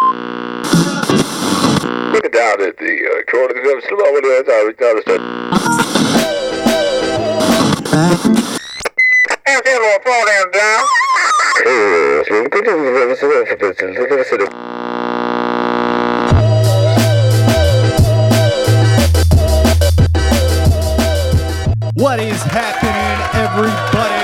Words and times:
Look 0.00 0.14
it 2.24 2.32
down 2.32 2.62
at 2.62 2.78
the 2.78 3.02
uh, 3.02 3.22
corner 3.28 3.50
of 3.50 3.54
the 3.56 3.82
slow 3.88 3.98
over 4.06 4.20
there. 4.20 4.44
Sorry, 4.46 4.72
down 4.74 4.94
the 4.94 5.02
Hey, 9.44 9.62
say 9.64 9.74
little 9.74 9.98
down 10.24 10.50
down. 10.52 10.84
What 21.94 22.20
is 22.20 22.40
happening, 22.42 23.18
everybody? 23.34 24.17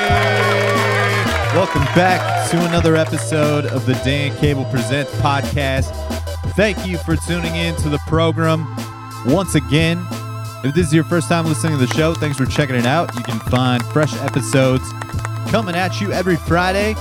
Welcome 1.54 1.84
back 1.94 2.50
to 2.50 2.64
another 2.66 2.96
episode 2.96 3.66
of 3.66 3.86
the 3.86 3.92
Dan 4.04 4.36
Cable 4.38 4.64
Presents 4.64 5.12
podcast. 5.20 5.94
Thank 6.56 6.84
you 6.84 6.98
for 6.98 7.14
tuning 7.14 7.54
in 7.54 7.76
to 7.76 7.88
the 7.88 7.98
program 8.08 8.66
once 9.26 9.54
again. 9.54 10.04
If 10.64 10.74
this 10.74 10.88
is 10.88 10.92
your 10.92 11.04
first 11.04 11.28
time 11.28 11.46
listening 11.46 11.78
to 11.78 11.86
the 11.86 11.94
show, 11.94 12.12
thanks 12.12 12.36
for 12.36 12.44
checking 12.44 12.74
it 12.74 12.86
out. 12.86 13.14
You 13.14 13.22
can 13.22 13.38
find 13.38 13.84
fresh 13.86 14.12
episodes 14.14 14.82
coming 15.46 15.76
at 15.76 16.00
you 16.00 16.10
every 16.10 16.34
Friday. 16.34 16.96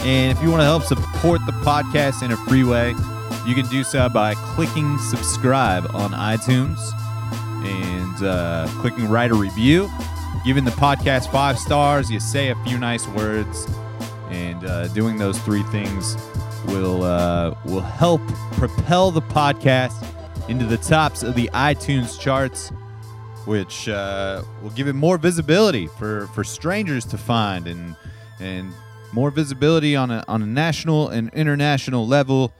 And 0.00 0.36
if 0.36 0.44
you 0.44 0.50
want 0.50 0.60
to 0.60 0.66
help 0.66 0.82
support 0.82 1.40
the 1.46 1.52
podcast 1.52 2.22
in 2.22 2.30
a 2.30 2.36
free 2.36 2.62
way, 2.62 2.90
you 3.46 3.54
can 3.54 3.66
do 3.68 3.82
so 3.82 4.10
by 4.10 4.34
clicking 4.34 4.98
subscribe 4.98 5.86
on 5.94 6.10
iTunes 6.10 6.78
and 7.64 8.22
uh, 8.22 8.66
clicking 8.82 9.08
write 9.08 9.30
a 9.30 9.34
review, 9.34 9.90
giving 10.44 10.64
the 10.64 10.72
podcast 10.72 11.32
five 11.32 11.58
stars. 11.58 12.10
You 12.10 12.20
say 12.20 12.50
a 12.50 12.64
few 12.64 12.76
nice 12.76 13.08
words, 13.08 13.66
and 14.34 14.64
uh, 14.64 14.88
doing 14.88 15.16
those 15.16 15.38
three 15.40 15.62
things 15.64 16.16
will 16.66 17.04
uh, 17.04 17.54
will 17.64 17.80
help 17.80 18.20
propel 18.52 19.10
the 19.10 19.22
podcast 19.22 20.04
into 20.48 20.66
the 20.66 20.76
tops 20.76 21.22
of 21.22 21.34
the 21.34 21.48
iTunes 21.54 22.20
charts, 22.20 22.70
which 23.44 23.88
uh, 23.88 24.42
will 24.60 24.70
give 24.70 24.88
it 24.88 24.94
more 24.94 25.18
visibility 25.18 25.86
for 25.86 26.26
for 26.28 26.42
strangers 26.42 27.04
to 27.04 27.16
find 27.16 27.68
and 27.68 27.96
and 28.40 28.72
more 29.12 29.30
visibility 29.30 29.94
on 29.94 30.10
a 30.10 30.24
on 30.26 30.42
a 30.42 30.46
national 30.46 31.08
and 31.08 31.32
international 31.32 32.06
level, 32.06 32.52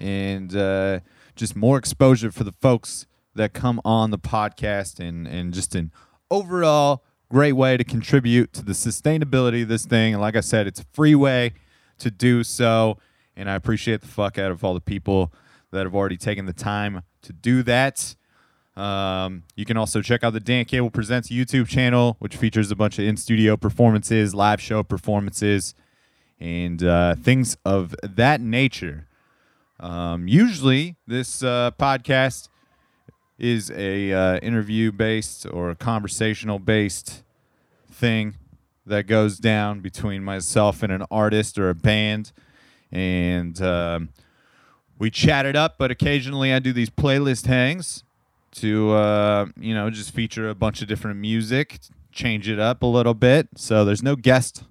and 0.00 0.56
uh, 0.56 0.98
just 1.36 1.54
more 1.54 1.78
exposure 1.78 2.32
for 2.32 2.42
the 2.42 2.54
folks 2.60 3.06
that 3.36 3.52
come 3.52 3.80
on 3.84 4.10
the 4.10 4.18
podcast 4.18 4.98
and 4.98 5.28
and 5.28 5.54
just 5.54 5.76
an 5.76 5.92
overall 6.28 7.04
great 7.30 7.52
way 7.52 7.76
to 7.76 7.84
contribute 7.84 8.52
to 8.52 8.64
the 8.64 8.72
sustainability 8.72 9.62
of 9.62 9.68
this 9.68 9.86
thing. 9.86 10.14
And 10.14 10.20
like 10.20 10.36
I 10.36 10.40
said, 10.40 10.66
it's 10.66 10.80
a 10.80 10.84
free 10.92 11.14
way 11.14 11.52
to 11.98 12.10
do 12.10 12.44
so. 12.44 12.98
And 13.36 13.48
I 13.48 13.54
appreciate 13.54 14.00
the 14.02 14.08
fuck 14.08 14.36
out 14.36 14.50
of 14.50 14.64
all 14.64 14.74
the 14.74 14.80
people 14.80 15.32
that 15.70 15.84
have 15.86 15.94
already 15.94 16.16
taken 16.16 16.46
the 16.46 16.52
time 16.52 17.02
to 17.22 17.32
do 17.32 17.62
that. 17.62 18.16
Um, 18.76 19.44
you 19.54 19.64
can 19.64 19.76
also 19.76 20.02
check 20.02 20.24
out 20.24 20.32
the 20.32 20.40
Dan 20.40 20.64
Cable 20.64 20.90
Presents 20.90 21.30
YouTube 21.30 21.68
channel, 21.68 22.16
which 22.18 22.36
features 22.36 22.70
a 22.70 22.76
bunch 22.76 22.98
of 22.98 23.04
in 23.04 23.16
studio 23.16 23.56
performances, 23.56 24.34
live 24.34 24.60
show 24.60 24.82
performances, 24.82 25.74
and 26.40 26.82
uh, 26.82 27.14
things 27.14 27.56
of 27.64 27.94
that 28.02 28.40
nature. 28.40 29.06
Um, 29.78 30.28
usually, 30.28 30.96
this 31.06 31.42
uh, 31.42 31.70
podcast 31.78 32.48
is 33.40 33.70
a 33.70 34.12
uh, 34.12 34.38
interview 34.38 34.92
based 34.92 35.46
or 35.50 35.70
a 35.70 35.76
conversational 35.76 36.58
based 36.58 37.22
thing 37.90 38.34
that 38.86 39.06
goes 39.06 39.38
down 39.38 39.80
between 39.80 40.22
myself 40.22 40.82
and 40.82 40.92
an 40.92 41.04
artist 41.10 41.58
or 41.58 41.70
a 41.70 41.74
band, 41.74 42.32
and 42.92 43.60
um, 43.62 44.10
we 44.98 45.10
chat 45.10 45.46
it 45.46 45.56
up. 45.56 45.76
But 45.78 45.90
occasionally, 45.90 46.52
I 46.52 46.58
do 46.58 46.72
these 46.72 46.90
playlist 46.90 47.46
hangs 47.46 48.04
to 48.52 48.92
uh, 48.92 49.46
you 49.56 49.74
know 49.74 49.90
just 49.90 50.12
feature 50.12 50.48
a 50.48 50.54
bunch 50.54 50.82
of 50.82 50.88
different 50.88 51.18
music, 51.18 51.80
change 52.12 52.48
it 52.48 52.58
up 52.58 52.82
a 52.82 52.86
little 52.86 53.14
bit. 53.14 53.48
So 53.56 53.84
there's 53.84 54.02
no 54.02 54.16
guest 54.16 54.64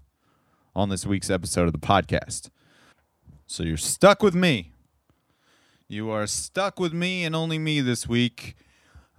on 0.76 0.90
this 0.90 1.06
week's 1.06 1.30
episode 1.30 1.68
of 1.68 1.74
the 1.74 1.80
podcast. 1.80 2.50
So 3.48 3.64
you're 3.64 3.78
stuck 3.78 4.22
with 4.22 4.36
me. 4.36 4.74
You 5.92 6.12
are 6.12 6.28
stuck 6.28 6.80
with 6.80 6.94
me 6.94 7.24
and 7.26 7.36
only 7.36 7.58
me 7.58 7.82
this 7.82 8.08
week. 8.08 8.54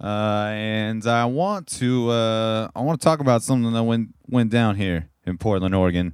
Uh, 0.01 0.51
and 0.53 1.05
I 1.05 1.25
want 1.25 1.67
to 1.79 2.09
uh, 2.09 2.69
I 2.73 2.79
want 2.79 3.01
to 3.01 3.03
talk 3.03 3.19
about 3.19 3.43
something 3.43 3.73
that 3.73 3.83
went 3.83 4.15
went 4.29 4.51
down 4.51 4.77
here 4.77 5.09
in 5.25 5.37
Portland, 5.37 5.75
Oregon 5.75 6.13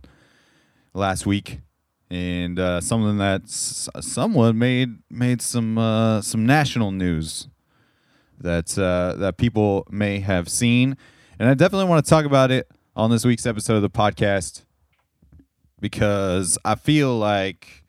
last 0.96 1.28
week, 1.28 1.60
and 2.10 2.58
uh, 2.58 2.82
something 2.82 3.20
that 3.20 3.48
someone 3.48 4.58
made 4.58 4.98
made 5.12 5.44
some 5.44 5.78
uh, 5.78 6.24
some 6.24 6.48
national 6.48 6.92
news 6.92 7.50
that 8.40 8.80
uh, 8.80 9.16
that 9.20 9.38
people 9.38 9.86
may 9.92 10.22
have 10.22 10.50
seen, 10.50 10.98
and 11.38 11.48
I 11.48 11.54
definitely 11.54 11.88
want 11.88 12.04
to 12.04 12.10
talk 12.10 12.26
about 12.26 12.50
it 12.50 12.68
on 12.96 13.12
this 13.12 13.24
week's 13.24 13.46
episode 13.46 13.76
of 13.76 13.84
the 13.84 13.92
podcast 13.92 14.66
because 15.80 16.58
I 16.66 16.74
feel 16.74 17.16
like 17.16 17.84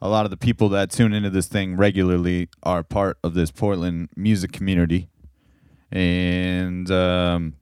a 0.00 0.08
lot 0.08 0.24
of 0.24 0.30
the 0.30 0.36
people 0.36 0.68
that 0.70 0.90
tune 0.90 1.12
into 1.12 1.30
this 1.30 1.48
thing 1.48 1.76
regularly 1.76 2.48
are 2.62 2.82
part 2.82 3.18
of 3.24 3.34
this 3.34 3.50
Portland 3.50 4.08
music 4.16 4.52
community, 4.52 5.08
and 5.90 6.90
um, 6.90 7.54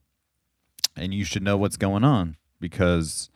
and 0.96 1.14
you 1.14 1.24
should 1.24 1.42
know 1.42 1.56
what's 1.56 1.76
going 1.76 2.04
on 2.04 2.36
because 2.60 3.30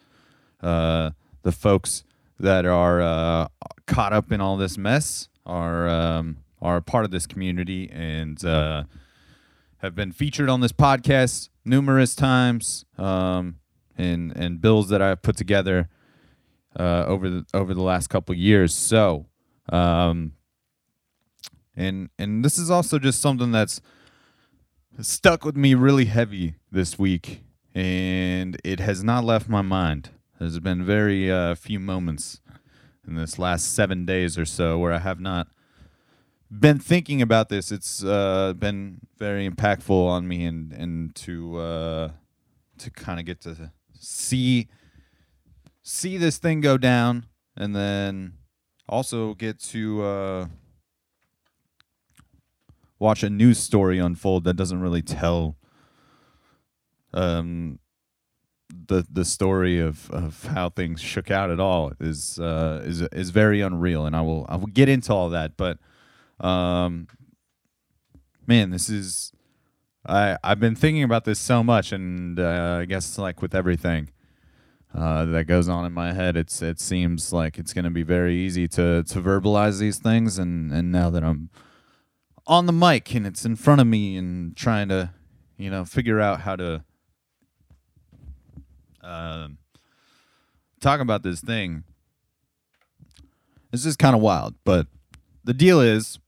uh, 0.62 1.10
the 1.42 1.52
folks 1.52 2.04
that 2.38 2.66
are 2.66 3.00
uh, 3.00 3.48
caught 3.86 4.12
up 4.12 4.30
in 4.32 4.40
all 4.40 4.56
this 4.56 4.76
mess 4.76 5.28
are 5.46 5.88
um, 5.88 6.38
are 6.60 6.80
part 6.80 7.04
of 7.04 7.10
this 7.10 7.26
community 7.26 7.90
and 7.90 8.44
uh, 8.44 8.84
have 9.78 9.94
been 9.94 10.12
featured 10.12 10.50
on 10.50 10.60
this 10.60 10.72
podcast 10.72 11.48
numerous 11.64 12.14
times, 12.14 12.84
um, 12.98 13.56
and 13.96 14.36
and 14.36 14.60
bills 14.60 14.90
that 14.90 15.00
I've 15.00 15.22
put 15.22 15.36
together 15.38 15.88
uh, 16.78 17.04
over 17.06 17.28
the 17.28 17.46
over 17.54 17.74
the 17.74 17.82
last 17.82 18.08
couple 18.08 18.34
years. 18.34 18.74
So, 18.74 19.26
um, 19.68 20.32
and 21.76 22.10
and 22.18 22.44
this 22.44 22.58
is 22.58 22.70
also 22.70 22.98
just 22.98 23.20
something 23.20 23.52
that's 23.52 23.80
stuck 25.00 25.44
with 25.44 25.56
me 25.56 25.74
really 25.74 26.06
heavy 26.06 26.56
this 26.70 26.98
week, 26.98 27.42
and 27.74 28.56
it 28.64 28.80
has 28.80 29.02
not 29.02 29.24
left 29.24 29.48
my 29.48 29.62
mind. 29.62 30.10
There's 30.38 30.58
been 30.58 30.84
very 30.84 31.30
uh, 31.30 31.54
few 31.54 31.78
moments 31.78 32.40
in 33.06 33.14
this 33.14 33.38
last 33.38 33.74
seven 33.74 34.06
days 34.06 34.38
or 34.38 34.44
so 34.44 34.78
where 34.78 34.92
I 34.92 34.98
have 34.98 35.20
not 35.20 35.48
been 36.50 36.78
thinking 36.78 37.22
about 37.22 37.48
this. 37.48 37.70
It's 37.70 38.02
uh, 38.02 38.54
been 38.56 39.00
very 39.18 39.48
impactful 39.48 39.90
on 39.90 40.26
me, 40.26 40.44
and 40.44 40.72
and 40.72 41.14
to 41.16 41.58
uh, 41.58 42.10
to 42.78 42.90
kind 42.90 43.20
of 43.20 43.26
get 43.26 43.40
to 43.42 43.72
see 43.98 44.68
see 45.90 46.16
this 46.16 46.38
thing 46.38 46.60
go 46.60 46.78
down 46.78 47.26
and 47.56 47.74
then 47.74 48.34
also 48.88 49.34
get 49.34 49.58
to 49.58 50.02
uh, 50.02 50.46
watch 52.98 53.24
a 53.24 53.30
news 53.30 53.58
story 53.58 53.98
unfold 53.98 54.44
that 54.44 54.54
doesn't 54.54 54.80
really 54.80 55.02
tell 55.02 55.56
um, 57.12 57.80
the 58.86 59.04
the 59.10 59.24
story 59.24 59.80
of, 59.80 60.08
of 60.12 60.44
how 60.54 60.68
things 60.68 61.00
shook 61.00 61.28
out 61.28 61.50
at 61.50 61.58
all 61.58 61.92
is 61.98 62.38
uh, 62.38 62.82
is 62.84 63.02
is 63.02 63.30
very 63.30 63.60
unreal. 63.60 64.06
And 64.06 64.14
I 64.14 64.20
will 64.20 64.46
I 64.48 64.56
will 64.56 64.68
get 64.68 64.88
into 64.88 65.12
all 65.12 65.28
that 65.30 65.56
but 65.56 65.78
um, 66.38 67.08
man 68.46 68.70
this 68.70 68.88
is 68.88 69.32
I 70.06 70.38
I've 70.44 70.60
been 70.60 70.76
thinking 70.76 71.02
about 71.02 71.24
this 71.24 71.40
so 71.40 71.64
much 71.64 71.90
and 71.90 72.38
uh, 72.38 72.78
I 72.80 72.84
guess 72.84 73.18
like 73.18 73.42
with 73.42 73.56
everything 73.56 74.10
uh, 74.94 75.24
that 75.26 75.44
goes 75.44 75.68
on 75.68 75.84
in 75.84 75.92
my 75.92 76.12
head. 76.12 76.36
It's 76.36 76.62
it 76.62 76.80
seems 76.80 77.32
like 77.32 77.58
it's 77.58 77.72
going 77.72 77.84
to 77.84 77.90
be 77.90 78.02
very 78.02 78.34
easy 78.36 78.66
to 78.68 79.02
to 79.04 79.20
verbalize 79.20 79.78
these 79.78 79.98
things, 79.98 80.38
and 80.38 80.72
and 80.72 80.90
now 80.90 81.10
that 81.10 81.22
I'm 81.22 81.50
on 82.46 82.66
the 82.66 82.72
mic 82.72 83.14
and 83.14 83.26
it's 83.26 83.44
in 83.44 83.54
front 83.54 83.80
of 83.80 83.86
me 83.86 84.16
and 84.16 84.56
trying 84.56 84.88
to, 84.88 85.10
you 85.56 85.70
know, 85.70 85.84
figure 85.84 86.20
out 86.20 86.40
how 86.40 86.56
to 86.56 86.82
um 89.02 89.58
talk 90.80 91.00
about 91.00 91.22
this 91.22 91.40
thing. 91.40 91.84
This 93.70 93.86
is 93.86 93.96
kind 93.96 94.16
of 94.16 94.20
wild, 94.20 94.56
but 94.64 94.88
the 95.44 95.54
deal 95.54 95.80
is 95.80 96.18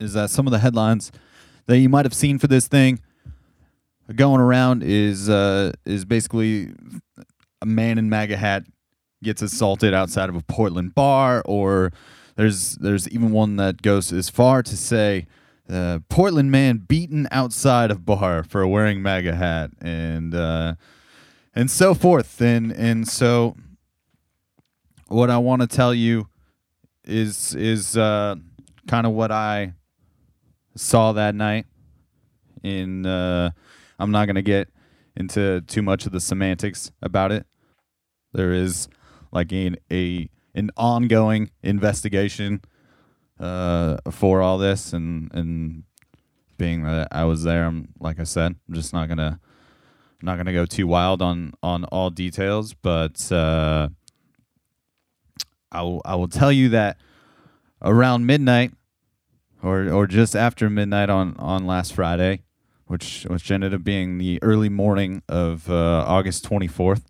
is 0.00 0.14
that 0.14 0.30
some 0.30 0.46
of 0.46 0.50
the 0.50 0.58
headlines 0.58 1.12
that 1.66 1.78
you 1.78 1.88
might 1.88 2.04
have 2.04 2.14
seen 2.14 2.38
for 2.38 2.48
this 2.48 2.66
thing 2.66 3.00
going 4.14 4.40
around 4.40 4.82
is 4.82 5.28
uh, 5.28 5.72
is 5.84 6.04
basically 6.04 6.72
a 7.62 7.66
man 7.66 7.98
in 7.98 8.08
MAGA 8.08 8.36
hat 8.36 8.64
gets 9.22 9.42
assaulted 9.42 9.92
outside 9.94 10.28
of 10.28 10.36
a 10.36 10.42
Portland 10.42 10.94
bar, 10.94 11.42
or 11.44 11.92
there's 12.36 12.76
there's 12.76 13.08
even 13.08 13.32
one 13.32 13.56
that 13.56 13.82
goes 13.82 14.12
as 14.12 14.30
far 14.30 14.62
to 14.62 14.76
say 14.76 15.26
uh, 15.68 16.00
Portland 16.08 16.50
man 16.50 16.78
beaten 16.78 17.28
outside 17.30 17.90
of 17.90 18.04
bar 18.04 18.42
for 18.42 18.66
wearing 18.66 19.02
MAGA 19.02 19.34
hat, 19.34 19.70
and 19.80 20.34
uh, 20.34 20.74
and 21.54 21.70
so 21.70 21.94
forth, 21.94 22.40
and 22.40 22.72
and 22.72 23.06
so 23.06 23.56
what 25.08 25.30
I 25.30 25.38
want 25.38 25.62
to 25.62 25.68
tell 25.68 25.94
you 25.94 26.28
is 27.04 27.54
is 27.54 27.96
uh, 27.96 28.36
kind 28.88 29.06
of 29.06 29.12
what 29.12 29.30
I 29.30 29.74
saw 30.76 31.12
that 31.12 31.34
night. 31.34 31.66
In 32.62 33.06
uh, 33.06 33.52
I'm 34.00 34.10
not 34.10 34.26
gonna 34.26 34.42
get 34.42 34.68
into 35.16 35.60
too 35.62 35.82
much 35.82 36.06
of 36.06 36.12
the 36.12 36.20
semantics 36.20 36.90
about 37.02 37.32
it. 37.32 37.46
There 38.32 38.52
is 38.52 38.88
like 39.32 39.52
an 39.52 39.76
a 39.92 40.28
an 40.54 40.70
ongoing 40.76 41.50
investigation 41.62 42.62
uh, 43.38 43.98
for 44.10 44.40
all 44.40 44.58
this, 44.58 44.92
and 44.92 45.30
and 45.34 45.84
being 46.58 46.82
that 46.84 47.08
I 47.12 47.24
was 47.24 47.42
there, 47.42 47.64
I'm 47.64 47.88
like 48.00 48.18
I 48.18 48.24
said, 48.24 48.56
I'm 48.68 48.74
just 48.74 48.92
not 48.92 49.08
gonna 49.08 49.38
I'm 50.20 50.26
not 50.26 50.36
gonna 50.36 50.52
go 50.52 50.66
too 50.66 50.86
wild 50.86 51.22
on 51.22 51.52
on 51.62 51.84
all 51.84 52.10
details, 52.10 52.74
but 52.74 53.30
uh, 53.30 53.88
I 55.72 55.82
will 55.82 56.02
I 56.04 56.14
will 56.16 56.28
tell 56.28 56.52
you 56.52 56.68
that 56.70 56.98
around 57.82 58.26
midnight, 58.26 58.72
or 59.62 59.88
or 59.90 60.06
just 60.06 60.36
after 60.36 60.68
midnight 60.70 61.10
on 61.10 61.36
on 61.38 61.66
last 61.66 61.94
Friday, 61.94 62.42
which 62.90 63.22
which 63.30 63.52
ended 63.52 63.72
up 63.72 63.84
being 63.84 64.18
the 64.18 64.42
early 64.42 64.68
morning 64.68 65.22
of 65.28 65.70
uh, 65.70 66.04
August 66.08 66.44
24th, 66.50 67.04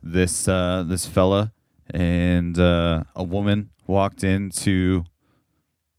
this 0.00 0.46
uh, 0.46 0.84
this 0.86 1.04
fella 1.04 1.52
and 1.90 2.56
uh, 2.60 3.02
a 3.16 3.24
woman 3.24 3.70
walked 3.88 4.22
into 4.22 5.02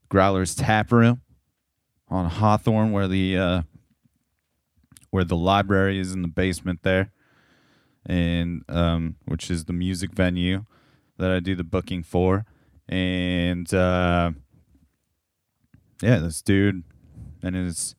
Growler's 0.08 0.56
tap 0.56 0.94
room 0.94 1.20
on 2.08 2.30
Hawthorne, 2.30 2.94
where 2.94 3.10
the 3.10 3.38
uh, 3.38 3.62
where 5.10 5.26
the 5.26 5.36
library 5.36 6.00
is 6.00 6.14
in 6.14 6.22
the 6.22 6.30
basement 6.30 6.80
there, 6.84 7.12
and 8.06 8.64
um, 8.70 9.18
which 9.26 9.52
is 9.52 9.66
the 9.66 9.74
music 9.74 10.12
venue 10.14 10.64
that 11.18 11.32
I 11.32 11.42
do 11.42 11.54
the 11.54 11.66
booking 11.66 12.02
for, 12.02 12.46
and 12.88 13.72
uh, 13.74 14.32
yeah, 16.02 16.20
this 16.20 16.42
dude 16.42 16.84
and 17.44 17.58
his 17.58 17.94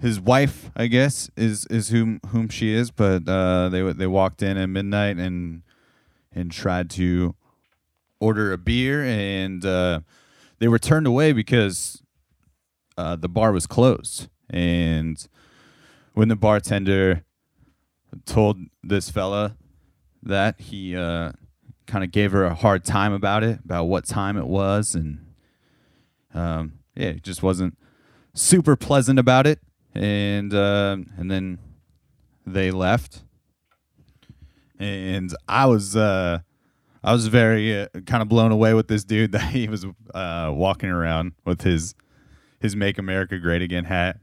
his 0.00 0.20
wife, 0.20 0.70
I 0.76 0.86
guess, 0.86 1.30
is 1.36 1.66
is 1.66 1.88
whom 1.88 2.20
whom 2.28 2.48
she 2.48 2.72
is, 2.72 2.90
but 2.90 3.28
uh, 3.28 3.68
they 3.68 3.82
they 3.92 4.06
walked 4.06 4.42
in 4.42 4.56
at 4.56 4.66
midnight 4.68 5.16
and 5.16 5.62
and 6.32 6.50
tried 6.50 6.90
to 6.90 7.34
order 8.20 8.52
a 8.52 8.58
beer, 8.58 9.02
and 9.02 9.64
uh, 9.64 10.00
they 10.58 10.68
were 10.68 10.78
turned 10.78 11.06
away 11.06 11.32
because 11.32 12.02
uh, 12.96 13.16
the 13.16 13.28
bar 13.28 13.52
was 13.52 13.66
closed. 13.66 14.28
And 14.50 15.26
when 16.14 16.28
the 16.28 16.36
bartender 16.36 17.24
told 18.24 18.58
this 18.82 19.10
fella 19.10 19.56
that, 20.22 20.60
he 20.60 20.96
uh, 20.96 21.32
kind 21.86 22.04
of 22.04 22.10
gave 22.10 22.32
her 22.32 22.44
a 22.44 22.54
hard 22.54 22.84
time 22.84 23.12
about 23.12 23.42
it, 23.42 23.60
about 23.64 23.84
what 23.84 24.06
time 24.06 24.36
it 24.36 24.46
was, 24.46 24.94
and 24.94 25.24
um, 26.34 26.80
yeah, 26.94 27.12
he 27.12 27.20
just 27.20 27.42
wasn't 27.42 27.76
super 28.34 28.76
pleasant 28.76 29.18
about 29.18 29.46
it. 29.46 29.60
And 29.96 30.52
uh, 30.52 30.98
and 31.16 31.30
then 31.30 31.58
they 32.46 32.70
left, 32.70 33.22
and 34.78 35.34
I 35.48 35.64
was 35.66 35.96
uh, 35.96 36.40
I 37.02 37.12
was 37.12 37.28
very 37.28 37.80
uh, 37.80 37.88
kind 38.04 38.20
of 38.20 38.28
blown 38.28 38.52
away 38.52 38.74
with 38.74 38.88
this 38.88 39.04
dude 39.04 39.32
that 39.32 39.50
he 39.50 39.68
was 39.68 39.86
uh, 40.14 40.52
walking 40.54 40.90
around 40.90 41.32
with 41.46 41.62
his 41.62 41.94
his 42.60 42.76
"Make 42.76 42.98
America 42.98 43.38
Great 43.38 43.62
Again" 43.62 43.84
hat, 43.84 44.18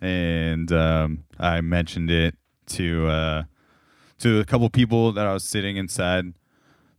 and 0.00 0.72
um, 0.72 1.24
I 1.38 1.60
mentioned 1.60 2.10
it 2.10 2.34
to 2.70 3.06
uh, 3.06 3.42
to 4.18 4.40
a 4.40 4.44
couple 4.44 4.68
people 4.68 5.12
that 5.12 5.26
I 5.26 5.32
was 5.32 5.44
sitting 5.44 5.76
inside 5.76 6.34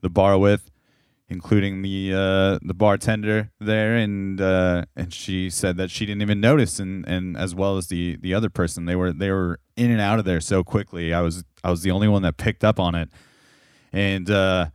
the 0.02 0.10
bar 0.10 0.38
with, 0.38 0.72
including 1.28 1.82
the 1.82 2.14
uh, 2.14 2.60
the 2.62 2.74
bartender 2.74 3.52
there, 3.60 3.96
and 3.96 4.40
uh, 4.40 4.86
and 4.96 5.14
she 5.14 5.50
said 5.50 5.78
that 5.78 5.90
she 5.90 6.06
didn't 6.06 6.22
even 6.22 6.40
notice, 6.40 6.80
and, 6.80 7.08
and 7.08 7.38
as 7.38 7.56
well 7.56 7.78
as 7.78 7.88
the 7.88 8.18
the 8.18 8.34
other 8.34 8.50
person, 8.50 8.86
they 8.86 8.96
were 8.96 9.12
they 9.12 9.32
were 9.32 9.60
in 9.76 9.92
and 9.92 10.02
out 10.02 10.20
of 10.20 10.26
there 10.26 10.42
so 10.42 10.64
quickly. 10.64 11.14
I 11.14 11.22
was 11.22 11.44
I 11.64 11.72
was 11.72 11.82
the 11.82 11.92
only 11.92 12.08
one 12.08 12.22
that 12.22 12.38
picked 12.38 12.64
up 12.64 12.80
on 12.80 12.96
it, 12.96 13.10
and 13.92 14.30
uh, 14.30 14.68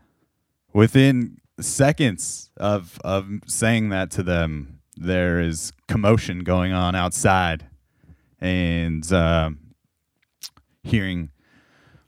within 0.72 1.38
seconds 1.60 2.50
of 2.56 2.98
of 3.04 3.28
saying 3.46 3.90
that 3.90 4.10
to 4.12 4.22
them, 4.22 4.80
there 4.96 5.40
is 5.40 5.72
commotion 5.88 6.40
going 6.40 6.72
on 6.72 6.94
outside, 6.94 7.66
and 8.40 9.10
uh, 9.12 9.50
hearing 10.82 11.30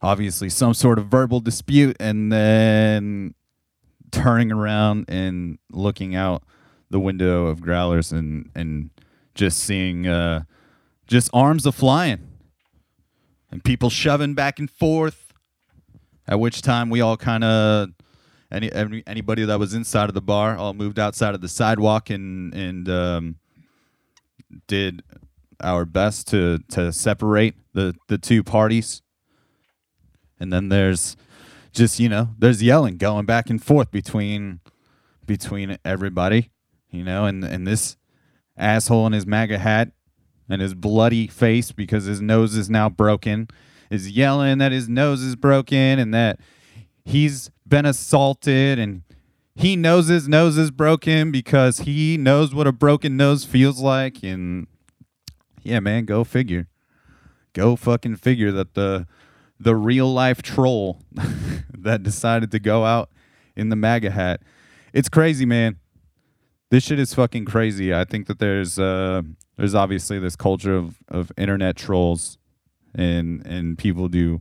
obviously 0.00 0.48
some 0.48 0.74
sort 0.74 0.98
of 0.98 1.06
verbal 1.06 1.38
dispute, 1.38 1.96
and 2.00 2.32
then 2.32 3.34
turning 4.12 4.52
around 4.52 5.06
and 5.08 5.58
looking 5.70 6.14
out 6.14 6.44
the 6.90 7.00
window 7.00 7.46
of 7.46 7.60
growlers 7.60 8.12
and 8.12 8.50
and 8.54 8.90
just 9.34 9.58
seeing 9.58 10.06
uh, 10.06 10.42
just 11.06 11.30
arms 11.32 11.66
a 11.66 11.72
flying 11.72 12.28
and 13.50 13.64
people 13.64 13.90
shoving 13.90 14.34
back 14.34 14.58
and 14.58 14.70
forth. 14.70 15.32
At 16.28 16.38
which 16.38 16.62
time 16.62 16.88
we 16.88 17.00
all 17.00 17.16
kind 17.16 17.42
of 17.42 17.88
any, 18.50 18.72
any 18.72 19.02
anybody 19.06 19.44
that 19.44 19.58
was 19.58 19.74
inside 19.74 20.08
of 20.08 20.14
the 20.14 20.22
bar 20.22 20.56
all 20.56 20.72
moved 20.72 20.98
outside 20.98 21.34
of 21.34 21.40
the 21.40 21.48
sidewalk 21.48 22.10
and 22.10 22.54
and 22.54 22.88
um, 22.88 23.36
did 24.66 25.02
our 25.62 25.84
best 25.84 26.28
to 26.28 26.58
to 26.70 26.92
separate 26.92 27.54
the 27.72 27.94
the 28.08 28.18
two 28.18 28.42
parties. 28.42 29.02
And 30.38 30.52
then 30.52 30.68
there's 30.68 31.16
just 31.72 31.98
you 31.98 32.08
know 32.08 32.30
there's 32.38 32.62
yelling 32.62 32.96
going 32.96 33.26
back 33.26 33.50
and 33.50 33.62
forth 33.62 33.90
between 33.90 34.60
between 35.26 35.78
everybody, 35.84 36.50
you 36.90 37.04
know, 37.04 37.24
and 37.24 37.44
and 37.44 37.66
this 37.66 37.96
asshole 38.56 39.06
in 39.06 39.12
his 39.12 39.26
MAGA 39.26 39.58
hat 39.58 39.92
and 40.48 40.60
his 40.60 40.74
bloody 40.74 41.26
face 41.26 41.72
because 41.72 42.04
his 42.04 42.20
nose 42.20 42.54
is 42.54 42.68
now 42.68 42.88
broken 42.88 43.48
is 43.92 44.10
yelling 44.10 44.58
that 44.58 44.72
his 44.72 44.88
nose 44.88 45.22
is 45.22 45.36
broken 45.36 45.98
and 45.98 46.14
that 46.14 46.40
he's 47.04 47.50
been 47.68 47.84
assaulted 47.86 48.78
and 48.78 49.02
he 49.54 49.76
knows 49.76 50.08
his 50.08 50.26
nose 50.26 50.56
is 50.56 50.70
broken 50.70 51.30
because 51.30 51.80
he 51.80 52.16
knows 52.16 52.54
what 52.54 52.66
a 52.66 52.72
broken 52.72 53.16
nose 53.16 53.44
feels 53.44 53.80
like 53.80 54.22
and 54.22 54.66
yeah 55.62 55.80
man 55.80 56.04
go 56.04 56.24
figure. 56.24 56.68
Go 57.52 57.76
fucking 57.76 58.16
figure 58.16 58.50
that 58.50 58.72
the 58.72 59.06
the 59.62 59.76
real 59.76 60.12
life 60.12 60.42
troll 60.42 61.00
that 61.78 62.02
decided 62.02 62.50
to 62.50 62.58
go 62.58 62.84
out 62.84 63.10
in 63.56 63.68
the 63.68 63.76
MAGA 63.76 64.10
hat. 64.10 64.42
It's 64.92 65.08
crazy, 65.08 65.46
man. 65.46 65.76
This 66.70 66.84
shit 66.84 66.98
is 66.98 67.14
fucking 67.14 67.44
crazy. 67.44 67.94
I 67.94 68.04
think 68.04 68.26
that 68.26 68.38
there's 68.38 68.78
uh 68.78 69.22
there's 69.56 69.74
obviously 69.74 70.18
this 70.18 70.36
culture 70.36 70.74
of, 70.74 70.96
of 71.08 71.30
internet 71.36 71.76
trolls 71.76 72.38
and 72.94 73.46
and 73.46 73.78
people 73.78 74.08
do 74.08 74.40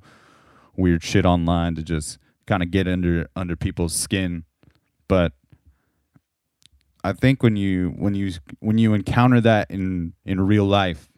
weird 0.76 1.04
shit 1.04 1.26
online 1.26 1.76
to 1.76 1.84
just 1.84 2.18
kind 2.48 2.64
of 2.64 2.72
get 2.72 2.88
under 2.88 3.28
under 3.36 3.56
people's 3.56 3.94
skin. 3.94 4.46
But 5.08 5.34
I 7.04 7.14
think 7.14 7.44
when 7.44 7.56
you 7.56 7.90
when 7.98 8.16
you 8.16 8.32
when 8.60 8.78
you 8.78 8.94
encounter 8.94 9.42
that 9.42 9.70
in 9.70 10.14
in 10.26 10.42
real 10.42 10.66
life, 10.66 11.10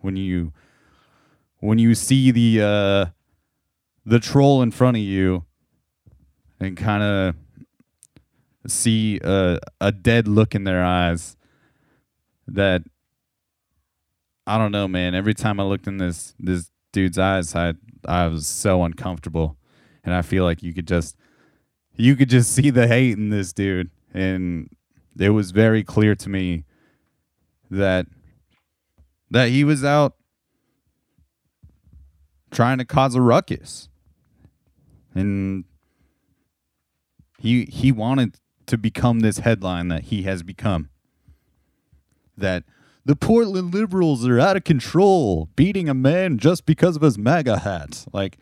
when 0.00 0.16
you 0.16 0.52
when 1.60 1.78
you 1.78 1.94
see 1.94 2.30
the 2.30 2.60
uh, 2.60 3.06
the 4.04 4.18
troll 4.18 4.62
in 4.62 4.70
front 4.70 4.96
of 4.96 5.02
you 5.02 5.44
and 6.58 6.76
kind 6.76 7.02
of 7.02 7.34
see 8.66 9.20
a, 9.22 9.58
a 9.80 9.92
dead 9.92 10.28
look 10.28 10.54
in 10.54 10.64
their 10.64 10.84
eyes 10.84 11.36
that 12.46 12.82
I 14.46 14.58
don't 14.58 14.72
know, 14.72 14.88
man. 14.88 15.14
Every 15.14 15.34
time 15.34 15.60
I 15.60 15.62
looked 15.62 15.86
in 15.86 15.98
this 15.98 16.34
this 16.38 16.70
dude's 16.92 17.18
eyes, 17.18 17.54
I 17.54 17.74
I 18.06 18.26
was 18.26 18.46
so 18.46 18.82
uncomfortable, 18.82 19.56
and 20.02 20.14
I 20.14 20.22
feel 20.22 20.44
like 20.44 20.62
you 20.62 20.74
could 20.74 20.88
just 20.88 21.16
you 21.96 22.16
could 22.16 22.30
just 22.30 22.52
see 22.52 22.70
the 22.70 22.88
hate 22.88 23.16
in 23.16 23.30
this 23.30 23.52
dude, 23.52 23.90
and 24.12 24.68
it 25.18 25.30
was 25.30 25.50
very 25.50 25.84
clear 25.84 26.14
to 26.16 26.28
me 26.28 26.64
that 27.70 28.06
that 29.30 29.50
he 29.50 29.62
was 29.62 29.84
out 29.84 30.14
trying 32.50 32.78
to 32.78 32.84
cause 32.84 33.14
a 33.14 33.20
ruckus. 33.20 33.88
And 35.14 35.64
he 37.38 37.64
he 37.64 37.90
wanted 37.90 38.36
to 38.66 38.78
become 38.78 39.20
this 39.20 39.38
headline 39.38 39.88
that 39.88 40.04
he 40.04 40.22
has 40.22 40.42
become. 40.42 40.90
That 42.36 42.64
the 43.04 43.16
Portland 43.16 43.74
liberals 43.74 44.26
are 44.26 44.38
out 44.38 44.56
of 44.56 44.64
control, 44.64 45.48
beating 45.56 45.88
a 45.88 45.94
man 45.94 46.38
just 46.38 46.66
because 46.66 46.96
of 46.96 47.02
his 47.02 47.18
MAGA 47.18 47.60
hat. 47.60 48.04
Like 48.12 48.38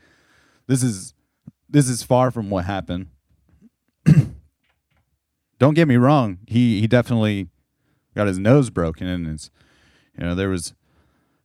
this 0.67 0.83
is 0.83 1.15
this 1.69 1.89
is 1.89 2.03
far 2.03 2.31
from 2.31 2.51
what 2.51 2.65
happened. 2.65 3.09
Don't 5.59 5.75
get 5.75 5.89
me 5.89 5.97
wrong, 5.97 6.39
he 6.47 6.81
he 6.81 6.87
definitely 6.87 7.49
got 8.15 8.27
his 8.27 8.39
nose 8.39 8.69
broken 8.71 9.07
and 9.07 9.27
it's 9.27 9.51
you 10.17 10.25
know 10.25 10.35
there 10.35 10.49
was 10.49 10.75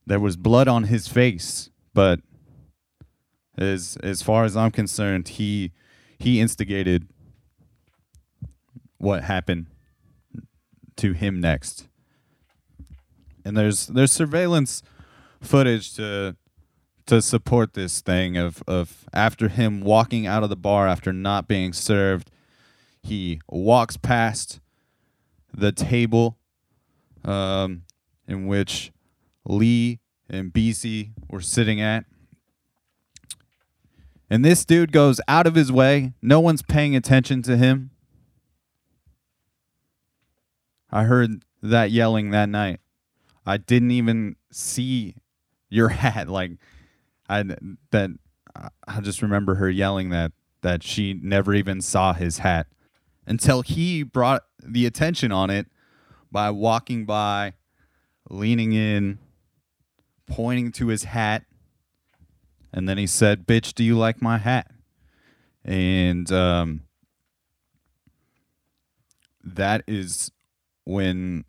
there 0.05 0.19
was 0.19 0.35
blood 0.35 0.67
on 0.67 0.83
his 0.85 1.07
face, 1.07 1.69
but 1.93 2.19
as 3.57 3.97
as 4.03 4.21
far 4.21 4.45
as 4.45 4.55
I'm 4.57 4.71
concerned, 4.71 5.27
he 5.29 5.71
he 6.19 6.39
instigated 6.39 7.07
what 8.97 9.23
happened 9.23 9.67
to 10.97 11.13
him 11.13 11.39
next. 11.39 11.87
And 13.45 13.57
there's 13.57 13.87
there's 13.87 14.13
surveillance 14.13 14.81
footage 15.41 15.93
to 15.95 16.35
to 17.05 17.21
support 17.21 17.73
this 17.73 18.01
thing 18.01 18.37
of 18.37 18.63
of 18.67 19.05
after 19.13 19.49
him 19.49 19.81
walking 19.81 20.25
out 20.25 20.43
of 20.43 20.49
the 20.49 20.55
bar 20.55 20.87
after 20.87 21.11
not 21.11 21.47
being 21.47 21.73
served, 21.73 22.31
he 23.01 23.41
walks 23.49 23.97
past 23.97 24.61
the 25.53 25.71
table 25.71 26.37
um, 27.25 27.83
in 28.27 28.47
which 28.47 28.91
Lee 29.45 29.99
and 30.29 30.53
BC 30.53 31.11
were 31.29 31.41
sitting 31.41 31.81
at. 31.81 32.05
And 34.29 34.43
this 34.43 34.65
dude 34.65 34.91
goes 34.91 35.21
out 35.27 35.45
of 35.45 35.55
his 35.55 35.71
way. 35.71 36.13
No 36.21 36.39
one's 36.39 36.61
paying 36.61 36.95
attention 36.95 37.41
to 37.43 37.57
him. 37.57 37.91
I 40.91 41.03
heard 41.03 41.43
that 41.61 41.91
yelling 41.91 42.31
that 42.31 42.49
night. 42.49 42.79
I 43.45 43.57
didn't 43.57 43.91
even 43.91 44.35
see 44.51 45.15
your 45.69 45.89
hat. 45.89 46.29
Like, 46.29 46.51
I 47.29 47.43
that 47.91 48.11
I 48.87 49.01
just 49.01 49.21
remember 49.21 49.55
her 49.55 49.69
yelling 49.69 50.09
that 50.09 50.31
that 50.61 50.83
she 50.83 51.13
never 51.13 51.53
even 51.53 51.81
saw 51.81 52.13
his 52.13 52.39
hat 52.39 52.67
until 53.25 53.61
he 53.61 54.03
brought 54.03 54.43
the 54.63 54.85
attention 54.85 55.31
on 55.31 55.49
it 55.49 55.67
by 56.31 56.49
walking 56.49 57.05
by, 57.05 57.53
leaning 58.29 58.73
in, 58.73 59.19
pointing 60.25 60.71
to 60.73 60.87
his 60.87 61.03
hat, 61.03 61.43
and 62.73 62.89
then 62.89 62.97
he 62.97 63.07
said, 63.07 63.45
"Bitch, 63.45 63.73
do 63.73 63.83
you 63.83 63.97
like 63.97 64.21
my 64.21 64.39
hat?" 64.39 64.71
And 65.63 66.29
um, 66.31 66.81
that 69.43 69.83
is 69.87 70.31
when 70.85 71.45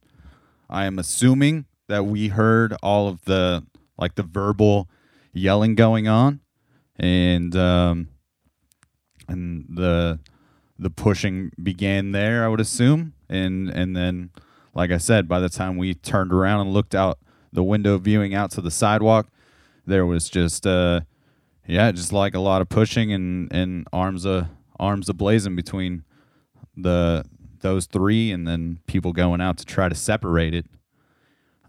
I 0.69 0.85
am 0.85 0.99
assuming 0.99 1.65
that 1.89 2.05
we 2.07 2.29
heard 2.29 2.75
all 2.83 3.09
of 3.09 3.25
the 3.25 3.65
like 3.99 4.15
the 4.17 4.23
verbal 4.23 4.89
yelling 5.33 5.75
going 5.75 6.07
on, 6.07 6.41
and 6.97 7.57
um, 7.57 8.09
and 9.27 9.67
the 9.69 10.21
the 10.79 10.91
pushing 10.91 11.53
began 11.61 12.13
there. 12.13 12.45
I 12.45 12.49
would 12.49 12.61
assume, 12.61 13.15
and 13.29 13.71
and 13.71 13.97
then, 13.97 14.31
like 14.75 14.91
I 14.91 14.99
said, 14.99 15.27
by 15.27 15.41
the 15.41 15.49
time 15.49 15.77
we 15.79 15.95
turned 15.95 16.33
around 16.33 16.61
and 16.61 16.73
looked 16.73 16.95
out 16.95 17.19
the 17.53 17.63
window, 17.65 17.97
viewing 17.99 18.35
out 18.35 18.51
to 18.53 18.61
the 18.61 18.71
sidewalk, 18.71 19.29
there 19.87 20.05
was 20.05 20.29
just 20.29 20.67
uh, 20.67 21.01
yeah, 21.67 21.91
just 21.93 22.13
like 22.13 22.35
a 22.35 22.41
lot 22.41 22.61
of 22.61 22.69
pushing 22.69 23.13
and 23.13 23.53
and 23.53 23.87
arms 23.93 24.27
a 24.27 24.51
arms 24.79 25.09
ablazing 25.09 25.57
between 25.57 26.05
the 26.77 27.25
those 27.61 27.87
three, 27.87 28.31
and 28.31 28.47
then 28.47 28.81
people 28.87 29.13
going 29.13 29.41
out 29.41 29.59
to 29.59 29.65
try 29.65 29.89
to 29.89 29.95
separate 29.95 30.55
it. 30.55 30.67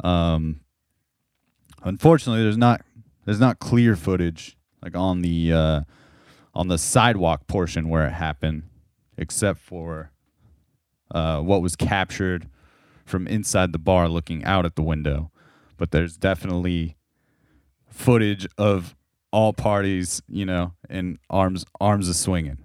Um, 0.03 0.61
unfortunately, 1.83 2.43
there's 2.43 2.57
not 2.57 2.81
there's 3.25 3.39
not 3.39 3.59
clear 3.59 3.95
footage 3.95 4.57
like 4.81 4.95
on 4.95 5.21
the 5.21 5.53
uh, 5.53 5.81
on 6.53 6.67
the 6.67 6.77
sidewalk 6.77 7.47
portion 7.47 7.89
where 7.89 8.05
it 8.05 8.13
happened, 8.13 8.63
except 9.17 9.59
for 9.59 10.11
uh, 11.11 11.39
what 11.39 11.61
was 11.61 11.75
captured 11.75 12.49
from 13.05 13.27
inside 13.27 13.71
the 13.71 13.79
bar 13.79 14.09
looking 14.09 14.43
out 14.43 14.65
at 14.65 14.75
the 14.75 14.83
window. 14.83 15.31
But 15.77 15.91
there's 15.91 16.17
definitely 16.17 16.97
footage 17.89 18.47
of 18.57 18.95
all 19.35 19.51
parties, 19.51 20.21
you 20.29 20.45
know, 20.45 20.71
and 20.89 21.19
arms 21.29 21.65
arms 21.81 22.07
a 22.07 22.13
swinging, 22.13 22.57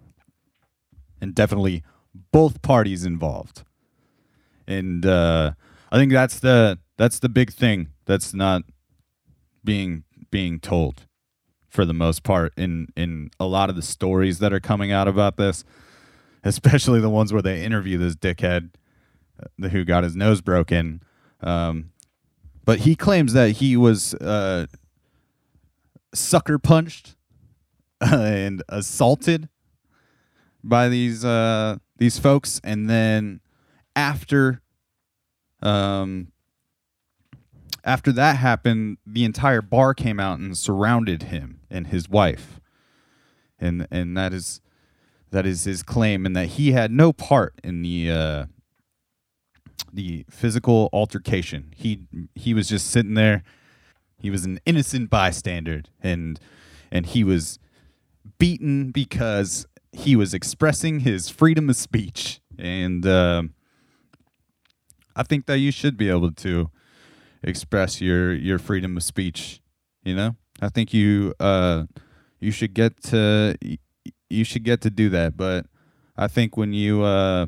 and 1.21 1.35
definitely 1.35 1.83
both 2.31 2.63
parties 2.63 3.05
involved. 3.05 3.65
And 4.69 5.05
uh, 5.05 5.55
I 5.91 5.99
think 5.99 6.13
that's 6.13 6.39
the 6.39 6.79
that's 6.97 7.19
the 7.19 7.29
big 7.29 7.53
thing 7.53 7.89
that's 8.05 8.33
not 8.33 8.63
being 9.65 10.05
being 10.31 10.61
told 10.61 11.07
for 11.69 11.85
the 11.85 11.93
most 11.93 12.23
part 12.23 12.53
in 12.57 12.87
in 12.97 13.33
a 13.41 13.47
lot 13.47 13.69
of 13.69 13.75
the 13.75 13.83
stories 13.83 14.39
that 14.39 14.53
are 14.53 14.61
coming 14.61 14.93
out 14.93 15.09
about 15.09 15.37
this, 15.39 15.65
especially 16.45 17.01
the 17.01 17.11
ones 17.11 17.33
where 17.33 17.43
they 17.43 17.65
interview 17.65 17.99
this 17.99 18.15
dickhead 18.15 18.71
who 19.73 19.85
got 19.85 20.05
his 20.05 20.15
nose 20.15 20.41
broken. 20.41 21.03
Um, 21.41 21.91
but 22.65 22.81
he 22.81 22.95
claims 22.95 23.33
that 23.33 23.57
he 23.57 23.77
was 23.77 24.15
uh, 24.15 24.67
sucker 26.15 26.59
punched 26.59 27.17
and 28.01 28.63
assaulted 28.69 29.49
by 30.63 30.89
these 30.89 31.25
uh, 31.25 31.77
these 31.99 32.19
folks, 32.19 32.61
and 32.65 32.89
then 32.89 33.41
after 33.95 34.61
um, 35.63 36.29
after 37.85 38.13
that 38.13 38.37
happened, 38.37 38.99
the 39.07 39.25
entire 39.25 39.63
bar 39.63 39.95
came 39.95 40.21
out 40.21 40.39
and 40.39 40.57
surrounded 40.57 41.25
him 41.25 41.61
and 41.71 41.89
his 41.89 42.09
wife, 42.09 42.61
and 43.59 43.87
and 43.91 44.17
that 44.17 44.33
is 44.33 44.61
that 45.31 45.47
is 45.47 45.65
his 45.65 45.83
claim, 45.83 46.27
and 46.27 46.35
that 46.37 46.47
he 46.47 46.73
had 46.73 46.91
no 46.91 47.13
part 47.13 47.55
in 47.63 47.83
the 47.83 48.11
uh, 48.11 48.47
the 49.93 50.25
physical 50.31 50.89
altercation. 50.93 51.73
He 51.77 52.07
he 52.35 52.55
was 52.55 52.69
just 52.69 52.91
sitting 52.91 53.15
there. 53.15 53.43
He 54.21 54.31
was 54.31 54.45
an 54.45 54.61
innocent 54.67 55.11
bystander, 55.11 55.83
and 56.03 56.39
and 56.93 57.07
he 57.07 57.25
was 57.25 57.59
beaten 58.39 58.91
because 58.91 59.67
he 59.93 60.15
was 60.15 60.35
expressing 60.35 61.01
his 61.01 61.29
freedom 61.29 61.71
of 61.71 61.77
speech, 61.77 62.41
and 62.59 63.07
uh, 63.07 63.43
I 65.17 65.23
think 65.23 65.47
that 65.47 65.59
you 65.59 65.73
should 65.73 65.97
be 65.97 66.09
able 66.09 66.33
to 66.33 66.71
express 67.43 68.01
your 68.01 68.33
your 68.35 68.59
freedom 68.59 68.97
of 68.97 69.03
speech. 69.03 69.61
You 70.05 70.15
know, 70.15 70.37
I 70.61 70.69
think 70.69 70.93
you 70.93 71.35
uh 71.41 71.85
you 72.39 72.51
should 72.51 72.75
get 72.75 73.03
to 73.05 73.57
you 74.29 74.45
should 74.45 74.65
get 74.65 74.81
to 74.83 74.91
do 74.91 75.09
that. 75.11 75.37
But 75.37 75.67
I 76.17 76.29
think 76.29 76.57
when 76.57 76.73
you 76.73 77.03
uh 77.03 77.47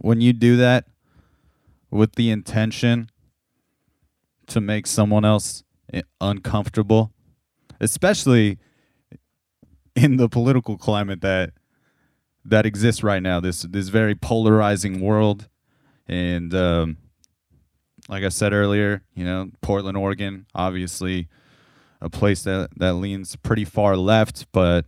when 0.00 0.20
you 0.20 0.32
do 0.32 0.56
that 0.56 0.86
with 1.90 2.14
the 2.14 2.30
intention 2.30 3.08
to 4.52 4.60
make 4.60 4.86
someone 4.86 5.24
else 5.24 5.64
uncomfortable, 6.20 7.12
especially 7.80 8.58
in 9.94 10.16
the 10.16 10.28
political 10.28 10.78
climate 10.78 11.20
that 11.20 11.52
that 12.44 12.66
exists 12.66 13.02
right 13.02 13.22
now, 13.22 13.38
this 13.40 13.62
this 13.62 13.88
very 13.88 14.14
polarizing 14.14 15.00
world, 15.00 15.48
and 16.08 16.54
um, 16.54 16.96
like 18.08 18.24
I 18.24 18.28
said 18.28 18.52
earlier, 18.52 19.02
you 19.14 19.24
know, 19.24 19.50
Portland, 19.60 19.96
Oregon, 19.96 20.46
obviously 20.54 21.28
a 22.00 22.10
place 22.10 22.42
that, 22.42 22.70
that 22.76 22.94
leans 22.94 23.36
pretty 23.36 23.64
far 23.64 23.96
left, 23.96 24.46
but 24.52 24.86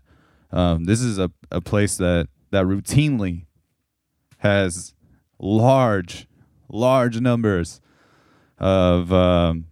um, 0.51 0.85
this 0.85 1.01
is 1.01 1.19
a, 1.19 1.31
a 1.51 1.61
place 1.61 1.97
that, 1.99 2.29
that 2.51 2.65
routinely 2.65 3.47
has 4.39 4.95
large, 5.39 6.27
large 6.69 7.21
numbers 7.21 7.81
of 8.59 9.13
um, 9.13 9.67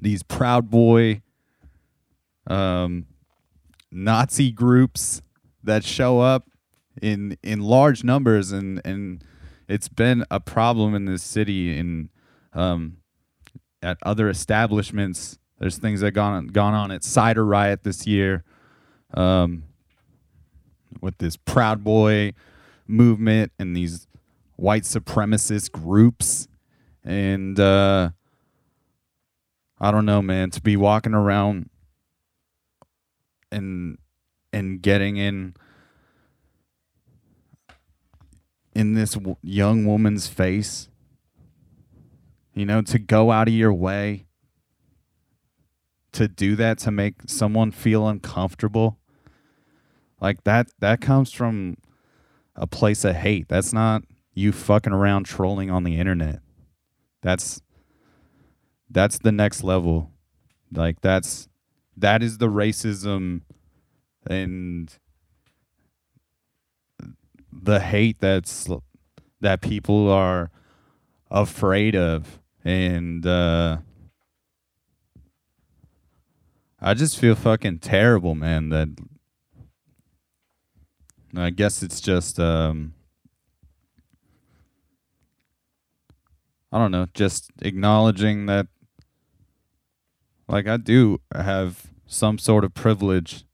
these 0.00 0.22
Proud 0.22 0.70
Boy 0.70 1.22
um, 2.46 3.06
Nazi 3.90 4.52
groups 4.52 5.22
that 5.62 5.84
show 5.84 6.20
up 6.20 6.44
in 7.00 7.36
in 7.42 7.60
large 7.60 8.04
numbers, 8.04 8.52
and 8.52 8.80
and 8.84 9.24
it's 9.68 9.88
been 9.88 10.24
a 10.30 10.40
problem 10.40 10.94
in 10.94 11.04
this 11.06 11.22
city 11.22 11.76
in 11.76 12.10
um, 12.52 12.98
at 13.82 13.98
other 14.02 14.28
establishments. 14.28 15.38
There's 15.58 15.78
things 15.78 16.00
that 16.00 16.12
gone 16.12 16.48
gone 16.48 16.74
on 16.74 16.90
at 16.90 17.04
Cider 17.04 17.44
Riot 17.44 17.82
this 17.82 18.06
year, 18.06 18.44
um, 19.14 19.64
with 21.00 21.18
this 21.18 21.36
Proud 21.36 21.82
Boy 21.82 22.34
movement 22.86 23.52
and 23.58 23.76
these 23.76 24.06
white 24.56 24.84
supremacist 24.84 25.72
groups, 25.72 26.48
and 27.06 27.58
uh, 27.58 28.10
I 29.80 29.90
don't 29.90 30.04
know, 30.04 30.20
man. 30.20 30.50
To 30.50 30.60
be 30.60 30.76
walking 30.76 31.14
around 31.14 31.70
and 33.50 33.96
and 34.52 34.82
getting 34.82 35.16
in 35.16 35.54
in 38.74 38.92
this 38.92 39.14
w- 39.14 39.36
young 39.42 39.86
woman's 39.86 40.26
face 40.26 40.88
you 42.56 42.64
know, 42.64 42.80
to 42.80 42.98
go 42.98 43.30
out 43.30 43.48
of 43.48 43.54
your 43.54 43.72
way 43.72 44.24
to 46.12 46.26
do 46.26 46.56
that 46.56 46.78
to 46.78 46.90
make 46.90 47.16
someone 47.26 47.70
feel 47.70 48.08
uncomfortable. 48.08 48.98
Like 50.22 50.42
that 50.44 50.68
that 50.80 51.02
comes 51.02 51.30
from 51.30 51.76
a 52.56 52.66
place 52.66 53.04
of 53.04 53.14
hate. 53.14 53.48
That's 53.48 53.74
not 53.74 54.04
you 54.32 54.52
fucking 54.52 54.94
around 54.94 55.24
trolling 55.24 55.70
on 55.70 55.84
the 55.84 55.98
internet. 55.98 56.40
That's 57.22 57.60
that's 58.90 59.18
the 59.18 59.32
next 59.32 59.62
level. 59.62 60.10
Like 60.72 61.00
that's 61.00 61.48
that 61.96 62.22
is 62.22 62.38
the 62.38 62.48
racism 62.48 63.42
and 64.28 64.92
the 67.52 67.80
hate 67.80 68.18
that's 68.20 68.68
that 69.40 69.60
people 69.60 70.10
are 70.10 70.50
afraid 71.30 71.96
of 71.96 72.40
and 72.64 73.26
uh 73.26 73.78
I 76.80 76.94
just 76.94 77.18
feel 77.18 77.34
fucking 77.34 77.78
terrible, 77.78 78.34
man, 78.34 78.68
that 78.68 78.88
I 81.34 81.50
guess 81.50 81.82
it's 81.82 82.00
just 82.00 82.38
um 82.38 82.94
I 86.72 86.78
don't 86.78 86.90
know, 86.90 87.06
just 87.14 87.50
acknowledging 87.62 88.46
that 88.46 88.66
like 90.48 90.66
I 90.66 90.76
do 90.76 91.20
have 91.34 91.86
some 92.06 92.38
sort 92.38 92.64
of 92.64 92.74
privilege 92.74 93.44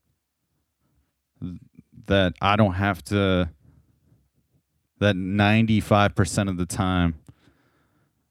that 2.06 2.34
I 2.40 2.56
don't 2.56 2.74
have 2.74 3.02
to 3.04 3.50
that 4.98 5.16
95% 5.16 6.48
of 6.48 6.56
the 6.58 6.66
time 6.66 7.16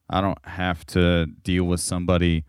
I 0.10 0.22
don't 0.22 0.46
have 0.46 0.86
to 0.88 1.26
deal 1.26 1.64
with 1.64 1.80
somebody 1.80 2.44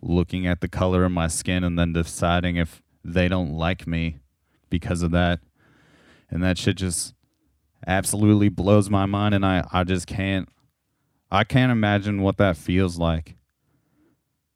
looking 0.00 0.46
at 0.46 0.60
the 0.60 0.68
color 0.68 1.04
of 1.04 1.12
my 1.12 1.28
skin 1.28 1.62
and 1.62 1.78
then 1.78 1.92
deciding 1.92 2.56
if 2.56 2.82
they 3.04 3.28
don't 3.28 3.52
like 3.52 3.86
me 3.86 4.18
because 4.70 5.02
of 5.02 5.10
that. 5.12 5.40
And 6.30 6.42
that 6.42 6.56
shit 6.58 6.76
just 6.76 7.14
absolutely 7.86 8.48
blows 8.48 8.88
my 8.88 9.04
mind 9.04 9.34
and 9.34 9.44
I, 9.44 9.66
I 9.70 9.84
just 9.84 10.06
can't 10.06 10.48
I 11.34 11.42
can't 11.42 11.72
imagine 11.72 12.22
what 12.22 12.36
that 12.36 12.56
feels 12.56 12.96
like. 12.96 13.34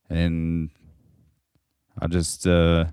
And 0.09 0.71
I 2.01 2.07
just 2.07 2.47
uh 2.47 2.87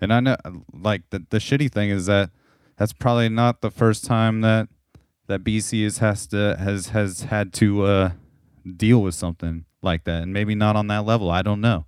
and 0.00 0.12
I 0.12 0.20
know 0.20 0.36
like 0.72 1.08
the 1.10 1.24
the 1.30 1.38
shitty 1.38 1.72
thing 1.72 1.88
is 1.88 2.06
that 2.06 2.30
that's 2.76 2.92
probably 2.92 3.30
not 3.30 3.62
the 3.62 3.70
first 3.70 4.04
time 4.04 4.42
that 4.42 4.68
that 5.28 5.42
BC 5.44 5.98
has 5.98 6.26
to 6.28 6.56
has 6.58 6.88
has 6.88 7.22
had 7.22 7.54
to 7.54 7.84
uh 7.84 8.10
deal 8.76 9.00
with 9.00 9.14
something 9.14 9.64
like 9.80 10.04
that. 10.04 10.22
And 10.22 10.32
maybe 10.32 10.54
not 10.54 10.76
on 10.76 10.88
that 10.88 11.06
level. 11.06 11.30
I 11.30 11.40
don't 11.40 11.62
know. 11.62 11.86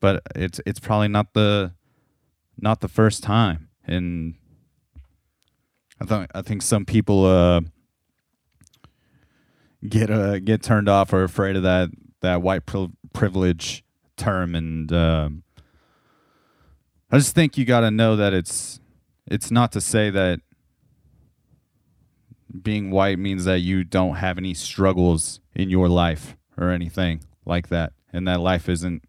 But 0.00 0.22
it's 0.34 0.60
it's 0.66 0.80
probably 0.80 1.08
not 1.08 1.34
the 1.34 1.72
not 2.58 2.80
the 2.80 2.88
first 2.88 3.22
time. 3.22 3.68
And 3.84 4.34
i 6.00 6.04
think 6.04 6.30
i 6.34 6.42
think 6.42 6.62
some 6.62 6.84
people 6.84 7.24
uh 7.24 7.60
get 9.88 10.10
uh 10.10 10.38
get 10.38 10.62
turned 10.62 10.88
off 10.88 11.12
or 11.12 11.22
afraid 11.22 11.56
of 11.56 11.62
that 11.62 11.90
that 12.20 12.42
white 12.42 12.66
pri- 12.66 12.92
privilege 13.12 13.84
term. 14.16 14.54
And 14.54 14.92
um 14.92 15.42
i 17.10 17.18
just 17.18 17.34
think 17.34 17.58
you 17.58 17.64
got 17.64 17.80
to 17.80 17.90
know 17.90 18.16
that 18.16 18.32
it's 18.32 18.80
it's 19.26 19.50
not 19.50 19.72
to 19.72 19.80
say 19.80 20.10
that 20.10 20.40
being 22.60 22.90
white 22.90 23.18
means 23.18 23.44
that 23.44 23.60
you 23.60 23.84
don't 23.84 24.16
have 24.16 24.36
any 24.38 24.54
struggles 24.54 25.40
in 25.54 25.70
your 25.70 25.88
life 25.88 26.36
or 26.56 26.70
anything 26.70 27.22
like 27.46 27.68
that. 27.68 27.92
And 28.12 28.28
that 28.28 28.40
life 28.40 28.68
isn't 28.68 29.04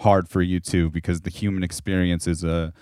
hard 0.00 0.28
for 0.28 0.42
you 0.42 0.58
too 0.58 0.90
because 0.90 1.20
the 1.20 1.30
human 1.30 1.62
experience 1.62 2.26
is 2.26 2.42
a 2.42 2.72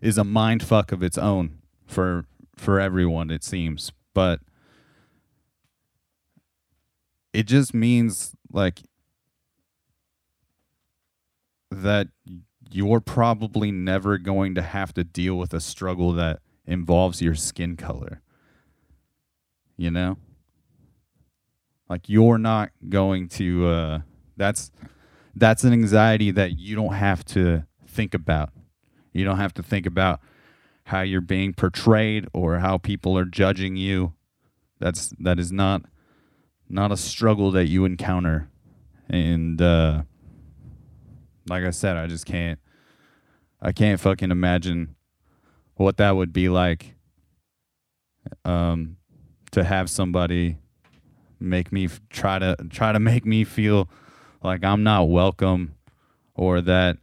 is 0.00 0.16
a 0.16 0.24
mind 0.24 0.62
fuck 0.62 0.92
of 0.92 1.02
its 1.02 1.18
own 1.18 1.58
for 1.86 2.24
for 2.56 2.80
everyone 2.80 3.30
it 3.30 3.42
seems. 3.42 3.92
But 4.14 4.40
it 7.32 7.44
just 7.44 7.74
means 7.74 8.34
like 8.52 8.80
that 11.70 12.08
you're 12.70 13.00
probably 13.00 13.70
never 13.70 14.18
going 14.18 14.54
to 14.54 14.62
have 14.62 14.92
to 14.94 15.04
deal 15.04 15.36
with 15.36 15.52
a 15.54 15.60
struggle 15.60 16.12
that 16.12 16.40
involves 16.66 17.20
your 17.22 17.34
skin 17.34 17.76
color 17.76 18.22
you 19.80 19.90
know? 19.90 20.18
Like 21.88 22.02
you're 22.06 22.36
not 22.36 22.70
going 22.88 23.28
to 23.30 23.66
uh 23.66 24.00
that's 24.36 24.70
that's 25.34 25.64
an 25.64 25.72
anxiety 25.72 26.30
that 26.32 26.58
you 26.58 26.76
don't 26.76 26.92
have 26.92 27.24
to 27.26 27.64
think 27.88 28.12
about. 28.12 28.50
You 29.14 29.24
don't 29.24 29.38
have 29.38 29.54
to 29.54 29.62
think 29.62 29.86
about 29.86 30.20
how 30.84 31.00
you're 31.00 31.22
being 31.22 31.54
portrayed 31.54 32.28
or 32.34 32.58
how 32.58 32.76
people 32.76 33.16
are 33.16 33.24
judging 33.24 33.76
you. 33.76 34.12
That's 34.78 35.14
that 35.18 35.40
is 35.40 35.50
not 35.50 35.82
not 36.70 36.92
a 36.92 36.96
struggle 36.96 37.50
that 37.50 37.66
you 37.66 37.84
encounter 37.84 38.48
and 39.08 39.60
uh 39.60 40.02
like 41.48 41.64
i 41.64 41.70
said 41.70 41.96
i 41.96 42.06
just 42.06 42.24
can't 42.24 42.58
i 43.60 43.72
can't 43.72 44.00
fucking 44.00 44.30
imagine 44.30 44.94
what 45.74 45.96
that 45.96 46.12
would 46.12 46.32
be 46.32 46.48
like 46.48 46.94
um 48.44 48.96
to 49.50 49.64
have 49.64 49.90
somebody 49.90 50.56
make 51.40 51.72
me 51.72 51.86
f- 51.86 52.00
try 52.10 52.38
to 52.38 52.56
try 52.68 52.92
to 52.92 53.00
make 53.00 53.24
me 53.24 53.44
feel 53.44 53.88
like 54.42 54.62
I'm 54.62 54.82
not 54.82 55.08
welcome 55.08 55.74
or 56.34 56.60
that 56.60 56.98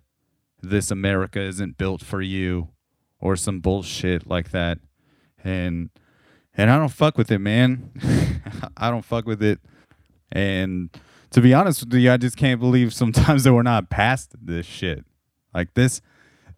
this 0.61 0.91
America 0.91 1.39
isn't 1.41 1.77
built 1.77 2.03
for 2.03 2.21
you 2.21 2.69
or 3.19 3.35
some 3.35 3.59
bullshit 3.59 4.27
like 4.27 4.51
that. 4.51 4.79
And 5.43 5.89
and 6.57 6.71
I 6.71 6.77
don't 6.77 6.89
fuck 6.89 7.17
with 7.17 7.31
it, 7.31 7.39
man. 7.39 7.91
I 8.77 8.89
don't 8.89 9.05
fuck 9.05 9.25
with 9.25 9.43
it. 9.43 9.59
And 10.31 10.89
to 11.31 11.39
be 11.39 11.53
honest 11.53 11.85
with 11.85 11.93
you, 11.93 12.11
I 12.11 12.17
just 12.17 12.35
can't 12.35 12.59
believe 12.59 12.93
sometimes 12.93 13.43
that 13.45 13.53
we're 13.53 13.63
not 13.63 13.89
past 13.89 14.35
this 14.41 14.65
shit. 14.65 15.05
Like 15.53 15.75
this 15.75 16.01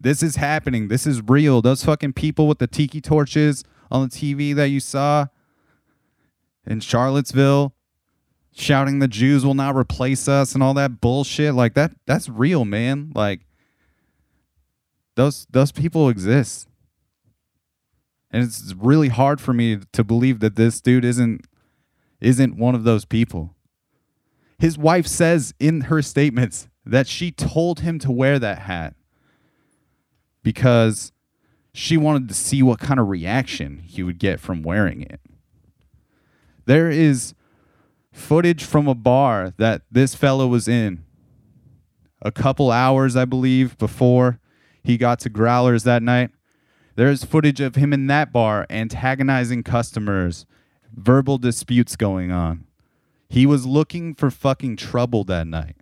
this 0.00 0.22
is 0.22 0.36
happening. 0.36 0.88
This 0.88 1.06
is 1.06 1.22
real. 1.22 1.60
Those 1.60 1.84
fucking 1.84 2.14
people 2.14 2.48
with 2.48 2.58
the 2.58 2.66
tiki 2.66 3.02
torches 3.02 3.62
on 3.90 4.08
the 4.08 4.08
TV 4.08 4.54
that 4.54 4.68
you 4.68 4.80
saw 4.80 5.26
in 6.66 6.80
Charlottesville 6.80 7.74
shouting 8.52 8.98
the 8.98 9.08
Jews 9.08 9.44
will 9.44 9.54
not 9.54 9.76
replace 9.76 10.26
us 10.28 10.54
and 10.54 10.62
all 10.62 10.74
that 10.74 11.00
bullshit 11.00 11.54
like 11.54 11.74
that 11.74 11.92
that's 12.04 12.28
real 12.28 12.64
man 12.64 13.12
like 13.14 13.40
those 15.14 15.46
those 15.50 15.70
people 15.70 16.08
exist 16.08 16.68
and 18.30 18.42
it's 18.42 18.74
really 18.76 19.08
hard 19.08 19.40
for 19.40 19.52
me 19.52 19.78
to 19.92 20.04
believe 20.04 20.40
that 20.40 20.56
this 20.56 20.80
dude 20.80 21.04
isn't 21.04 21.46
isn't 22.20 22.56
one 22.56 22.74
of 22.74 22.84
those 22.84 23.04
people 23.04 23.54
his 24.58 24.76
wife 24.76 25.06
says 25.06 25.54
in 25.58 25.82
her 25.82 26.02
statements 26.02 26.68
that 26.84 27.06
she 27.06 27.30
told 27.30 27.80
him 27.80 27.98
to 27.98 28.10
wear 28.10 28.38
that 28.38 28.60
hat 28.60 28.94
because 30.42 31.12
she 31.72 31.96
wanted 31.96 32.28
to 32.28 32.34
see 32.34 32.62
what 32.62 32.78
kind 32.80 32.98
of 33.00 33.08
reaction 33.08 33.82
he 33.86 34.02
would 34.02 34.18
get 34.18 34.40
from 34.40 34.62
wearing 34.62 35.02
it 35.02 35.20
there 36.66 36.90
is 36.90 37.34
footage 38.12 38.64
from 38.64 38.88
a 38.88 38.94
bar 38.94 39.52
that 39.56 39.82
this 39.90 40.14
fellow 40.14 40.46
was 40.46 40.68
in 40.68 41.04
a 42.22 42.30
couple 42.30 42.70
hours, 42.70 43.16
I 43.16 43.24
believe, 43.24 43.78
before 43.78 44.38
he 44.82 44.96
got 44.96 45.20
to 45.20 45.30
Growlers 45.30 45.84
that 45.84 46.02
night. 46.02 46.30
There's 47.00 47.24
footage 47.24 47.60
of 47.60 47.76
him 47.76 47.94
in 47.94 48.08
that 48.08 48.30
bar 48.30 48.66
antagonizing 48.68 49.62
customers, 49.62 50.44
verbal 50.94 51.38
disputes 51.38 51.96
going 51.96 52.30
on. 52.30 52.66
He 53.30 53.46
was 53.46 53.64
looking 53.64 54.14
for 54.14 54.30
fucking 54.30 54.76
trouble 54.76 55.24
that 55.24 55.46
night. 55.46 55.76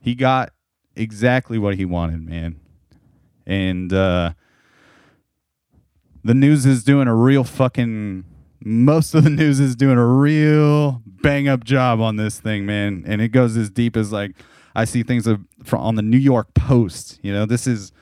He 0.00 0.16
got 0.16 0.50
exactly 0.96 1.56
what 1.56 1.76
he 1.76 1.84
wanted, 1.84 2.26
man 2.26 2.58
and 3.48 3.92
uh, 3.92 4.34
the 6.22 6.34
news 6.34 6.66
is 6.66 6.84
doing 6.84 7.08
a 7.08 7.14
real 7.14 7.44
fucking 7.44 8.24
most 8.64 9.14
of 9.14 9.24
the 9.24 9.30
news 9.30 9.60
is 9.60 9.76
doing 9.76 9.98
a 9.98 10.06
real 10.06 11.02
bang 11.06 11.48
up 11.48 11.64
job 11.64 12.00
on 12.00 12.16
this 12.16 12.40
thing 12.40 12.66
man. 12.66 13.04
And 13.06 13.20
it 13.20 13.28
goes 13.28 13.56
as 13.56 13.70
deep 13.70 13.96
as 13.96 14.12
like 14.12 14.32
i 14.74 14.84
see 14.84 15.02
things 15.02 15.26
of, 15.26 15.40
on 15.72 15.94
the 15.96 16.02
new 16.02 16.18
york 16.18 16.54
post 16.54 17.18
you 17.22 17.32
know? 17.32 17.46
This 17.46 17.66
is 17.66 17.92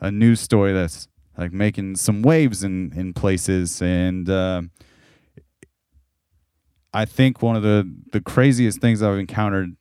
a 0.00 0.10
news 0.10 0.40
story 0.40 0.72
that's 0.72 1.08
like 1.38 1.52
making 1.52 1.96
some 1.96 2.22
waves 2.22 2.62
in 2.62 2.92
in 2.94 3.12
places. 3.12 3.80
And 3.82 4.28
uh, 4.28 4.62
i 6.92 7.04
think 7.04 7.42
one 7.42 7.56
of 7.56 7.62
the 7.62 7.90
the 8.12 8.20
craziest 8.20 8.80
things 8.80 9.02
i've 9.02 9.18
encountered 9.18 9.76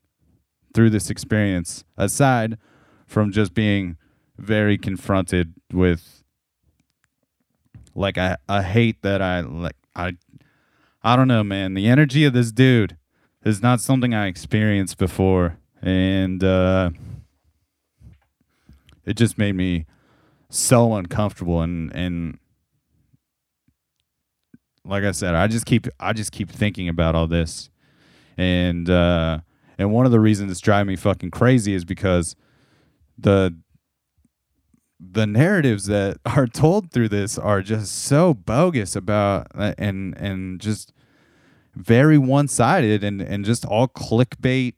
through 0.74 0.90
this 0.90 1.10
experience 1.10 1.86
aside 1.98 2.58
from 3.08 3.32
just 3.32 3.54
being 3.54 3.98
very 4.38 4.78
confronted 4.78 5.54
with 5.72 6.24
like 7.96 8.18
a, 8.18 8.38
a 8.50 8.62
hate 8.62 9.02
that 9.02 9.22
I 9.22 9.40
like 9.40 9.76
I 9.96 10.18
I 11.04 11.16
don't 11.16 11.28
know 11.28 11.44
man. 11.44 11.74
The 11.74 11.88
energy 11.88 12.26
of 12.26 12.34
this 12.34 12.52
dude 12.52 12.98
is 13.44 13.62
not 13.62 13.80
something 13.80 14.14
I 14.14 14.28
experienced 14.28 14.98
before. 14.98 15.58
And 15.82 16.44
uh 16.44 16.92
it 19.06 19.16
just 19.16 19.38
made 19.38 19.56
me 19.56 19.86
so 20.50 20.94
uncomfortable 20.96 21.62
and 21.62 21.94
and 21.96 22.40
like 24.84 25.04
I 25.04 25.12
said 25.12 25.36
I 25.36 25.48
just 25.48 25.66
keep 25.66 25.88
I 26.00 26.14
just 26.14 26.32
keep 26.32 26.50
thinking 26.50 26.90
about 26.90 27.16
all 27.16 27.28
this. 27.28 27.70
And 28.38 28.90
uh 28.90 29.40
And 29.78 29.92
one 29.92 30.06
of 30.06 30.12
the 30.12 30.20
reasons 30.20 30.52
it's 30.52 30.60
driving 30.62 30.88
me 30.88 30.96
fucking 30.96 31.32
crazy 31.32 31.74
is 31.74 31.86
because 31.86 32.36
the 33.18 33.56
the 35.12 35.28
narratives 35.28 35.86
that 35.86 36.18
are 36.26 36.48
told 36.48 36.92
through 36.92 37.10
this 37.10 37.38
are 37.38 37.62
just 37.62 38.04
so 38.04 38.34
bogus 38.34 38.96
about 38.96 39.48
uh, 39.56 39.74
and 39.78 40.16
and 40.18 40.60
just 40.60 40.94
very 41.76 42.18
one-sided 42.18 43.04
and 43.04 43.22
and 43.22 43.46
just 43.46 43.66
all 43.66 43.88
clickbait. 43.88 44.74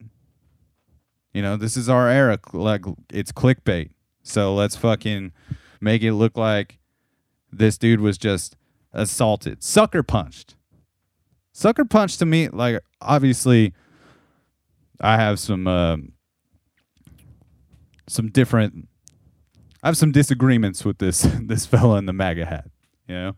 You 1.33 1.41
know 1.41 1.57
this 1.57 1.77
is 1.77 1.89
our 1.89 2.09
era 2.09 2.39
like 2.53 2.83
it's 3.11 3.31
clickbait. 3.31 3.91
So 4.23 4.53
let's 4.53 4.75
fucking 4.75 5.31
make 5.79 6.01
it 6.03 6.13
look 6.13 6.37
like 6.37 6.79
this 7.51 7.77
dude 7.77 8.01
was 8.01 8.17
just 8.17 8.57
assaulted 8.93 9.63
sucker 9.63 10.03
punched. 10.03 10.55
Sucker 11.53 11.85
punched 11.85 12.19
to 12.19 12.25
me 12.25 12.49
like 12.49 12.83
obviously 13.01 13.73
i 14.99 15.17
have 15.17 15.39
some 15.39 15.67
uh, 15.67 15.97
some 18.07 18.29
different 18.29 18.87
I 19.87 19.89
have 19.89 19.95
some 19.97 20.11
disagreements 20.11 20.83
with 20.83 20.97
this 20.97 21.21
this 21.41 21.65
fella 21.65 21.97
in 21.97 22.07
the 22.07 22.11
MAGA 22.11 22.45
hat. 22.45 22.69
You 23.07 23.15
know, 23.15 23.35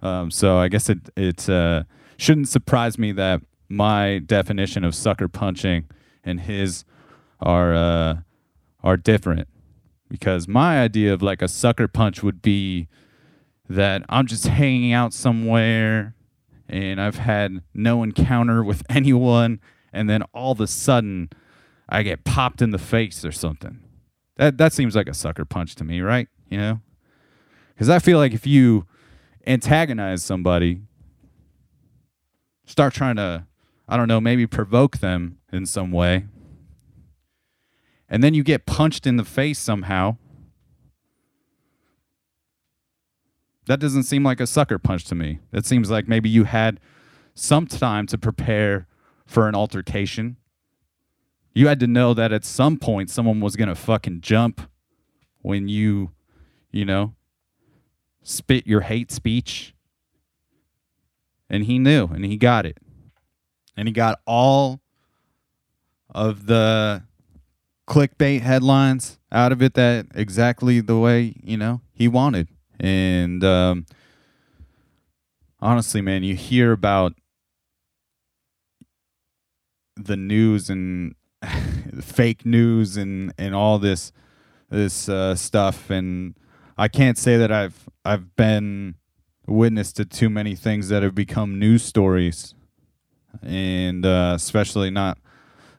um, 0.00 0.30
so 0.30 0.56
I 0.56 0.68
guess 0.68 0.88
it 0.88 1.10
it 1.14 1.46
uh, 1.46 1.82
shouldn't 2.16 2.48
surprise 2.48 2.98
me 2.98 3.12
that 3.12 3.42
my 3.68 4.20
definition 4.20 4.82
of 4.82 4.94
sucker 4.94 5.28
punching 5.28 5.90
and 6.24 6.40
his 6.40 6.86
are 7.38 7.74
uh, 7.74 8.14
are 8.82 8.96
different 8.96 9.46
because 10.08 10.48
my 10.48 10.80
idea 10.80 11.12
of 11.12 11.20
like 11.20 11.42
a 11.42 11.48
sucker 11.48 11.86
punch 11.86 12.22
would 12.22 12.40
be 12.40 12.88
that 13.68 14.04
I'm 14.08 14.26
just 14.26 14.46
hanging 14.46 14.94
out 14.94 15.12
somewhere 15.12 16.14
and 16.66 16.98
I've 16.98 17.16
had 17.16 17.60
no 17.74 18.02
encounter 18.02 18.64
with 18.64 18.84
anyone 18.88 19.60
and 19.92 20.08
then 20.08 20.22
all 20.32 20.52
of 20.52 20.62
a 20.62 20.66
sudden 20.66 21.28
I 21.90 22.04
get 22.04 22.24
popped 22.24 22.62
in 22.62 22.70
the 22.70 22.78
face 22.78 23.22
or 23.22 23.32
something. 23.32 23.80
That 24.42 24.58
that 24.58 24.72
seems 24.72 24.96
like 24.96 25.06
a 25.06 25.14
sucker 25.14 25.44
punch 25.44 25.76
to 25.76 25.84
me, 25.84 26.00
right? 26.00 26.26
You 26.50 26.58
know? 26.58 26.80
Cuz 27.78 27.88
I 27.88 28.00
feel 28.00 28.18
like 28.18 28.32
if 28.32 28.44
you 28.44 28.88
antagonize 29.46 30.24
somebody, 30.24 30.82
start 32.66 32.92
trying 32.92 33.14
to 33.16 33.46
I 33.86 33.96
don't 33.96 34.08
know, 34.08 34.20
maybe 34.20 34.48
provoke 34.48 34.98
them 34.98 35.38
in 35.52 35.64
some 35.64 35.92
way, 35.92 36.26
and 38.08 38.24
then 38.24 38.34
you 38.34 38.42
get 38.42 38.66
punched 38.66 39.06
in 39.06 39.16
the 39.16 39.24
face 39.24 39.60
somehow, 39.60 40.16
that 43.66 43.78
doesn't 43.78 44.02
seem 44.02 44.24
like 44.24 44.40
a 44.40 44.46
sucker 44.48 44.80
punch 44.80 45.04
to 45.04 45.14
me. 45.14 45.38
That 45.52 45.66
seems 45.66 45.88
like 45.88 46.08
maybe 46.08 46.28
you 46.28 46.44
had 46.44 46.80
some 47.32 47.68
time 47.68 48.08
to 48.08 48.18
prepare 48.18 48.88
for 49.24 49.46
an 49.46 49.54
altercation 49.54 50.36
you 51.54 51.68
had 51.68 51.80
to 51.80 51.86
know 51.86 52.14
that 52.14 52.32
at 52.32 52.44
some 52.44 52.78
point 52.78 53.10
someone 53.10 53.40
was 53.40 53.56
going 53.56 53.68
to 53.68 53.74
fucking 53.74 54.20
jump 54.20 54.62
when 55.40 55.68
you, 55.68 56.12
you 56.70 56.84
know, 56.84 57.14
spit 58.22 58.66
your 58.66 58.82
hate 58.82 59.10
speech. 59.10 59.74
And 61.50 61.64
he 61.64 61.78
knew 61.78 62.06
and 62.06 62.24
he 62.24 62.36
got 62.36 62.64
it. 62.64 62.78
And 63.76 63.88
he 63.88 63.92
got 63.92 64.20
all 64.26 64.80
of 66.08 66.46
the 66.46 67.02
clickbait 67.86 68.40
headlines 68.40 69.18
out 69.30 69.52
of 69.52 69.62
it 69.62 69.74
that 69.74 70.06
exactly 70.14 70.80
the 70.80 70.98
way, 70.98 71.34
you 71.42 71.56
know, 71.56 71.80
he 71.92 72.08
wanted. 72.08 72.48
And 72.80 73.44
um, 73.44 73.86
honestly, 75.60 76.00
man, 76.00 76.22
you 76.22 76.34
hear 76.34 76.72
about 76.72 77.14
the 79.96 80.16
news 80.16 80.70
and 80.70 81.14
fake 82.00 82.44
news 82.46 82.96
and 82.96 83.32
and 83.38 83.54
all 83.54 83.78
this 83.78 84.12
this 84.70 85.08
uh, 85.08 85.34
stuff. 85.34 85.90
And 85.90 86.34
I 86.76 86.88
can't 86.88 87.18
say 87.18 87.36
that 87.36 87.52
I've 87.52 87.88
I've 88.04 88.34
been 88.36 88.96
witness 89.46 89.92
to 89.94 90.04
too 90.04 90.30
many 90.30 90.54
things 90.54 90.88
that 90.88 91.02
have 91.02 91.14
become 91.14 91.58
news 91.58 91.82
stories. 91.82 92.54
And 93.42 94.04
uh, 94.04 94.32
especially 94.36 94.90
not 94.90 95.18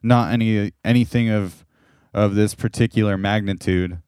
not 0.02 0.32
any 0.32 0.71
anything 0.84 1.30
of 1.30 1.65
of 2.13 2.36
this 2.36 2.56
particular 2.56 3.17
magnitude. 3.17 3.99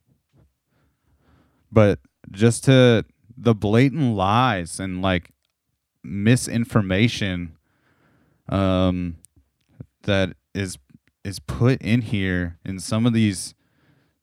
But 1.71 1.99
just 2.31 2.63
to 2.65 3.05
the 3.37 3.53
blatant 3.53 4.15
lies 4.15 4.79
and 4.79 5.01
like 5.01 5.31
misinformation 6.03 7.57
um 8.47 9.17
that 10.03 10.35
is 10.53 10.77
is 11.25 11.39
put 11.39 11.81
in 11.81 12.01
here 12.01 12.59
in 12.63 12.79
some 12.79 13.05
of 13.05 13.13
these 13.13 13.55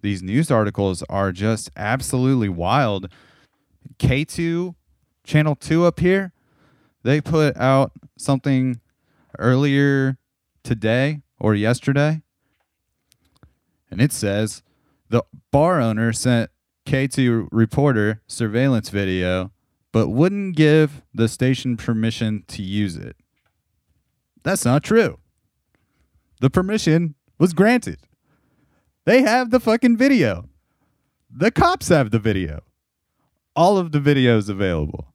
these 0.03 0.23
news 0.23 0.51
articles 0.51 1.03
are 1.09 1.31
just 1.31 1.71
absolutely 1.77 2.49
wild. 2.49 3.09
KATU 3.99 4.75
channel 5.23 5.55
2 5.55 5.85
up 5.85 6.01
here, 6.01 6.33
they 7.05 7.21
put 7.21 7.57
out 7.57 7.93
something 8.19 8.81
earlier 9.39 10.19
today 10.65 11.23
or 11.39 11.55
yesterday. 11.55 12.23
And 13.93 14.01
it 14.01 14.13
says 14.13 14.65
the 15.09 15.23
bar 15.53 15.81
owner 15.81 16.13
sent 16.13 16.51
KATU 16.85 17.47
reporter 17.53 18.23
surveillance 18.27 18.89
video 18.89 19.53
but 19.93 20.09
wouldn't 20.09 20.57
give 20.57 21.03
the 21.15 21.29
station 21.29 21.77
permission 21.77 22.43
to 22.49 22.63
use 22.63 22.97
it. 22.97 23.15
That's 24.43 24.65
not 24.65 24.83
true 24.83 25.19
the 26.43 26.51
permission 26.51 27.15
was 27.39 27.55
granted. 27.55 28.01
They 29.05 29.23
have 29.23 29.51
the 29.51 29.61
fucking 29.61 29.97
video. 29.97 30.49
The 31.31 31.53
cops 31.53 31.89
have 31.89 32.11
the 32.11 32.19
video. 32.19 32.65
All 33.55 33.79
of 33.79 33.93
the 33.93 34.01
videos 34.01 34.49
available. 34.49 35.15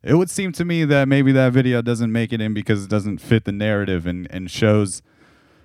It 0.00 0.14
would 0.14 0.30
seem 0.30 0.52
to 0.52 0.64
me 0.64 0.84
that 0.84 1.08
maybe 1.08 1.32
that 1.32 1.52
video 1.52 1.82
doesn't 1.82 2.12
make 2.12 2.32
it 2.32 2.40
in 2.40 2.54
because 2.54 2.84
it 2.84 2.90
doesn't 2.90 3.18
fit 3.18 3.44
the 3.44 3.50
narrative 3.50 4.06
and, 4.06 4.28
and 4.30 4.48
shows 4.48 5.02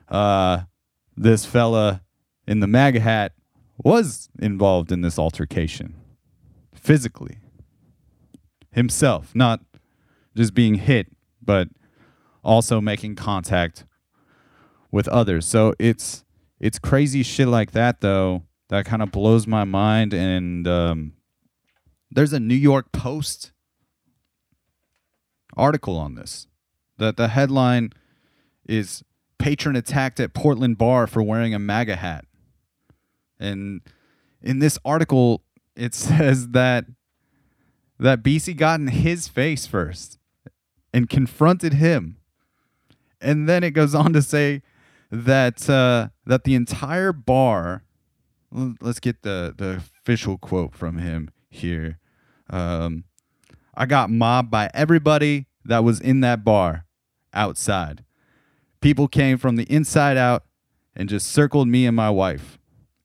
uh, 0.10 0.62
this 1.16 1.46
fella 1.46 2.02
in 2.48 2.60
the 2.60 2.68
MAGA 2.68 3.00
hat 3.00 3.34
was 3.78 4.30
involved 4.40 4.92
in 4.92 5.02
this 5.02 5.20
altercation 5.20 5.94
physically 6.74 7.38
himself, 8.72 9.36
not 9.36 9.60
just 10.36 10.56
being 10.56 10.76
hit, 10.76 11.08
but 11.40 11.68
also 12.44 12.82
making 12.82 13.16
contact 13.16 13.84
with 14.92 15.08
others. 15.08 15.46
So 15.46 15.74
it's 15.80 16.24
it's 16.60 16.80
crazy 16.80 17.24
shit 17.24 17.48
like 17.48 17.72
that 17.72 18.02
though 18.02 18.44
that 18.70 18.86
kind 18.86 19.02
of 19.02 19.12
blows 19.12 19.48
my 19.48 19.64
mind. 19.64 20.14
And 20.14 20.68
um, 20.68 21.14
there's 22.12 22.34
a 22.34 22.40
New 22.40 22.56
York 22.56 22.92
Post 22.92 23.52
article 25.56 25.98
on 25.98 26.16
this. 26.16 26.48
That 26.98 27.18
the 27.18 27.30
headline 27.30 27.94
is 28.68 29.04
patron 29.38 29.76
attacked 29.76 30.20
at 30.20 30.34
Portland 30.34 30.78
bar 30.78 31.08
for 31.08 31.22
wearing 31.22 31.54
a 31.54 31.60
MAGA 31.60 31.98
hat. 31.98 32.26
And 33.40 33.82
in 34.42 34.60
this 34.60 34.80
article, 34.84 35.44
it 35.76 35.94
says 35.94 36.50
that 36.50 36.86
that 38.00 38.22
Bisi 38.22 38.56
got 38.56 38.80
in 38.80 38.88
his 38.88 39.28
face 39.28 39.66
first 39.66 40.20
and 40.94 41.10
confronted 41.10 41.74
him. 41.74 42.18
And 43.20 43.50
then 43.50 43.64
it 43.64 43.72
goes 43.72 43.96
on 43.96 44.14
to 44.14 44.22
say 44.22 44.62
that 45.12 45.70
uh, 45.70 46.10
that 46.26 46.44
the 46.44 46.56
entire 46.56 47.14
bar. 47.14 47.84
Let's 48.52 49.00
get 49.00 49.24
the 49.24 49.54
the 49.56 49.82
official 50.02 50.38
quote 50.38 50.74
from 50.74 50.98
him 50.98 51.30
here. 51.50 52.00
Um, 52.50 53.04
I 53.76 53.86
got 53.86 54.10
mobbed 54.10 54.50
by 54.50 54.70
everybody 54.74 55.48
that 55.66 55.84
was 55.84 56.00
in 56.00 56.22
that 56.22 56.44
bar 56.44 56.86
outside. 57.34 58.04
People 58.80 59.08
came 59.08 59.38
from 59.38 59.58
the 59.58 59.64
inside 59.64 60.18
out 60.18 60.44
and 60.96 61.10
just 61.10 61.28
circled 61.28 61.68
me 61.68 61.86
and 61.86 61.96
my 61.96 62.10
wife, 62.10 62.58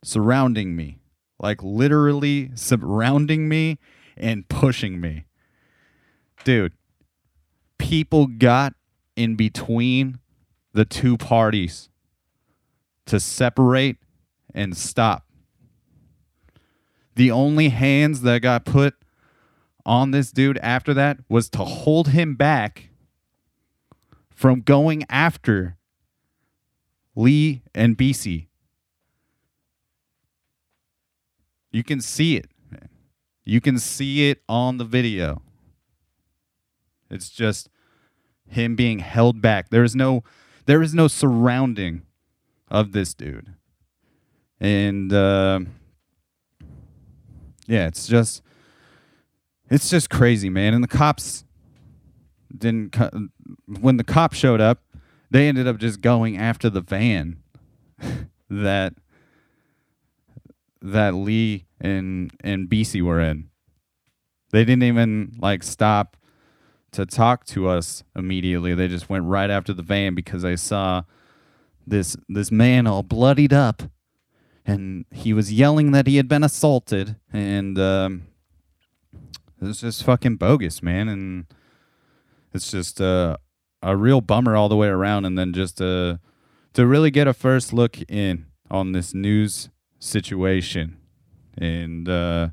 surrounding 0.02 0.76
me, 0.76 1.00
like 1.40 1.62
literally 1.62 2.50
surrounding 2.54 3.48
me 3.48 3.78
and 4.16 4.48
pushing 4.48 5.00
me. 5.00 5.24
Dude, 6.44 6.72
people 7.78 8.26
got 8.26 8.74
in 9.16 9.34
between 9.34 10.18
the 10.72 10.84
two 10.84 11.16
parties 11.16 11.90
to 13.06 13.20
separate 13.20 13.96
and 14.54 14.76
stop. 14.76 15.26
The 17.14 17.30
only 17.30 17.68
hands 17.68 18.22
that 18.22 18.40
got 18.40 18.64
put 18.64 18.94
on 19.84 20.12
this 20.12 20.30
dude 20.30 20.58
after 20.58 20.94
that 20.94 21.18
was 21.28 21.48
to 21.50 21.58
hold 21.58 22.08
him 22.08 22.34
back 22.34 22.90
from 24.30 24.60
going 24.60 25.04
after 25.10 25.76
Lee 27.14 27.62
and 27.74 27.96
BC. 27.96 28.46
You 31.70 31.82
can 31.82 32.00
see 32.00 32.36
it. 32.36 32.46
You 33.44 33.60
can 33.60 33.78
see 33.78 34.30
it 34.30 34.42
on 34.48 34.78
the 34.78 34.84
video. 34.84 35.42
It's 37.10 37.28
just 37.28 37.68
him 38.48 38.76
being 38.76 39.00
held 39.00 39.40
back. 39.42 39.70
There's 39.70 39.96
no 39.96 40.22
there 40.66 40.82
is 40.82 40.94
no 40.94 41.08
surrounding 41.08 42.02
of 42.72 42.92
this 42.92 43.14
dude. 43.14 43.52
And 44.58 45.12
uh, 45.12 45.60
yeah, 47.68 47.86
it's 47.86 48.08
just 48.08 48.42
it's 49.70 49.90
just 49.90 50.10
crazy, 50.10 50.48
man. 50.48 50.74
And 50.74 50.82
the 50.82 50.88
cops 50.88 51.44
didn't 52.56 52.92
co- 52.92 53.28
when 53.80 53.98
the 53.98 54.04
cops 54.04 54.36
showed 54.36 54.60
up, 54.60 54.82
they 55.30 55.48
ended 55.48 55.68
up 55.68 55.78
just 55.78 56.00
going 56.00 56.36
after 56.36 56.70
the 56.70 56.80
van 56.80 57.36
that 58.50 58.94
that 60.80 61.14
Lee 61.14 61.66
and 61.80 62.32
and 62.40 62.68
BC 62.68 63.02
were 63.02 63.20
in. 63.20 63.50
They 64.50 64.64
didn't 64.64 64.84
even 64.84 65.36
like 65.38 65.62
stop 65.62 66.16
to 66.92 67.04
talk 67.04 67.44
to 67.46 67.68
us 67.68 68.02
immediately. 68.16 68.74
They 68.74 68.88
just 68.88 69.10
went 69.10 69.24
right 69.24 69.50
after 69.50 69.72
the 69.72 69.82
van 69.82 70.14
because 70.14 70.42
they 70.42 70.56
saw 70.56 71.02
this 71.86 72.16
this 72.28 72.50
man 72.50 72.86
all 72.86 73.02
bloodied 73.02 73.52
up 73.52 73.82
and 74.64 75.04
he 75.10 75.32
was 75.32 75.52
yelling 75.52 75.92
that 75.92 76.06
he 76.06 76.16
had 76.16 76.28
been 76.28 76.44
assaulted 76.44 77.16
and 77.32 77.78
um 77.78 78.26
it 79.62 79.66
was 79.66 79.80
just 79.80 80.02
fucking 80.02 80.36
bogus, 80.36 80.82
man, 80.82 81.08
and 81.08 81.46
it's 82.52 82.72
just 82.72 83.00
uh, 83.00 83.36
a 83.80 83.96
real 83.96 84.20
bummer 84.20 84.56
all 84.56 84.68
the 84.68 84.76
way 84.76 84.88
around 84.88 85.24
and 85.24 85.38
then 85.38 85.52
just 85.52 85.80
uh 85.80 86.16
to 86.72 86.86
really 86.86 87.12
get 87.12 87.28
a 87.28 87.32
first 87.32 87.72
look 87.72 87.98
in 88.10 88.46
on 88.70 88.90
this 88.90 89.14
news 89.14 89.68
situation. 90.00 90.96
And 91.56 92.08
uh 92.08 92.48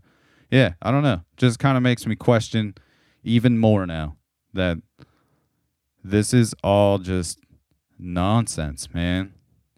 yeah, 0.52 0.74
I 0.84 0.92
don't 0.92 1.04
know. 1.04 1.22
Just 1.36 1.58
kind 1.58 1.78
of 1.78 1.84
makes 1.84 2.06
me 2.06 2.16
question 2.16 2.76
even 3.24 3.58
more 3.58 3.88
now 3.88 4.18
that 4.54 4.78
this 6.04 6.32
is 6.32 6.54
all 6.64 7.00
just 7.00 7.40
nonsense, 8.00 8.94
man. 8.94 9.34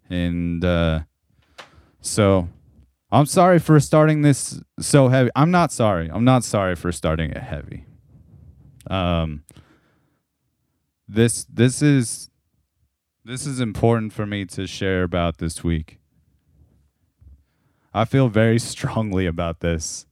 And 0.09 0.63
uh, 0.63 1.01
so 1.99 2.47
I'm 3.11 3.25
sorry 3.25 3.59
for 3.59 3.79
starting 3.79 4.21
this 4.21 4.61
so 4.79 5.09
heavy. 5.09 5.29
I'm 5.35 5.51
not 5.51 5.71
sorry. 5.71 6.09
I'm 6.09 6.23
not 6.23 6.43
sorry 6.43 6.75
for 6.75 6.91
starting 6.91 7.31
it 7.31 7.43
heavy. 7.43 7.85
Um 8.89 9.43
this 11.07 11.43
this 11.45 11.81
is 11.81 12.29
this 13.25 13.45
is 13.45 13.59
important 13.59 14.13
for 14.13 14.25
me 14.25 14.45
to 14.45 14.65
share 14.65 15.03
about 15.03 15.37
this 15.37 15.63
week. 15.63 15.99
I 17.93 18.05
feel 18.05 18.29
very 18.29 18.59
strongly 18.73 19.25
about 19.25 19.59
this. 19.59 20.05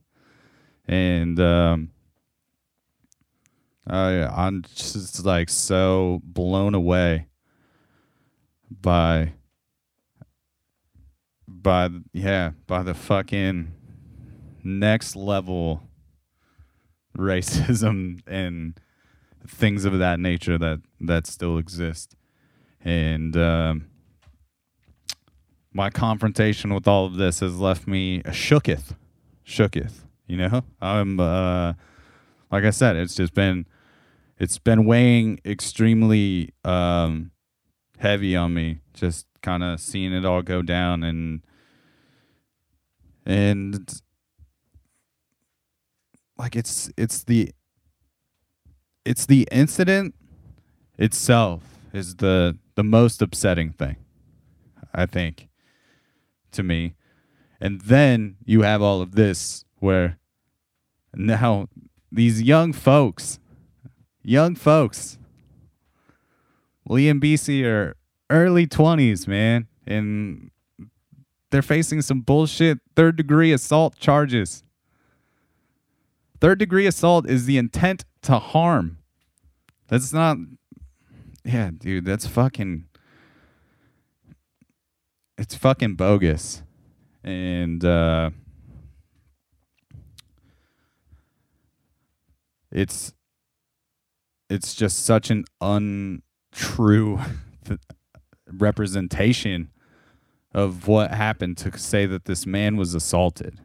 And 0.87 1.39
um 1.39 1.91
I 3.87 4.25
I'm 4.25 4.63
just 4.75 5.25
like 5.25 5.49
so 5.49 6.19
blown 6.23 6.75
away 6.75 7.28
by 8.69 9.33
by 11.47 11.89
yeah, 12.13 12.51
by 12.67 12.83
the 12.83 12.93
fucking 12.93 13.73
next 14.63 15.15
level 15.15 15.83
racism 17.17 18.21
and 18.27 18.79
things 19.47 19.85
of 19.85 19.97
that 19.99 20.19
nature 20.19 20.57
that 20.57 20.81
that 21.01 21.27
still 21.27 21.57
exist. 21.57 22.15
And 22.81 23.35
um 23.35 23.87
my 25.71 25.89
confrontation 25.89 26.73
with 26.73 26.87
all 26.87 27.05
of 27.05 27.15
this 27.15 27.41
has 27.41 27.59
left 27.59 27.87
me 27.87 28.21
shooketh. 28.23 28.95
Shooketh. 29.45 30.05
You 30.27 30.37
know? 30.37 30.63
I'm 30.81 31.19
uh 31.19 31.73
like 32.51 32.63
I 32.63 32.71
said, 32.71 32.95
it's 32.95 33.15
just 33.15 33.33
been 33.33 33.65
it's 34.39 34.57
been 34.57 34.85
weighing 34.85 35.39
extremely 35.45 36.53
um, 36.63 37.31
heavy 37.99 38.35
on 38.35 38.53
me. 38.53 38.79
Just 38.93 39.27
kind 39.41 39.63
of 39.63 39.79
seeing 39.79 40.13
it 40.13 40.25
all 40.25 40.41
go 40.41 40.61
down 40.61 41.03
and 41.03 41.41
and 43.25 44.01
like 46.37 46.55
it's 46.55 46.91
it's 46.97 47.23
the 47.23 47.51
it's 49.05 49.25
the 49.25 49.47
incident 49.51 50.15
itself 50.97 51.61
is 51.93 52.17
the 52.17 52.57
the 52.75 52.83
most 52.83 53.21
upsetting 53.21 53.71
thing 53.71 53.95
i 54.93 55.05
think 55.05 55.47
to 56.51 56.63
me 56.63 56.95
and 57.61 57.81
then 57.81 58.35
you 58.43 58.63
have 58.63 58.81
all 58.81 59.01
of 59.01 59.15
this 59.15 59.63
where 59.77 60.17
now 61.13 61.67
these 62.11 62.41
young 62.41 62.73
folks 62.73 63.39
young 64.23 64.55
folks. 64.55 65.17
Lee 66.89 67.07
and 67.07 67.21
BC 67.21 67.63
are 67.63 67.95
early 68.29 68.67
20s, 68.67 69.27
man, 69.27 69.67
and 69.85 70.49
they're 71.51 71.61
facing 71.61 72.01
some 72.01 72.21
bullshit 72.21 72.79
third 72.95 73.15
degree 73.15 73.53
assault 73.53 73.97
charges. 73.97 74.63
Third 76.41 76.57
degree 76.57 76.87
assault 76.87 77.29
is 77.29 77.45
the 77.45 77.57
intent 77.57 78.05
to 78.23 78.39
harm. 78.39 78.97
That's 79.87 80.11
not, 80.11 80.37
yeah, 81.45 81.69
dude, 81.77 82.05
that's 82.05 82.25
fucking, 82.25 82.85
it's 85.37 85.55
fucking 85.55 85.95
bogus. 85.95 86.63
And, 87.23 87.85
uh, 87.85 88.31
it's 92.71 93.13
it's 94.49 94.73
just 94.75 95.05
such 95.05 95.29
an 95.29 95.45
untrue 96.51 97.19
representation 98.51 99.69
of 100.53 100.87
what 100.87 101.11
happened 101.11 101.57
to 101.57 101.77
say 101.77 102.05
that 102.05 102.25
this 102.25 102.45
man 102.45 102.77
was 102.77 102.95
assaulted. 102.95 103.59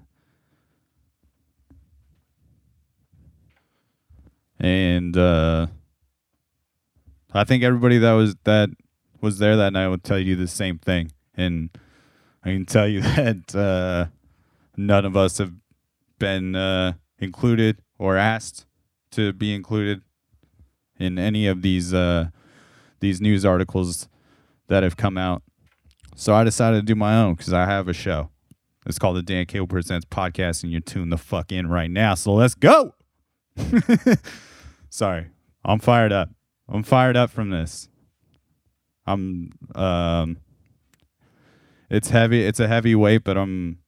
And 4.61 5.16
uh, 5.16 5.66
I 7.33 7.44
think 7.44 7.62
everybody 7.62 7.99
that 7.99 8.12
was 8.12 8.37
that 8.44 8.70
was 9.20 9.38
there 9.38 9.57
that 9.57 9.73
night 9.73 9.88
would 9.88 10.05
tell 10.05 10.18
you 10.18 10.37
the 10.37 10.47
same 10.47 10.79
thing. 10.79 11.12
And 11.35 11.70
I 12.44 12.53
can 12.53 12.66
tell 12.66 12.87
you 12.87 13.01
that 13.03 13.55
uh, 13.55 14.07
none 14.77 15.05
of 15.05 15.16
us 15.16 15.38
have 15.38 15.53
been 16.18 16.55
uh, 16.55 16.92
included 17.18 17.79
or 17.99 18.16
asked 18.16 18.66
to 19.12 19.33
be 19.33 19.55
included 19.55 20.03
in 20.99 21.18
any 21.18 21.47
of 21.47 21.62
these 21.62 21.92
uh, 21.92 22.29
these 23.00 23.20
news 23.20 23.44
articles 23.44 24.09
that 24.68 24.83
have 24.83 24.96
come 24.96 25.18
out. 25.18 25.42
So 26.16 26.35
I 26.35 26.44
decided 26.44 26.76
to 26.76 26.83
do 26.83 26.94
my 26.94 27.16
own 27.16 27.35
because 27.35 27.52
I 27.52 27.66
have 27.66 27.88
a 27.88 27.92
show. 27.92 28.30
It's 28.87 28.98
called 28.98 29.16
the 29.16 29.22
Dan 29.22 29.46
Cable 29.46 29.66
Presents 29.66 30.07
Podcast, 30.07 30.62
and 30.62 30.70
you're 30.70 30.80
tuned 30.80 31.11
the 31.11 31.18
fuck 31.18 31.50
in 31.50 31.68
right 31.68 31.90
now. 31.90 32.14
So 32.14 32.35
let's 32.35 32.54
go. 32.54 32.94
Sorry, 34.90 35.28
I'm 35.64 35.78
fired 35.78 36.12
up. 36.12 36.30
I'm 36.68 36.83
fired 36.83 37.16
up 37.16 37.30
from 37.30 37.50
this. 37.50 37.88
I'm 39.07 39.50
um, 39.74 40.38
it's 41.90 42.11
heavy. 42.11 42.44
It's 42.44 42.61
a 42.61 42.68
heavy 42.68 42.94
weight, 42.94 43.24
but 43.24 43.37
I'm 43.37 43.78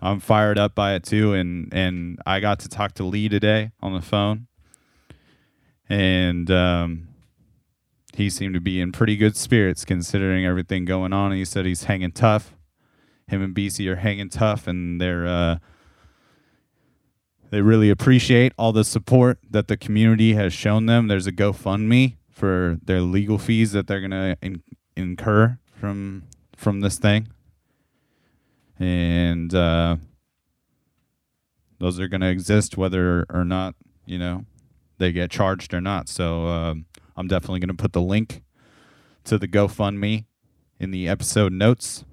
I'm 0.00 0.20
fired 0.20 0.58
up 0.58 0.74
by 0.74 0.94
it 0.94 1.02
too. 1.02 1.34
And 1.34 1.72
and 1.72 2.18
I 2.26 2.40
got 2.40 2.60
to 2.60 2.68
talk 2.68 2.94
to 2.94 3.04
Lee 3.04 3.28
today 3.28 3.72
on 3.80 3.94
the 3.94 4.02
phone 4.02 4.46
and 5.90 6.48
um, 6.50 7.08
he 8.14 8.28
seemed 8.30 8.54
to 8.54 8.60
be 8.60 8.80
in 8.80 8.92
pretty 8.92 9.16
good 9.16 9.36
spirits 9.36 9.84
considering 9.84 10.44
everything 10.44 10.84
going 10.84 11.12
on. 11.12 11.32
He 11.32 11.44
said 11.44 11.64
he's 11.64 11.84
hanging 11.84 12.12
tough. 12.12 12.54
Him 13.28 13.42
and 13.42 13.54
BC 13.54 13.86
are 13.88 13.96
hanging 13.96 14.28
tough, 14.28 14.66
and 14.66 15.00
they're 15.00 15.26
uh, 15.26 15.58
they 17.50 17.62
really 17.62 17.90
appreciate 17.90 18.52
all 18.58 18.72
the 18.72 18.84
support 18.84 19.38
that 19.48 19.68
the 19.68 19.76
community 19.76 20.34
has 20.34 20.52
shown 20.52 20.86
them. 20.86 21.08
There's 21.08 21.26
a 21.26 21.32
GoFundMe 21.32 22.16
for 22.30 22.78
their 22.82 23.00
legal 23.00 23.38
fees 23.38 23.72
that 23.72 23.86
they're 23.86 24.00
gonna 24.00 24.36
in- 24.42 24.62
incur 24.96 25.58
from 25.74 26.24
from 26.56 26.80
this 26.80 26.98
thing, 26.98 27.28
and 28.78 29.54
uh, 29.54 29.96
those 31.78 32.00
are 32.00 32.08
gonna 32.08 32.30
exist 32.30 32.76
whether 32.76 33.26
or 33.30 33.44
not 33.44 33.74
you 34.06 34.18
know 34.18 34.44
they 34.98 35.12
get 35.12 35.30
charged 35.30 35.72
or 35.72 35.80
not. 35.80 36.08
So 36.08 36.46
um, 36.46 36.86
I'm 37.20 37.28
definitely 37.28 37.60
going 37.60 37.68
to 37.68 37.74
put 37.74 37.92
the 37.92 38.00
link 38.00 38.42
to 39.24 39.36
the 39.36 39.46
GoFundMe 39.46 40.24
in 40.78 40.90
the 40.90 41.06
episode 41.06 41.52
notes. 41.52 42.04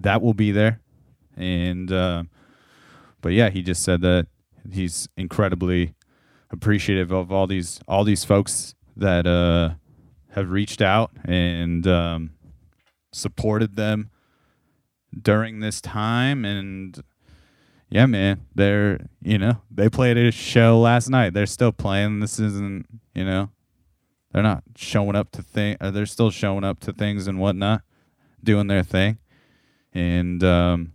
That 0.00 0.20
will 0.20 0.34
be 0.34 0.50
there. 0.50 0.80
And, 1.36 1.90
uh, 1.92 2.24
but 3.20 3.32
yeah, 3.32 3.50
he 3.50 3.62
just 3.62 3.84
said 3.84 4.00
that 4.00 4.26
he's 4.72 5.08
incredibly 5.16 5.94
appreciative 6.50 7.12
of 7.12 7.30
all 7.30 7.46
these, 7.46 7.80
all 7.86 8.02
these 8.02 8.24
folks 8.24 8.74
that, 8.96 9.28
uh, 9.28 9.74
have 10.32 10.50
reached 10.50 10.82
out 10.82 11.12
and, 11.24 11.86
um, 11.86 12.32
supported 13.12 13.76
them 13.76 14.10
during 15.16 15.60
this 15.60 15.80
time 15.80 16.44
and 16.44 17.00
yeah, 17.92 18.06
man, 18.06 18.40
they're 18.54 19.06
you 19.20 19.36
know 19.36 19.60
they 19.70 19.90
played 19.90 20.16
a 20.16 20.32
show 20.32 20.80
last 20.80 21.10
night. 21.10 21.34
They're 21.34 21.44
still 21.44 21.72
playing. 21.72 22.20
This 22.20 22.40
isn't 22.40 22.86
you 23.14 23.22
know, 23.22 23.50
they're 24.32 24.42
not 24.42 24.64
showing 24.74 25.14
up 25.14 25.30
to 25.32 25.42
thing. 25.42 25.76
Uh, 25.78 25.90
they're 25.90 26.06
still 26.06 26.30
showing 26.30 26.64
up 26.64 26.80
to 26.80 26.94
things 26.94 27.26
and 27.26 27.38
whatnot, 27.38 27.82
doing 28.42 28.66
their 28.68 28.82
thing, 28.82 29.18
and 29.92 30.42
um, 30.42 30.94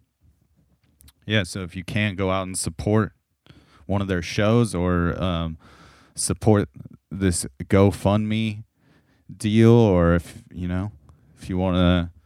yeah. 1.28 1.44
So 1.44 1.62
if 1.62 1.76
you 1.76 1.84
can't 1.84 2.18
go 2.18 2.32
out 2.32 2.48
and 2.48 2.58
support 2.58 3.14
one 3.86 4.02
of 4.02 4.08
their 4.08 4.24
shows 4.24 4.74
or 4.74 5.22
um, 5.22 5.60
support 6.16 6.68
this 7.12 7.46
GoFundMe 7.66 8.64
deal, 9.38 9.70
or 9.70 10.16
if 10.16 10.42
you 10.52 10.68
know 10.68 10.92
if 11.40 11.48
you 11.48 11.60
want 11.60 11.76
to 11.76 12.17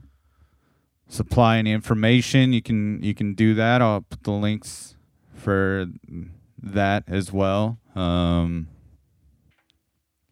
supply 1.12 1.58
any 1.58 1.74
information, 1.74 2.54
you 2.54 2.62
can 2.62 3.04
you 3.04 3.14
can 3.14 3.34
do 3.34 3.54
that. 3.56 3.82
I'll 3.82 4.02
put 4.02 4.24
the 4.24 4.32
links 4.32 4.96
for 5.36 5.88
that 6.62 7.04
as 7.08 7.32
well. 7.32 7.78
Um, 7.96 8.70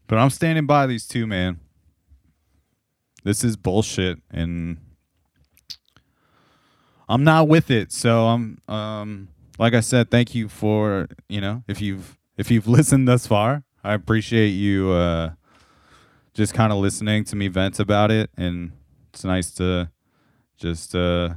but 0.08 0.18
I'm 0.18 0.30
standing 0.30 0.66
by 0.66 0.88
these 0.88 1.06
two, 1.06 1.28
man. 1.28 1.60
This 3.24 3.44
is 3.44 3.58
bullshit, 3.58 4.20
and 4.32 4.78
I'm 7.10 7.26
not 7.26 7.50
with 7.50 7.70
it. 7.70 7.92
So 7.92 8.28
I'm, 8.28 8.60
um, 8.70 9.28
like 9.58 9.74
I 9.74 9.82
said, 9.82 10.10
thank 10.10 10.34
you 10.34 10.48
for 10.48 11.10
you 11.28 11.42
know 11.42 11.64
if 11.68 11.82
you've 11.82 12.18
if 12.38 12.50
you've 12.50 12.68
listened 12.78 13.08
thus 13.08 13.28
far, 13.28 13.64
I 13.84 13.94
appreciate 13.94 14.50
you 14.50 14.92
uh, 14.92 15.32
just 16.34 16.54
kind 16.54 16.72
of 16.72 16.80
listening 16.80 17.26
to 17.26 17.36
me 17.36 17.50
vent 17.50 17.82
about 17.82 18.12
it, 18.12 18.30
and 18.38 18.72
it's 19.12 19.26
nice 19.26 19.52
to 19.56 19.92
just 20.60 20.94
uh, 20.94 21.36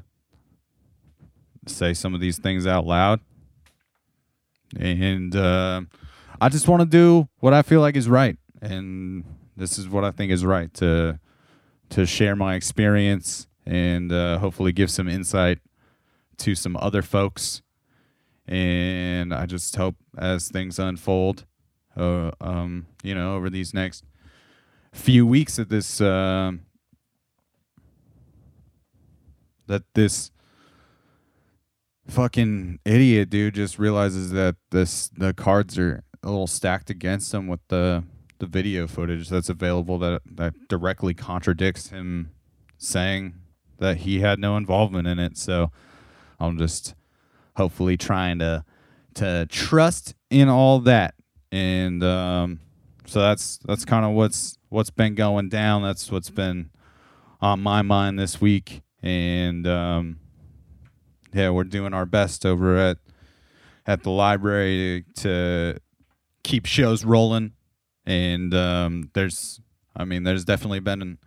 say 1.66 1.94
some 1.94 2.14
of 2.14 2.20
these 2.20 2.38
things 2.38 2.66
out 2.66 2.86
loud. 2.86 3.20
And 4.78 5.34
uh, 5.36 5.82
I 6.40 6.48
just 6.48 6.68
want 6.68 6.80
to 6.80 6.86
do 6.86 7.28
what 7.38 7.52
I 7.52 7.62
feel 7.62 7.80
like 7.80 7.96
is 7.96 8.08
right, 8.08 8.36
and 8.60 9.24
this 9.56 9.78
is 9.78 9.88
what 9.88 10.04
I 10.04 10.10
think 10.10 10.32
is 10.32 10.44
right 10.44 10.72
to 10.74 11.18
to 11.90 12.06
share 12.06 12.34
my 12.34 12.54
experience 12.54 13.46
and 13.66 14.10
uh, 14.10 14.38
hopefully 14.38 14.72
give 14.72 14.90
some 14.90 15.08
insight 15.08 15.58
to 16.38 16.54
some 16.54 16.76
other 16.78 17.02
folks. 17.02 17.60
And 18.48 19.32
I 19.32 19.44
just 19.44 19.76
hope 19.76 19.96
as 20.16 20.48
things 20.48 20.78
unfold, 20.78 21.44
uh, 21.96 22.30
um, 22.40 22.86
you 23.02 23.14
know, 23.14 23.36
over 23.36 23.50
these 23.50 23.74
next 23.74 24.04
few 24.92 25.26
weeks 25.26 25.58
of 25.58 25.68
this, 25.68 26.00
uh, 26.00 26.52
that 29.66 29.82
this 29.94 30.30
fucking 32.08 32.78
idiot 32.84 33.30
dude 33.30 33.54
just 33.54 33.78
realizes 33.78 34.30
that 34.32 34.56
this 34.70 35.08
the 35.16 35.32
cards 35.32 35.78
are 35.78 36.02
a 36.22 36.28
little 36.28 36.46
stacked 36.46 36.90
against 36.90 37.32
him 37.32 37.46
with 37.46 37.60
the 37.68 38.04
the 38.38 38.46
video 38.46 38.86
footage 38.86 39.28
that's 39.28 39.48
available 39.48 39.98
that 39.98 40.20
that 40.26 40.54
directly 40.68 41.14
contradicts 41.14 41.90
him 41.90 42.32
saying 42.76 43.34
that 43.78 43.98
he 43.98 44.20
had 44.20 44.38
no 44.38 44.56
involvement 44.56 45.06
in 45.06 45.18
it. 45.18 45.36
So 45.36 45.70
I'm 46.40 46.58
just 46.58 46.94
hopefully 47.56 47.96
trying 47.96 48.38
to 48.38 48.64
to 49.14 49.46
trust 49.50 50.14
in 50.30 50.48
all 50.48 50.80
that. 50.80 51.14
And 51.50 52.02
um, 52.02 52.60
so 53.06 53.20
that's 53.20 53.58
that's 53.66 53.84
kind 53.84 54.04
of 54.04 54.12
what's 54.12 54.56
what's 54.68 54.90
been 54.90 55.14
going 55.14 55.48
down. 55.48 55.82
That's 55.82 56.10
what's 56.10 56.30
been 56.30 56.70
on 57.40 57.60
my 57.60 57.82
mind 57.82 58.18
this 58.18 58.40
week. 58.40 58.82
And 59.02 59.66
um, 59.66 60.18
yeah, 61.32 61.50
we're 61.50 61.64
doing 61.64 61.94
our 61.94 62.06
best 62.06 62.46
over 62.46 62.76
at 62.76 62.98
at 63.86 64.04
the 64.04 64.10
library 64.10 65.04
to, 65.16 65.76
keep 66.42 66.66
shows 66.66 67.04
rolling. 67.04 67.52
And 68.04 68.54
um, 68.54 69.10
there's, 69.14 69.60
I 69.94 70.04
mean, 70.04 70.24
there's 70.24 70.44
definitely 70.44 70.80
been 70.80 71.02
an, 71.02 71.18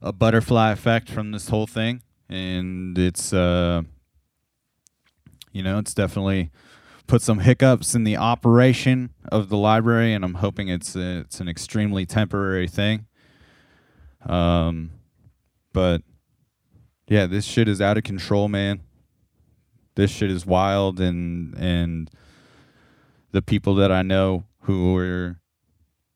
a 0.00 0.12
butterfly 0.12 0.72
effect 0.72 1.10
from 1.10 1.32
this 1.32 1.48
whole 1.48 1.66
thing, 1.66 2.02
and 2.28 2.96
it's, 2.98 3.32
uh, 3.32 3.82
you 5.52 5.62
know, 5.62 5.78
it's 5.78 5.94
definitely 5.94 6.50
put 7.06 7.22
some 7.22 7.40
hiccups 7.40 7.94
in 7.94 8.04
the 8.04 8.16
operation 8.16 9.10
of 9.30 9.48
the 9.48 9.56
library, 9.56 10.14
and 10.14 10.24
I'm 10.24 10.34
hoping 10.34 10.68
it's 10.68 10.96
a, 10.96 11.18
it's 11.20 11.40
an 11.40 11.48
extremely 11.48 12.06
temporary 12.06 12.68
thing. 12.68 13.06
Um, 14.26 14.90
but 15.72 16.02
yeah, 17.08 17.26
this 17.26 17.44
shit 17.44 17.68
is 17.68 17.80
out 17.80 17.96
of 17.96 18.04
control, 18.04 18.48
man. 18.48 18.80
This 19.94 20.10
shit 20.10 20.30
is 20.30 20.44
wild, 20.44 21.00
and 21.00 21.54
and 21.56 22.10
the 23.32 23.42
people 23.42 23.74
that 23.76 23.92
I 23.92 24.02
know 24.02 24.44
who 24.62 24.92
were 24.92 25.36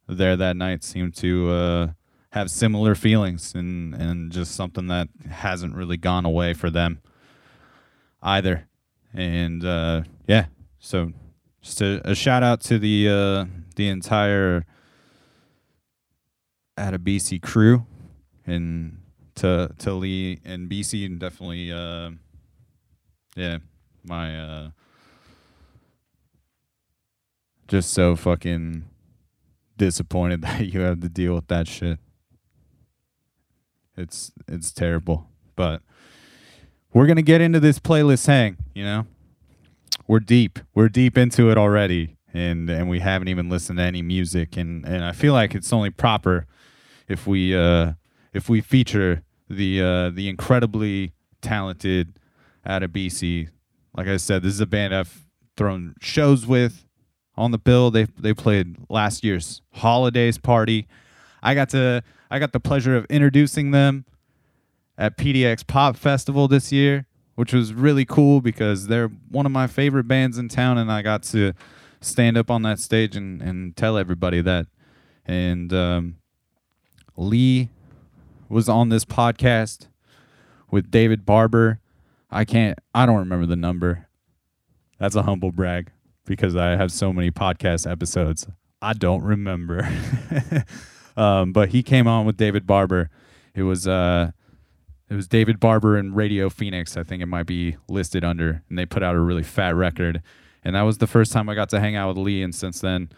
there 0.09 0.37
that 0.37 0.57
night 0.57 0.83
seem 0.83 1.13
to 1.13 1.51
uh, 1.51 1.87
have 2.33 2.51
similar 2.51 2.95
feelings, 2.95 3.55
and 3.55 3.95
and 3.95 4.33
just 4.33 4.55
something 4.55 4.89
that 4.89 5.09
hasn't 5.31 5.75
really 5.75 5.97
gone 5.97 6.25
away 6.25 6.55
for 6.55 6.71
them 6.71 7.01
either. 8.23 8.67
And 9.15 9.65
uh, 9.65 10.03
yeah, 10.27 10.47
so 10.79 11.13
just 11.63 11.81
a, 11.81 12.01
a 12.05 12.15
shout 12.15 12.43
out 12.43 12.61
to 12.63 12.79
the 12.79 13.09
uh, 13.09 13.45
the 13.77 13.89
entire 13.89 14.67
BC 16.77 17.43
crew 17.43 17.87
and 18.47 19.00
to 19.41 19.71
to 19.79 19.95
Lee 19.95 20.41
and 20.45 20.69
BC 20.69 21.07
and 21.07 21.19
definitely 21.19 21.73
uh, 21.73 22.11
yeah 23.37 23.59
my 24.05 24.39
uh, 24.39 24.71
just 27.69 27.93
so 27.93 28.17
fucking 28.17 28.85
disappointed 29.77 30.43
that 30.43 30.67
you 30.67 30.81
have 30.81 31.01
to 31.01 31.09
deal 31.09 31.35
with 31.35 31.49
that 31.49 31.67
shit. 31.67 31.99
It's 33.97 34.33
it's 34.47 34.73
terrible, 34.73 35.29
but 35.57 35.83
we're 36.93 37.07
gonna 37.07 37.23
get 37.23 37.41
into 37.41 37.61
this 37.61 37.79
playlist 37.79 38.27
hang. 38.27 38.57
You 38.75 38.85
know, 38.85 39.07
we're 40.07 40.21
deep. 40.21 40.59
We're 40.75 40.89
deep 40.89 41.17
into 41.17 41.51
it 41.51 41.57
already, 41.57 42.17
and 42.33 42.69
and 42.69 42.89
we 42.91 43.01
haven't 43.01 43.29
even 43.29 43.49
listened 43.49 43.79
to 43.79 43.85
any 43.85 44.03
music. 44.03 44.57
And 44.57 44.85
and 44.85 45.03
I 45.03 45.13
feel 45.13 45.33
like 45.33 45.55
it's 45.55 45.73
only 45.73 45.91
proper 45.91 46.47
if 47.09 47.27
we 47.27 47.55
uh 47.55 47.93
if 48.33 48.49
we 48.49 48.61
feature 48.61 49.23
the 49.51 49.83
uh 49.83 50.11
the 50.11 50.29
incredibly 50.29 51.13
talented 51.43 52.19
out 52.65 52.83
of 52.83 52.93
BC. 52.93 53.49
Like 53.95 54.07
I 54.07 54.17
said, 54.17 54.43
this 54.43 54.55
is 54.55 54.61
a 54.61 54.67
band 54.67 54.95
I've 54.95 55.27
thrown 55.57 55.95
shows 56.01 56.47
with 56.47 56.87
on 57.37 57.51
the 57.51 57.59
bill. 57.59 57.91
They 57.91 58.05
they 58.05 58.33
played 58.33 58.77
last 58.89 59.25
year's 59.25 59.61
holidays 59.73 60.39
party. 60.39 60.87
I 61.43 61.55
got 61.55 61.71
to 61.71 62.03
I 62.31 62.39
got 62.39 62.53
the 62.53 62.61
pleasure 62.61 62.97
of 62.97 63.07
introducing 63.07 63.73
them 63.73 64.05
at 64.97 65.17
PDX 65.17 65.67
Pop 65.67 65.97
Festival 65.97 66.47
this 66.47 66.71
year, 66.71 67.07
which 67.35 67.53
was 67.53 67.73
really 67.73 68.05
cool 68.05 68.41
because 68.41 68.87
they're 68.87 69.09
one 69.09 69.47
of 69.47 69.53
my 69.53 69.67
favorite 69.67 70.07
bands 70.07 70.39
in 70.39 70.49
town, 70.49 70.79
and 70.79 70.93
I 70.93 71.03
got 71.03 71.23
to 71.25 71.55
stand 72.01 72.37
up 72.37 72.51
on 72.51 72.63
that 72.63 72.79
stage 72.79 73.17
and, 73.17 73.43
and 73.43 73.77
tell 73.77 73.99
everybody 73.99 74.41
that. 74.43 74.67
And 75.27 75.73
um, 75.73 76.17
Lee 77.17 77.71
was 78.51 78.69
on 78.69 78.89
this 78.89 79.05
podcast 79.05 79.87
with 80.71 80.91
David 80.91 81.25
Barber. 81.25 81.81
I 82.31 82.45
can't, 82.45 82.79
I 82.95 83.07
don't 83.07 83.19
remember 83.19 83.47
the 83.47 83.57
number. 83.57 84.09
That's 84.99 85.15
a 85.15 85.23
humble 85.23 85.53
brag 85.53 85.91
because 86.27 86.57
I 86.57 86.71
have 86.71 86.93
so 86.93 87.13
many 87.13 87.31
podcast 87.31 87.91
episodes. 87.91 88.49
I 88.83 88.93
don't 88.93 89.23
remember. 89.23 89.89
um, 91.17 91.53
but 91.53 91.71
he 91.71 91.83
came 91.83 92.07
on 92.07 92.27
with 92.27 92.37
David 92.37 92.67
Barber. 92.67 93.09
It 93.55 93.63
was 93.63 93.87
uh, 93.87 94.33
it 95.09 95.15
was 95.15 95.29
David 95.29 95.59
Barber 95.61 95.97
and 95.97 96.15
Radio 96.15 96.49
Phoenix. 96.51 96.97
I 96.97 97.03
think 97.03 97.23
it 97.23 97.27
might 97.27 97.47
be 97.47 97.77
listed 97.89 98.25
under, 98.25 98.63
and 98.69 98.79
they 98.79 98.87
put 98.87 99.03
out 99.03 99.15
a 99.15 99.21
really 99.21 99.43
fat 99.43 99.75
record. 99.75 100.23
And 100.63 100.77
that 100.77 100.83
was 100.83 100.99
the 100.99 101.07
first 101.07 101.33
time 101.33 101.49
I 101.49 101.55
got 101.55 101.69
to 101.71 101.81
hang 101.81 101.97
out 101.97 102.09
with 102.09 102.19
Lee, 102.19 102.43
and 102.43 102.55
since 102.55 102.81
then, 102.81 103.11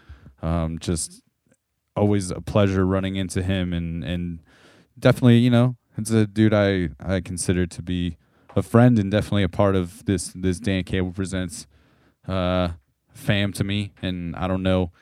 um, 0.42 0.78
just 0.78 1.22
always 1.96 2.30
a 2.30 2.40
pleasure 2.40 2.86
running 2.86 3.16
into 3.16 3.42
him, 3.42 3.72
and 3.72 4.04
and 4.04 4.40
definitely, 4.98 5.38
you 5.38 5.50
know, 5.50 5.76
it's 5.96 6.10
a 6.10 6.26
dude 6.26 6.54
I 6.54 6.90
I 7.00 7.20
consider 7.20 7.66
to 7.66 7.82
be 7.82 8.16
a 8.54 8.62
friend 8.62 8.98
and 8.98 9.10
definitely 9.10 9.42
a 9.42 9.48
part 9.48 9.76
of 9.76 10.04
this 10.04 10.32
this 10.34 10.58
Dan 10.58 10.84
Cable 10.84 11.12
presents 11.12 11.66
uh, 12.26 12.68
fam 13.12 13.52
to 13.54 13.64
me, 13.64 13.92
and 14.02 14.34
I 14.36 14.46
don't 14.46 14.62
know 14.62 14.92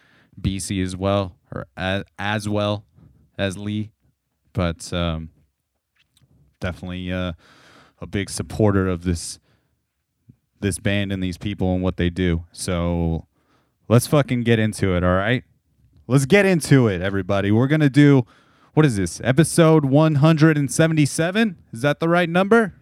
BC 0.41 0.83
as 0.83 0.97
well 0.97 1.37
or 1.55 1.67
as 1.77 2.05
as 2.19 2.49
well 2.49 2.85
as 3.39 3.57
Lee, 3.57 3.93
but 4.53 4.93
um, 4.93 5.31
definitely 6.61 7.13
uh, 7.13 7.33
a 8.01 8.07
big 8.07 8.31
supporter 8.31 8.89
of 8.89 9.05
this 9.05 9.39
this 10.61 10.79
band 10.79 11.11
and 11.11 11.23
these 11.23 11.39
people 11.39 11.73
and 11.73 11.83
what 11.83 11.97
they 11.97 12.11
do. 12.11 12.45
So 12.53 13.27
let's 13.89 14.07
fucking 14.07 14.43
get 14.43 14.59
into 14.59 14.95
it, 14.95 15.03
all 15.03 15.15
right? 15.15 15.43
Let's 16.07 16.27
get 16.27 16.45
into 16.45 16.87
it, 16.87 17.01
everybody. 17.01 17.51
We're 17.51 17.67
gonna 17.67 17.91
do 17.91 18.27
what 18.75 18.87
is 18.87 18.97
this 18.97 19.21
episode 19.25 19.85
177? 19.85 21.57
Is 21.73 21.83
that 21.83 22.01
the 22.01 22.09
right 22.09 22.29
number? 22.29 22.75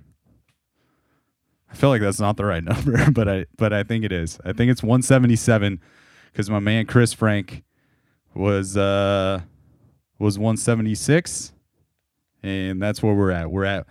I 1.71 1.75
feel 1.75 1.89
like 1.89 2.01
that's 2.01 2.21
not 2.21 2.37
the 2.37 2.45
right 2.45 2.65
number, 2.65 3.11
but 3.11 3.29
I 3.29 3.47
but 3.57 3.73
I 3.73 3.83
think 3.83 4.05
it 4.05 4.13
is. 4.13 4.39
I 4.45 4.53
think 4.53 4.71
it's 4.71 4.83
177 4.83 5.81
because 6.33 6.51
my 6.51 6.59
man 6.59 6.87
Chris 6.87 7.13
Frank 7.13 7.65
was 8.35 8.77
uh 8.77 9.41
was 10.19 10.39
176, 10.39 11.53
and 12.43 12.83
that's 12.83 13.03
where 13.03 13.15
we're 13.15 13.31
at. 13.31 13.51
We're 13.51 13.65
at 13.65 13.87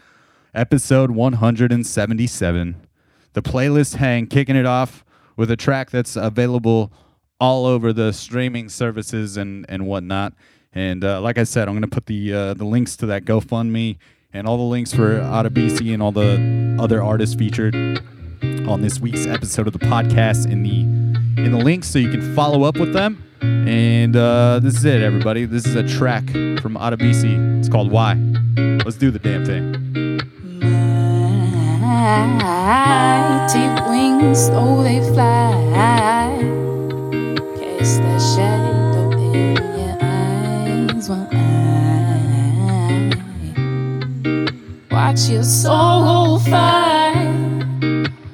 episode 0.53 1.11
177. 1.11 2.87
The 3.33 3.41
playlist 3.41 3.95
hang 3.95 4.27
kicking 4.27 4.55
it 4.55 4.65
off 4.65 5.05
with 5.35 5.51
a 5.51 5.55
track 5.55 5.91
that's 5.91 6.15
available 6.15 6.91
all 7.39 7.65
over 7.65 7.93
the 7.93 8.11
streaming 8.11 8.69
services 8.69 9.37
and 9.37 9.65
and 9.69 9.87
whatnot. 9.87 10.33
And 10.77 11.03
uh, 11.03 11.19
like 11.21 11.39
I 11.39 11.43
said, 11.43 11.67
I'm 11.67 11.73
gonna 11.73 11.87
put 11.87 12.05
the 12.05 12.31
uh, 12.31 12.53
the 12.53 12.63
links 12.63 12.95
to 12.97 13.07
that 13.07 13.25
GoFundMe 13.25 13.97
and 14.31 14.47
all 14.47 14.57
the 14.57 14.63
links 14.63 14.93
for 14.93 15.19
BC 15.49 15.91
and 15.91 16.03
all 16.03 16.11
the 16.11 16.77
other 16.79 17.01
artists 17.01 17.33
featured 17.33 17.73
on 18.67 18.81
this 18.81 18.99
week's 18.99 19.25
episode 19.25 19.65
of 19.65 19.73
the 19.73 19.79
podcast 19.79 20.45
in 20.51 20.61
the 20.61 20.81
in 21.41 21.51
the 21.51 21.57
links, 21.57 21.87
so 21.87 21.97
you 21.97 22.11
can 22.11 22.35
follow 22.35 22.61
up 22.61 22.77
with 22.77 22.93
them. 22.93 23.23
And 23.41 24.15
uh, 24.15 24.59
this 24.61 24.75
is 24.75 24.85
it, 24.85 25.01
everybody. 25.01 25.45
This 25.45 25.65
is 25.65 25.73
a 25.73 25.81
track 25.81 26.29
from 26.29 26.75
BC. 26.75 27.57
It's 27.57 27.69
called 27.69 27.89
Why. 27.89 28.13
Let's 28.85 28.97
do 28.97 29.09
the 29.09 29.17
damn 29.17 29.45
thing. 29.45 29.71
Deep 33.51 33.87
wings, 33.89 34.47
though 34.51 34.83
they 34.83 34.99
fly, 35.11 36.37
cast 37.59 37.97
that 38.03 38.35
shadow 38.35 38.66
while 41.09 41.27
I 41.31 41.35
watch 44.91 45.29
your 45.29 45.43
soul 45.43 46.39
fire, 46.39 47.33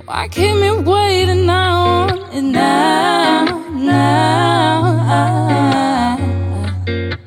Why 0.05 0.27
keep 0.29 0.55
me 0.55 0.71
waiting 0.71 1.49
on 1.49 2.09
and 2.33 2.51
now, 2.51 3.45
now? 3.75 4.81
I, 5.07 6.17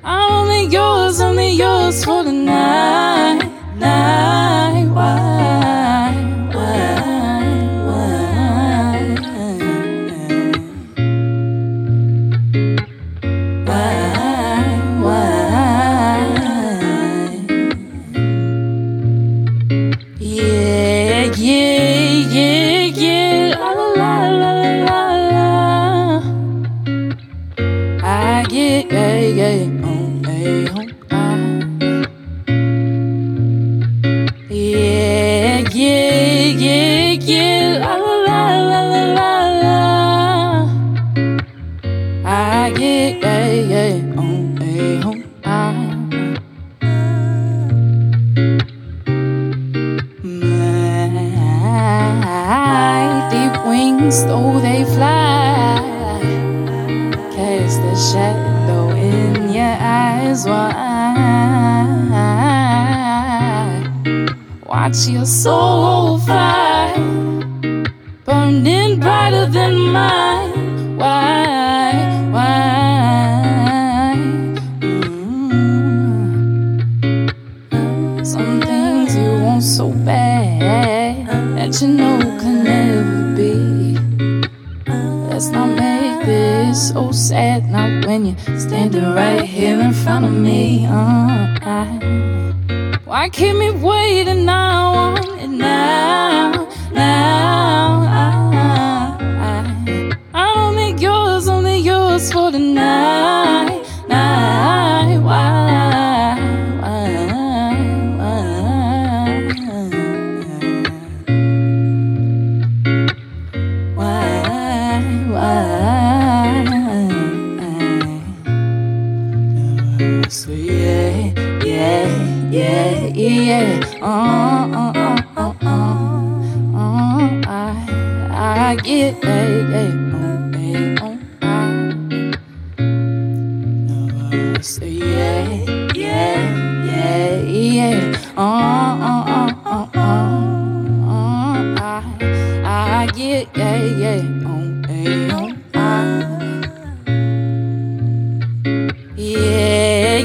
I'm 0.03 0.33
only 0.33 0.65
yours, 0.67 1.21
only 1.21 1.51
yours 1.51 2.05
for 2.05 2.20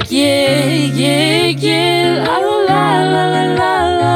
Yeah, 0.07 0.65
yeah, 0.67 1.47
yeah, 1.47 1.47
yeah. 1.47 2.23
La 2.25 2.37
la 2.37 2.53
la 3.09 3.23
la 3.33 3.43
la 3.57 3.73
la. 4.01 4.15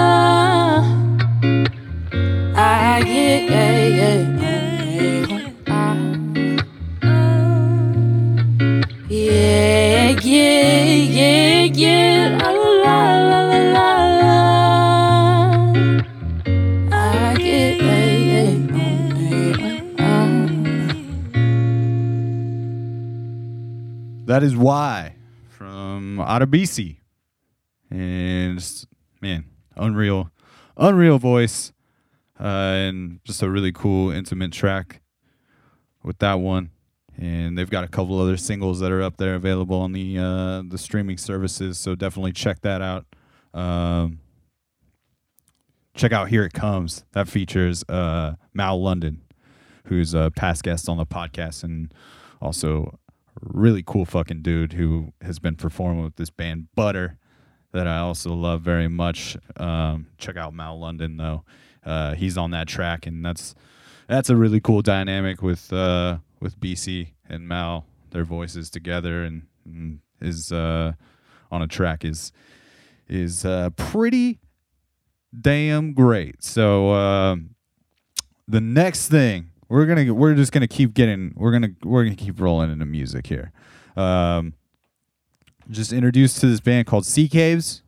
Yeah, 3.06 3.40
yeah. 3.98 4.22
I. 5.68 5.98
Yeah, 9.10 10.14
yeah, 10.22 10.94
yeah, 11.18 11.64
yeah. 11.74 12.38
La 12.38 12.50
la 12.52 12.98
la 13.30 13.40
la 13.50 13.62
la 13.76 13.90
la. 14.22 14.38
Yeah, 17.40 17.72
yeah. 18.30 18.54
I. 20.00 20.06
That 24.28 24.44
is 24.44 24.56
why 24.56 25.16
from 26.20 26.28
Adabisi. 26.28 26.98
And 27.90 28.60
just, 28.60 28.88
man, 29.22 29.46
unreal, 29.76 30.32
unreal 30.78 31.18
voice. 31.18 31.72
Uh, 32.40 32.44
and 32.44 33.20
just 33.24 33.42
a 33.42 33.50
really 33.50 33.72
cool, 33.72 34.12
intimate 34.12 34.52
track 34.52 35.02
with 36.04 36.20
that 36.20 36.36
one. 36.36 36.72
And 37.18 37.58
they've 37.58 37.70
got 37.70 37.84
a 37.84 37.88
couple 37.88 38.20
other 38.20 38.38
singles 38.38 38.80
that 38.80 38.92
are 38.92 39.02
up 39.02 39.18
there 39.18 39.36
available 39.36 39.78
on 39.78 39.92
the 39.92 40.18
uh, 40.18 40.62
the 40.66 40.78
streaming 40.78 41.18
services. 41.18 41.78
So 41.78 41.96
definitely 41.96 42.32
check 42.32 42.62
that 42.62 42.82
out. 42.82 43.06
Um, 43.54 44.20
check 45.96 46.14
out 46.14 46.30
Here 46.30 46.46
It 46.46 46.54
Comes. 46.54 47.04
That 47.12 47.28
features 47.28 47.84
uh, 47.90 48.36
Mal 48.54 48.82
London, 48.82 49.22
who's 49.88 50.14
a 50.14 50.32
past 50.34 50.64
guest 50.64 50.88
on 50.88 50.96
the 50.96 51.06
podcast 51.06 51.64
and 51.66 51.94
also 52.42 52.98
really 53.42 53.84
cool 53.86 54.06
fucking 54.06 54.42
dude 54.42 54.74
who 54.74 55.14
has 55.22 55.40
been 55.40 55.56
performing 55.56 56.04
with 56.04 56.16
this 56.16 56.30
band 56.30 56.68
Butter 56.76 57.18
that 57.72 57.88
I 57.88 58.00
also 58.00 58.34
love 58.34 58.62
very 58.62 58.88
much. 58.88 59.38
Um, 59.58 60.08
check 60.18 60.38
out 60.38 60.54
Mal 60.54 60.80
London 60.80 61.18
though. 61.18 61.44
Uh, 61.84 62.16
he's 62.16 62.38
on 62.38 62.52
that 62.52 62.68
track 62.68 63.06
and 63.06 63.26
that's 63.26 63.56
that's 64.08 64.30
a 64.30 64.36
really 64.36 64.60
cool 64.60 64.82
dynamic 64.82 65.42
with 65.42 65.72
uh, 65.72 66.18
with 66.40 66.60
BC 66.60 67.14
and 67.28 67.48
Mal. 67.48 67.86
Their 68.12 68.24
voices 68.24 68.72
together 68.72 69.24
and, 69.24 69.44
and 69.66 70.00
is 70.20 70.52
uh, 70.52 70.94
on 71.52 71.62
a 71.62 71.68
track 71.68 72.04
is 72.04 72.32
is 73.08 73.46
uh, 73.46 73.70
pretty 73.72 74.40
damn 75.40 75.94
great. 75.94 76.44
So 76.44 76.92
um, 76.92 77.56
the 78.48 78.62
next 78.62 79.10
thing 79.10 79.49
we're 79.70 79.86
gonna 79.86 80.14
we're 80.14 80.34
just 80.34 80.52
gonna 80.52 80.68
keep 80.68 80.94
getting 80.94 81.34
we're 81.36 81.52
gonna 81.52 81.70
we're 81.84 82.04
gonna 82.04 82.16
keep 82.16 82.42
rolling 82.42 82.72
into 82.72 82.86
music 82.86 83.28
here. 83.28 83.52
Um, 83.96 84.54
just 85.70 85.94
introduced 85.94 86.40
to 86.42 86.48
this 86.48 86.60
band 86.60 86.88
called 86.88 87.06
Sea 87.06 87.30
Caves 87.30 87.84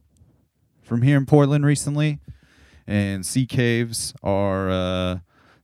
from 0.84 1.02
here 1.02 1.18
in 1.18 1.26
Portland 1.26 1.66
recently, 1.66 2.20
and 2.86 3.26
Sea 3.26 3.48
Caves 3.48 4.14
are 4.22 4.70
uh, 4.70 5.18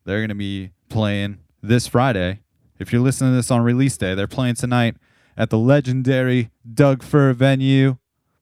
they're 0.06 0.22
gonna 0.22 0.36
be 0.36 0.72
playing 0.90 1.38
this 1.62 1.88
Friday. 1.88 2.42
If 2.80 2.92
you're 2.92 3.02
listening 3.02 3.32
to 3.32 3.36
this 3.36 3.52
on 3.52 3.62
release 3.62 3.98
day, 3.98 4.16
they're 4.16 4.28
playing 4.28 4.56
tonight 4.56 4.98
at 5.38 5.52
the 5.52 5.58
legendary 5.58 6.50
Doug 6.74 7.04
Fir 7.04 7.34
venue, 7.34 7.98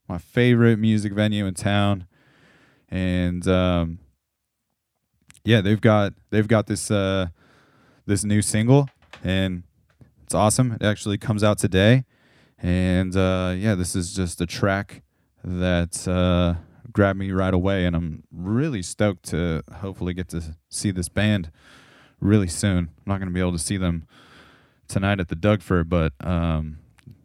my 0.07 0.17
favorite 0.17 0.79
music 0.79 1.13
venue 1.13 1.45
in 1.45 1.53
town. 1.53 2.07
And 2.89 3.45
um, 3.47 3.99
yeah, 5.43 5.59
they've 5.61 5.81
got 5.81 6.13
they've 6.29 6.47
got 6.47 6.67
this 6.67 6.89
uh, 6.89 7.27
this 8.05 8.23
new 8.23 8.41
single, 8.41 8.89
and 9.23 9.63
it's 10.23 10.33
awesome. 10.33 10.73
It 10.73 10.83
actually 10.83 11.17
comes 11.17 11.43
out 11.43 11.57
today, 11.57 12.05
and 12.59 13.15
uh, 13.15 13.53
yeah, 13.57 13.75
this 13.75 13.95
is 13.95 14.13
just 14.13 14.41
a 14.41 14.45
track 14.45 15.03
that 15.43 16.07
uh, 16.07 16.55
grabbed 16.91 17.19
me 17.19 17.31
right 17.31 17.53
away, 17.53 17.85
and 17.85 17.95
I'm 17.95 18.23
really 18.31 18.81
stoked 18.81 19.23
to 19.29 19.63
hopefully 19.75 20.13
get 20.13 20.29
to 20.29 20.55
see 20.69 20.91
this 20.91 21.09
band 21.09 21.51
really 22.19 22.47
soon. 22.47 22.77
I'm 22.77 23.03
not 23.05 23.19
going 23.19 23.29
to 23.29 23.33
be 23.33 23.39
able 23.39 23.51
to 23.51 23.59
see 23.59 23.77
them 23.77 24.07
tonight 24.87 25.19
at 25.19 25.27
the 25.27 25.35
Doug 25.35 25.61
Fir, 25.61 25.83
but 25.83 26.13
um, 26.21 26.79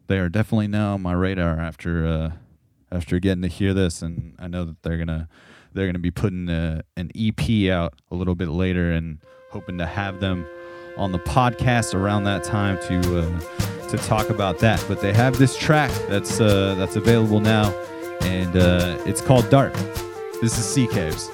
they 0.07 0.19
are 0.19 0.29
definitely 0.29 0.67
now 0.67 0.95
on 0.95 1.01
my 1.01 1.13
radar 1.13 1.59
after 1.59 2.05
uh, 2.05 2.31
after 2.91 3.19
getting 3.19 3.41
to 3.43 3.47
hear 3.47 3.73
this, 3.73 4.01
and 4.01 4.35
I 4.39 4.47
know 4.47 4.65
that 4.65 4.83
they're 4.83 4.97
gonna 4.97 5.29
they're 5.73 5.85
gonna 5.85 5.99
be 5.99 6.11
putting 6.11 6.49
a, 6.49 6.83
an 6.97 7.11
EP 7.15 7.71
out 7.71 7.93
a 8.11 8.15
little 8.15 8.35
bit 8.35 8.49
later, 8.49 8.91
and 8.91 9.19
hoping 9.51 9.77
to 9.77 9.85
have 9.85 10.19
them 10.19 10.45
on 10.97 11.11
the 11.11 11.19
podcast 11.19 11.93
around 11.93 12.23
that 12.25 12.43
time 12.43 12.77
to 12.87 13.19
uh, 13.19 13.87
to 13.89 13.97
talk 13.97 14.29
about 14.29 14.59
that. 14.59 14.83
But 14.87 15.01
they 15.01 15.13
have 15.13 15.37
this 15.37 15.55
track 15.55 15.91
that's 16.07 16.39
uh, 16.39 16.75
that's 16.75 16.95
available 16.95 17.39
now, 17.39 17.71
and 18.21 18.55
uh, 18.55 18.97
it's 19.05 19.21
called 19.21 19.49
Dark. 19.49 19.73
This 20.41 20.57
is 20.57 20.65
Sea 20.65 20.87
Caves. 20.87 21.29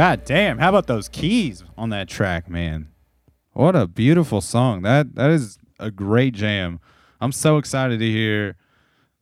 God 0.00 0.24
damn! 0.24 0.56
How 0.56 0.70
about 0.70 0.86
those 0.86 1.10
keys 1.10 1.62
on 1.76 1.90
that 1.90 2.08
track, 2.08 2.48
man? 2.48 2.88
What 3.52 3.76
a 3.76 3.86
beautiful 3.86 4.40
song. 4.40 4.80
That 4.80 5.14
that 5.16 5.28
is 5.28 5.58
a 5.78 5.90
great 5.90 6.32
jam. 6.32 6.80
I'm 7.20 7.32
so 7.32 7.58
excited 7.58 8.00
to 8.00 8.06
hear 8.06 8.56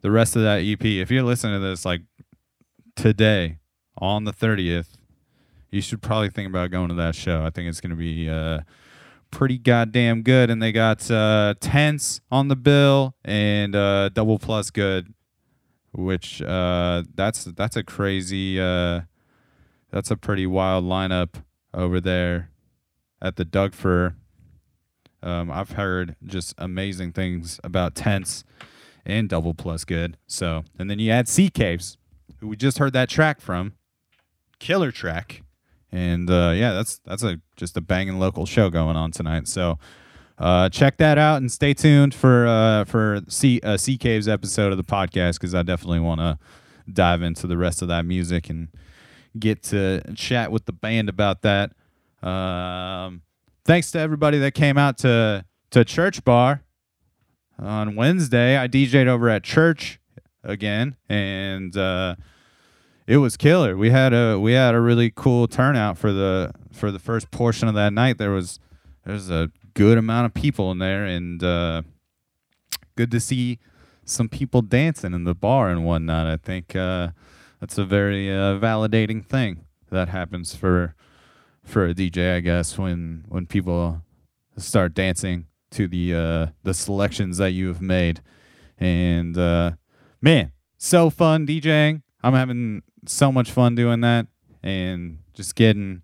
the 0.02 0.12
rest 0.12 0.36
of 0.36 0.42
that 0.42 0.58
EP. 0.58 0.84
If 0.84 1.10
you're 1.10 1.24
listening 1.24 1.60
to 1.60 1.66
this 1.66 1.84
like 1.84 2.02
today 2.94 3.58
on 3.96 4.22
the 4.22 4.32
30th, 4.32 4.90
you 5.72 5.80
should 5.80 6.00
probably 6.00 6.30
think 6.30 6.48
about 6.48 6.70
going 6.70 6.90
to 6.90 6.94
that 6.94 7.16
show. 7.16 7.42
I 7.42 7.50
think 7.50 7.68
it's 7.68 7.80
going 7.80 7.90
to 7.90 7.96
be 7.96 8.30
uh, 8.30 8.60
pretty 9.32 9.58
goddamn 9.58 10.22
good. 10.22 10.48
And 10.48 10.62
they 10.62 10.70
got 10.70 11.10
uh, 11.10 11.54
Tense 11.58 12.20
on 12.30 12.46
the 12.46 12.54
bill 12.54 13.16
and 13.24 13.74
uh, 13.74 14.10
Double 14.10 14.38
Plus 14.38 14.70
Good, 14.70 15.12
which 15.90 16.40
uh, 16.40 17.02
that's 17.16 17.46
that's 17.46 17.74
a 17.74 17.82
crazy, 17.82 18.60
uh, 18.60 19.00
that's 19.90 20.10
a 20.10 20.16
pretty 20.16 20.46
wild 20.46 20.84
lineup 20.84 21.42
over 21.72 22.00
there 22.00 22.50
at 23.20 23.36
the 23.36 23.44
Doug 23.44 23.74
Fir. 23.74 24.14
Um, 25.22 25.50
I've 25.50 25.72
heard 25.72 26.16
just 26.24 26.54
amazing 26.58 27.12
things 27.12 27.58
about 27.64 27.94
Tense 27.94 28.44
and 29.04 29.28
Double 29.28 29.54
Plus 29.54 29.84
Good. 29.84 30.16
So, 30.26 30.64
and 30.78 30.90
then 30.90 30.98
you 30.98 31.10
add 31.10 31.28
Sea 31.28 31.50
Caves, 31.50 31.96
who 32.38 32.48
we 32.48 32.56
just 32.56 32.78
heard 32.78 32.92
that 32.92 33.08
track 33.08 33.40
from, 33.40 33.74
killer 34.60 34.92
track, 34.92 35.42
and 35.90 36.30
uh, 36.30 36.52
yeah, 36.54 36.72
that's 36.72 37.00
that's 37.04 37.22
a 37.22 37.40
just 37.56 37.76
a 37.76 37.80
banging 37.80 38.18
local 38.18 38.46
show 38.46 38.70
going 38.70 38.96
on 38.96 39.10
tonight. 39.10 39.48
So, 39.48 39.78
uh, 40.38 40.68
check 40.68 40.98
that 40.98 41.18
out 41.18 41.38
and 41.38 41.50
stay 41.50 41.74
tuned 41.74 42.14
for 42.14 42.46
uh, 42.46 42.84
for 42.84 43.22
Sea 43.28 43.60
uh, 43.64 43.76
Sea 43.76 43.98
Caves 43.98 44.28
episode 44.28 44.70
of 44.70 44.78
the 44.78 44.84
podcast 44.84 45.34
because 45.34 45.54
I 45.54 45.62
definitely 45.62 46.00
want 46.00 46.20
to 46.20 46.38
dive 46.92 47.22
into 47.22 47.46
the 47.46 47.56
rest 47.56 47.82
of 47.82 47.88
that 47.88 48.04
music 48.04 48.48
and 48.48 48.68
get 49.38 49.62
to 49.64 50.02
chat 50.14 50.52
with 50.52 50.66
the 50.66 50.72
band 50.72 51.08
about 51.08 51.42
that. 51.42 51.72
Um, 52.22 53.22
thanks 53.64 53.90
to 53.92 53.98
everybody 53.98 54.38
that 54.38 54.52
came 54.52 54.78
out 54.78 54.98
to 54.98 55.44
to 55.70 55.84
Church 55.84 56.24
Bar 56.24 56.62
on 57.58 57.94
Wednesday. 57.94 58.56
I 58.56 58.68
DJ'd 58.68 59.08
over 59.08 59.28
at 59.28 59.42
church 59.42 60.00
again, 60.42 60.96
and 61.08 61.76
uh, 61.76 62.16
it 63.06 63.18
was 63.18 63.36
killer. 63.36 63.76
We 63.76 63.90
had 63.90 64.12
a 64.12 64.38
we 64.38 64.52
had 64.52 64.74
a 64.74 64.80
really 64.80 65.12
cool 65.14 65.46
turnout 65.46 65.98
for 65.98 66.12
the 66.12 66.52
for 66.72 66.90
the 66.90 66.98
first 66.98 67.30
portion 67.30 67.68
of 67.68 67.74
that 67.74 67.92
night. 67.92 68.18
There 68.18 68.30
was 68.30 68.58
there 69.04 69.14
was 69.14 69.30
a 69.30 69.50
good 69.74 69.98
amount 69.98 70.26
of 70.26 70.34
people 70.34 70.70
in 70.70 70.78
there, 70.78 71.04
and 71.04 71.42
uh, 71.42 71.82
good 72.96 73.10
to 73.10 73.20
see 73.20 73.58
some 74.04 74.28
people 74.28 74.62
dancing 74.62 75.14
in 75.14 75.24
the 75.24 75.34
bar 75.34 75.68
and 75.70 75.84
whatnot. 75.84 76.26
I 76.26 76.36
think 76.36 76.74
uh, 76.74 77.08
that's 77.60 77.78
a 77.78 77.84
very 77.84 78.30
uh, 78.30 78.58
validating 78.58 79.24
thing 79.24 79.64
that 79.90 80.08
happens 80.08 80.54
for 80.54 80.94
for 81.64 81.86
a 81.86 81.94
DJ, 81.94 82.36
I 82.36 82.40
guess, 82.40 82.78
when 82.78 83.24
when 83.28 83.46
people 83.46 84.02
start 84.56 84.94
dancing 84.94 85.46
to 85.70 85.88
the 85.88 86.14
uh, 86.14 86.46
the 86.62 86.74
selections 86.74 87.38
that 87.38 87.52
you 87.52 87.68
have 87.68 87.82
made. 87.82 88.20
And 88.78 89.36
uh, 89.36 89.72
man, 90.20 90.52
so 90.76 91.10
fun 91.10 91.46
DJing. 91.46 92.02
I'm 92.22 92.34
having 92.34 92.82
so 93.06 93.30
much 93.30 93.50
fun 93.50 93.74
doing 93.74 94.00
that 94.00 94.26
and 94.62 95.18
just 95.34 95.54
getting 95.54 96.02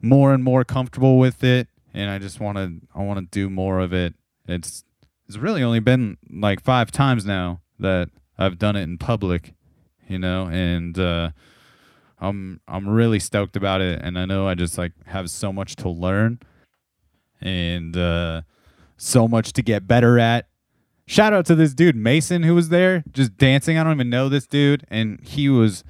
more 0.00 0.32
and 0.32 0.42
more 0.42 0.64
comfortable 0.64 1.18
with 1.18 1.44
it. 1.44 1.68
And 1.92 2.10
I 2.10 2.18
just 2.18 2.40
want 2.40 2.58
to 2.58 2.80
I 2.94 3.02
want 3.02 3.18
to 3.18 3.26
do 3.26 3.50
more 3.50 3.80
of 3.80 3.92
it. 3.92 4.14
It's 4.46 4.84
it's 5.26 5.36
really 5.36 5.62
only 5.62 5.80
been 5.80 6.16
like 6.30 6.62
five 6.62 6.90
times 6.90 7.24
now 7.24 7.60
that 7.78 8.08
I've 8.38 8.58
done 8.58 8.76
it 8.76 8.82
in 8.82 8.98
public, 8.98 9.54
you 10.08 10.18
know, 10.18 10.48
and 10.48 10.98
uh, 10.98 11.30
I'm 12.20 12.60
I'm 12.66 12.88
really 12.88 13.18
stoked 13.18 13.56
about 13.56 13.80
it, 13.80 14.00
and 14.02 14.18
I 14.18 14.24
know 14.24 14.48
I 14.48 14.54
just 14.54 14.78
like 14.78 14.92
have 15.06 15.30
so 15.30 15.52
much 15.52 15.76
to 15.76 15.88
learn, 15.88 16.40
and 17.40 17.96
uh, 17.96 18.42
so 18.96 19.28
much 19.28 19.52
to 19.54 19.62
get 19.62 19.86
better 19.86 20.18
at. 20.18 20.48
Shout 21.06 21.32
out 21.32 21.46
to 21.46 21.54
this 21.54 21.72
dude 21.72 21.96
Mason 21.96 22.42
who 22.42 22.54
was 22.54 22.68
there, 22.68 23.02
just 23.12 23.36
dancing. 23.36 23.78
I 23.78 23.84
don't 23.84 23.94
even 23.94 24.10
know 24.10 24.28
this 24.28 24.46
dude, 24.46 24.84
and 24.88 25.20
he 25.22 25.48
was 25.48 25.84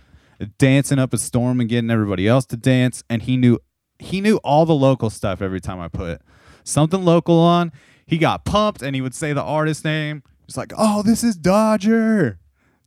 dancing 0.59 0.99
up 0.99 1.13
a 1.13 1.19
storm 1.19 1.61
and 1.61 1.69
getting 1.69 1.91
everybody 1.91 2.29
else 2.29 2.45
to 2.47 2.57
dance, 2.57 3.03
and 3.09 3.23
he 3.23 3.37
knew 3.37 3.59
he 3.99 4.21
knew 4.21 4.37
all 4.39 4.67
the 4.67 4.75
local 4.75 5.11
stuff 5.11 5.41
every 5.41 5.61
time 5.61 5.81
I 5.81 5.89
put 5.89 6.21
something 6.65 7.05
local 7.05 7.39
on. 7.39 7.73
He 8.07 8.19
got 8.19 8.45
pumped, 8.45 8.83
and 8.83 8.95
he 8.95 9.01
would 9.01 9.15
say 9.15 9.33
the 9.33 9.43
artist 9.43 9.85
name. 9.85 10.23
Just 10.47 10.57
like, 10.57 10.73
oh, 10.79 11.03
this 11.03 11.23
is 11.23 11.37
Dodger 11.37 12.39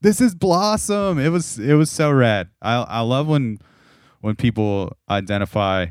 this 0.02 0.20
is 0.20 0.36
Blossom. 0.36 1.20
It 1.20 1.30
was 1.30 1.60
it 1.60 1.76
was 1.76 1.92
so 1.92 2.12
rad. 2.12 2.50
I 2.62 2.76
I 2.76 3.00
love 3.02 3.28
when 3.28 3.60
when 4.20 4.36
people 4.36 4.98
identify 5.10 5.88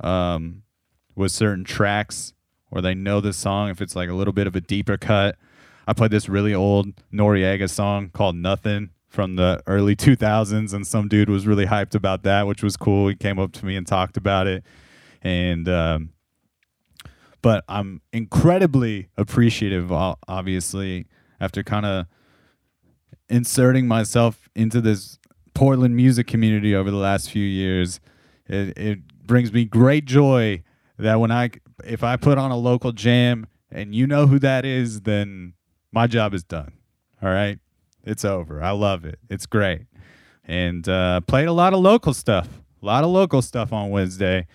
um, 0.00 0.62
with 1.16 1.32
certain 1.32 1.64
tracks 1.64 2.34
or 2.70 2.80
they 2.80 2.94
know 2.94 3.20
the 3.20 3.32
song 3.32 3.70
if 3.70 3.80
it's 3.80 3.96
like 3.96 4.08
a 4.08 4.14
little 4.14 4.32
bit 4.32 4.46
of 4.46 4.54
a 4.54 4.60
deeper 4.60 4.96
cut. 4.96 5.36
I 5.86 5.94
played 5.94 6.10
this 6.10 6.28
really 6.28 6.54
old 6.54 6.88
Noriega 7.12 7.68
song 7.68 8.10
called 8.10 8.36
Nothing 8.36 8.90
from 9.08 9.36
the 9.36 9.62
early 9.66 9.96
2000s 9.96 10.74
and 10.74 10.86
some 10.86 11.08
dude 11.08 11.30
was 11.30 11.46
really 11.46 11.64
hyped 11.64 11.94
about 11.94 12.24
that, 12.24 12.46
which 12.46 12.62
was 12.62 12.76
cool. 12.76 13.08
He 13.08 13.14
came 13.14 13.38
up 13.38 13.52
to 13.52 13.64
me 13.64 13.74
and 13.74 13.86
talked 13.86 14.18
about 14.18 14.46
it. 14.46 14.64
And 15.22 15.66
um, 15.68 16.10
but 17.40 17.64
I'm 17.68 18.02
incredibly 18.12 19.08
appreciative 19.16 19.90
obviously 19.90 21.06
after 21.40 21.62
kind 21.62 21.86
of 21.86 22.06
inserting 23.28 23.86
myself 23.86 24.48
into 24.54 24.80
this 24.80 25.18
Portland 25.54 25.96
music 25.96 26.26
community 26.26 26.74
over 26.74 26.90
the 26.90 26.96
last 26.96 27.30
few 27.30 27.44
years. 27.44 28.00
It, 28.46 28.78
it 28.78 28.98
brings 29.26 29.52
me 29.52 29.64
great 29.64 30.04
joy 30.04 30.62
that 30.98 31.20
when 31.20 31.30
I 31.30 31.50
if 31.84 32.02
I 32.02 32.16
put 32.16 32.38
on 32.38 32.50
a 32.50 32.56
local 32.56 32.92
jam 32.92 33.46
and 33.70 33.94
you 33.94 34.06
know 34.06 34.26
who 34.26 34.38
that 34.38 34.64
is, 34.64 35.02
then 35.02 35.54
my 35.92 36.06
job 36.06 36.34
is 36.34 36.44
done. 36.44 36.72
All 37.22 37.28
right, 37.28 37.58
it's 38.04 38.24
over. 38.24 38.62
I 38.62 38.70
love 38.70 39.04
it. 39.04 39.18
It's 39.28 39.46
great, 39.46 39.86
and 40.44 40.88
uh, 40.88 41.20
played 41.22 41.48
a 41.48 41.52
lot 41.52 41.72
of 41.72 41.80
local 41.80 42.14
stuff. 42.14 42.48
A 42.82 42.86
lot 42.86 43.04
of 43.04 43.10
local 43.10 43.42
stuff 43.42 43.72
on 43.72 43.90
Wednesday. 43.90 44.46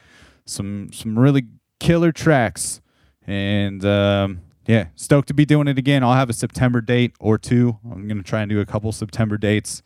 Some 0.45 0.89
some 0.93 1.17
really 1.17 1.43
killer 1.80 2.11
tracks, 2.11 2.82
and 3.28 3.84
um, 3.86 4.41
yeah, 4.66 4.88
stoked 4.95 5.28
to 5.28 5.34
be 5.34 5.45
doing 5.45 5.68
it 5.68 5.78
again. 5.78 6.03
I'll 6.03 6.14
have 6.14 6.30
a 6.30 6.34
September 6.34 6.80
date 6.82 7.14
or 7.20 7.38
two. 7.38 7.78
I'm 7.91 8.07
gonna 8.07 8.24
try 8.24 8.41
and 8.41 8.49
do 8.49 8.59
a 8.61 8.66
couple 8.66 8.91
September 8.91 9.38
dates, 9.38 9.84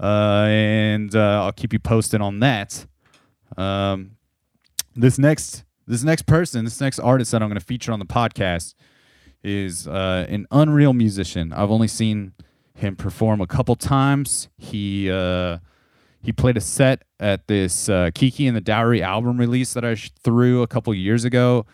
uh, 0.00 0.46
and 0.48 1.14
uh, 1.14 1.44
I'll 1.44 1.52
keep 1.52 1.72
you 1.72 1.78
posted 1.78 2.20
on 2.20 2.40
that. 2.40 2.86
Um, 3.56 4.12
this 4.96 5.18
next 5.18 5.64
this 5.86 6.02
next 6.02 6.22
person, 6.22 6.64
this 6.64 6.80
next 6.80 6.98
artist 6.98 7.30
that 7.32 7.42
I'm 7.42 7.48
gonna 7.48 7.60
feature 7.60 7.92
on 7.92 8.00
the 8.00 8.06
podcast 8.06 8.74
is 9.44 9.86
uh, 9.86 10.26
an 10.28 10.46
unreal 10.50 10.92
musician. 10.92 11.52
I've 11.52 11.70
only 11.70 11.88
seen 11.88 12.32
him 12.74 12.96
perform 12.96 13.40
a 13.40 13.46
couple 13.46 13.76
times. 13.76 14.48
He 14.58 15.08
uh, 15.08 15.58
he 16.20 16.32
played 16.32 16.56
a 16.56 16.60
set 16.60 17.02
at 17.20 17.46
this 17.46 17.88
uh, 17.88 18.10
Kiki 18.12 18.48
and 18.48 18.56
the 18.56 18.60
Dowry 18.60 19.02
album 19.02 19.38
release 19.38 19.72
that 19.74 19.84
I 19.84 19.94
threw 19.94 20.62
a 20.62 20.66
couple 20.66 20.92
years 20.94 21.24
ago 21.24 21.66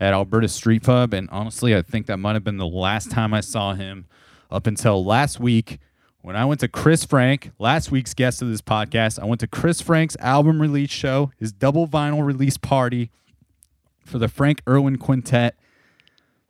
at 0.00 0.12
Alberta 0.12 0.48
Street 0.48 0.82
Pub. 0.82 1.12
And 1.12 1.28
honestly, 1.30 1.74
I 1.74 1.82
think 1.82 2.06
that 2.06 2.18
might 2.18 2.34
have 2.34 2.44
been 2.44 2.56
the 2.56 2.66
last 2.66 3.10
time 3.10 3.34
I 3.34 3.40
saw 3.40 3.74
him 3.74 4.06
up 4.50 4.66
until 4.66 5.04
last 5.04 5.40
week 5.40 5.78
when 6.22 6.36
I 6.36 6.44
went 6.44 6.60
to 6.60 6.68
Chris 6.68 7.04
Frank, 7.04 7.52
last 7.58 7.90
week's 7.90 8.14
guest 8.14 8.42
of 8.42 8.48
this 8.48 8.60
podcast. 8.60 9.18
I 9.18 9.24
went 9.24 9.40
to 9.40 9.46
Chris 9.46 9.80
Frank's 9.80 10.16
album 10.20 10.60
release 10.60 10.90
show, 10.90 11.32
his 11.38 11.52
double 11.52 11.86
vinyl 11.86 12.24
release 12.24 12.56
party 12.56 13.10
for 14.04 14.18
the 14.18 14.28
Frank 14.28 14.62
Irwin 14.68 14.96
Quintet, 14.96 15.56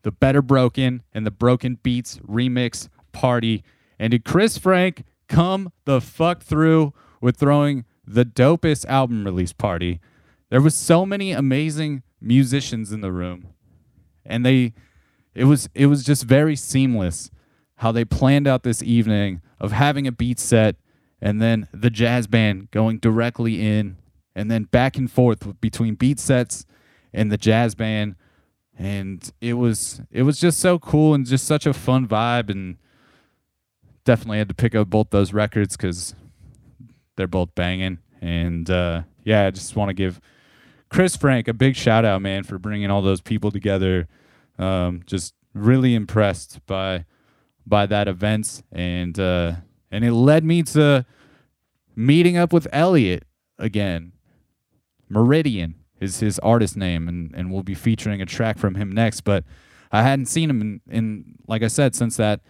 the 0.03 0.11
Better 0.11 0.43
Broken, 0.43 1.03
and 1.13 1.27
the 1.27 1.31
Broken 1.31 1.79
Beats 1.83 2.19
remix 2.19 2.89
party. 3.13 3.63
And 3.99 4.13
did 4.13 4.25
Chris 4.25 4.57
Frank 4.57 5.05
come 5.29 5.73
the 5.85 6.01
fuck 6.01 6.43
through 6.43 6.95
with 7.21 7.37
throwing 7.37 7.85
the 8.07 8.25
dopest 8.25 8.87
album 8.87 9.25
release 9.25 9.53
party? 9.53 10.01
There 10.51 10.63
was 10.63 10.75
so 10.75 11.05
many 11.05 11.33
amazing 11.33 12.03
musicians 12.21 12.93
in 12.93 13.01
the 13.01 13.13
room. 13.13 13.49
And 14.25 14.45
they 14.45 14.75
it 15.35 15.45
was 15.45 15.69
it 15.75 15.87
was 15.87 16.05
just 16.05 16.25
very 16.25 16.57
seamless 16.57 17.31
how 17.77 17.93
they 17.93 18.05
planned 18.05 18.47
out 18.47 18.65
this 18.65 18.83
evening 18.83 19.41
of 19.61 19.73
having 19.73 20.07
a 20.07 20.13
beat 20.13 20.39
set 20.39 20.77
and 21.21 21.41
then 21.41 21.69
the 21.73 21.91
jazz 21.91 22.27
band 22.27 22.71
going 22.71 22.99
directly 22.99 23.65
in 23.65 23.97
and 24.35 24.51
then 24.51 24.65
back 24.65 24.97
and 24.97 25.11
forth 25.11 25.61
between 25.61 25.95
beat 25.95 26.19
sets 26.19 26.67
and 27.13 27.31
the 27.31 27.37
jazz 27.37 27.75
band. 27.75 28.17
And 28.77 29.31
it 29.41 29.55
was 29.55 30.01
it 30.11 30.23
was 30.23 30.39
just 30.39 30.61
so 30.61 30.79
cool 30.79 31.15
and 31.15 31.27
just 31.27 31.47
such 31.47 31.67
a 31.67 31.73
fun 31.73 32.07
vibe 32.07 32.51
and 32.51 32.77
definitely 34.05 34.39
had 34.39 34.49
to 34.49 34.55
pick 34.55 34.75
up 34.75 34.89
both 34.89 35.11
those 35.11 35.33
records 35.33 35.77
because 35.77 36.15
they're 37.17 37.27
both 37.27 37.55
banging. 37.55 37.99
And 38.21 38.69
uh, 38.69 39.03
yeah 39.29 39.47
i 39.47 39.51
just 39.51 39.77
want 39.77 39.91
to 39.91 39.95
give 39.95 40.21
Chris 40.89 41.17
Frank, 41.17 41.49
a 41.49 41.55
big 41.55 41.77
shout 41.77 42.05
out, 42.05 42.23
man, 42.23 42.45
for 42.45 42.59
bringing 42.59 42.91
all 42.91 43.03
those 43.03 43.21
people 43.21 43.51
together. 43.51 44.09
Um, 44.59 45.03
just 45.07 45.35
really 45.55 45.95
impressed 45.95 46.65
by 46.67 47.05
by 47.67 47.87
that 47.87 48.09
event, 48.09 48.63
and 48.73 49.19
uh, 49.19 49.53
and 49.91 50.05
it 50.05 50.13
led 50.13 50.45
me 50.45 50.63
to 50.63 51.05
meeting 51.95 52.37
up 52.37 52.53
with 52.53 52.67
Elliot 52.73 53.25
again. 53.59 54.13
Meridian 55.09 55.75
is 56.01 56.21
his 56.21 56.39
artist 56.41 56.77
name, 56.77 57.09
and, 57.09 57.35
and 57.35 57.53
we'll 57.53 57.63
be 57.63 57.75
featuring 57.75 58.23
a 58.23 58.27
track 58.27 58.59
from 58.59 58.75
him 58.75 58.93
next. 58.93 59.23
But 59.23 59.45
I 59.91 60.03
hadn't 60.03 60.27
seen 60.27 60.51
him 60.51 60.61
in, 60.61 60.81
in 60.89 61.35
like 61.47 61.63
I 61.63 61.69
said, 61.69 61.95
since 61.95 62.17
that 62.17 62.41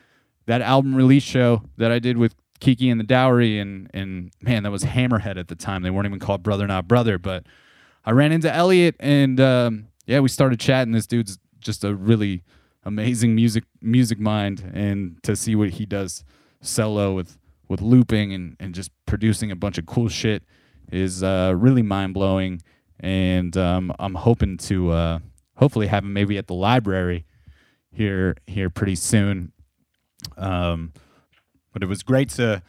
that 0.46 0.60
album 0.62 0.94
release 0.94 1.22
show 1.22 1.62
that 1.76 1.90
I 1.90 1.98
did 1.98 2.16
with 2.16 2.34
Kiki 2.60 2.90
and 2.90 3.00
the 3.00 3.04
Dowry, 3.04 3.60
and 3.60 3.90
and 3.92 4.30
man, 4.40 4.62
that 4.62 4.70
was 4.70 4.84
Hammerhead 4.84 5.38
at 5.38 5.48
the 5.48 5.54
time. 5.54 5.82
They 5.82 5.90
weren't 5.90 6.06
even 6.06 6.20
called 6.20 6.42
Brother 6.42 6.66
Not 6.66 6.88
Brother, 6.88 7.18
but 7.18 7.44
I 8.04 8.12
ran 8.12 8.32
into 8.32 8.52
Elliot, 8.52 8.96
and 9.00 9.40
um, 9.40 9.88
yeah, 10.06 10.20
we 10.20 10.28
started 10.28 10.60
chatting. 10.60 10.92
This 10.92 11.06
dude's 11.06 11.38
just 11.60 11.84
a 11.84 11.94
really 11.94 12.42
amazing 12.84 13.34
music 13.34 13.64
music 13.80 14.18
mind, 14.18 14.70
and 14.74 15.22
to 15.22 15.36
see 15.36 15.54
what 15.54 15.70
he 15.70 15.86
does 15.86 16.24
solo 16.60 17.14
with 17.14 17.38
with 17.68 17.80
looping 17.80 18.32
and 18.32 18.56
and 18.58 18.74
just 18.74 18.90
producing 19.06 19.50
a 19.50 19.56
bunch 19.56 19.78
of 19.78 19.86
cool 19.86 20.08
shit 20.08 20.42
is 20.90 21.22
uh, 21.22 21.54
really 21.56 21.82
mind 21.82 22.14
blowing. 22.14 22.62
And 23.00 23.56
um, 23.56 23.92
I'm 23.98 24.14
hoping 24.14 24.56
to 24.56 24.90
uh, 24.90 25.18
hopefully 25.56 25.86
have 25.86 26.02
him 26.02 26.12
maybe 26.12 26.36
at 26.38 26.46
the 26.46 26.54
library 26.54 27.26
here 27.92 28.36
here 28.46 28.70
pretty 28.70 28.96
soon. 28.96 29.52
Um, 30.36 30.92
but 31.72 31.82
it 31.82 31.86
was 31.86 32.02
great 32.02 32.30
to 32.30 32.62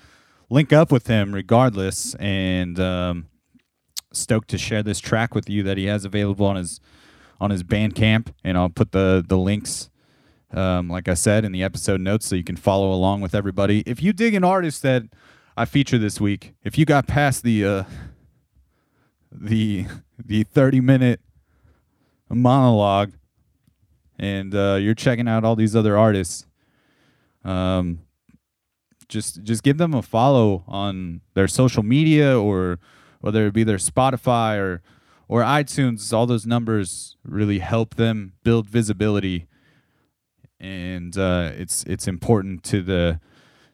link 0.50 0.74
up 0.74 0.92
with 0.92 1.08
him 1.08 1.34
regardless, 1.34 2.14
and 2.16 2.80
um, 2.80 3.28
stoked 4.12 4.50
to 4.50 4.58
share 4.58 4.84
this 4.84 5.00
track 5.00 5.36
with 5.36 5.50
you 5.50 5.64
that 5.64 5.78
he 5.78 5.86
has 5.86 6.06
available 6.06 6.46
on 6.46 6.56
his 6.56 6.80
on 7.42 7.52
his 7.52 7.64
Bandcamp, 7.64 8.34
and 8.44 8.58
I'll 8.58 8.70
put 8.70 8.92
the 8.92 9.24
the 9.28 9.38
links. 9.38 9.90
Um, 10.52 10.90
like 10.90 11.08
I 11.08 11.14
said 11.14 11.46
in 11.46 11.52
the 11.52 11.62
episode 11.62 12.02
notes, 12.02 12.26
so 12.26 12.36
you 12.36 12.44
can 12.44 12.56
follow 12.56 12.92
along 12.92 13.22
with 13.22 13.36
everybody. 13.36 13.84
If 13.86 14.02
you 14.02 14.14
dig 14.14 14.34
an 14.34 14.44
artist 14.44 14.82
that 14.82 15.04
I 15.56 15.66
feature 15.66 16.00
this 16.00 16.20
week, 16.20 16.56
if 16.64 16.76
you 16.76 16.86
got 16.86 17.06
past 17.06 17.44
the 17.44 17.64
uh, 17.64 17.84
the 19.32 19.86
the 20.18 20.44
30 20.44 20.82
minute 20.82 21.22
monologue 22.30 23.14
and 24.18 24.54
uh, 24.54 24.78
you're 24.80 24.96
checking 24.96 25.28
out 25.28 25.44
all 25.44 25.56
these 25.56 25.76
other 25.76 25.98
artists 25.98 26.46
um, 27.44 28.00
just 29.08 29.44
just 29.44 29.64
give 29.64 29.78
them 29.78 29.94
a 29.94 30.02
follow 30.02 30.64
on 30.68 31.22
their 31.34 31.48
social 31.48 31.84
media 31.84 32.40
or 32.40 32.80
whether 33.20 33.46
it 33.48 33.54
be 33.54 33.64
their 33.64 33.78
spotify 33.78 34.58
or 34.58 34.82
or 35.28 35.42
itunes 35.42 36.12
all 36.12 36.26
those 36.26 36.46
numbers 36.46 37.18
really 37.24 37.60
help 37.60 37.96
them 37.96 38.34
build 38.44 38.68
visibility 38.68 39.48
and 40.60 41.18
uh, 41.18 41.52
it's 41.54 41.84
it's 41.86 42.08
important 42.08 42.64
to 42.64 42.82
the 42.82 43.20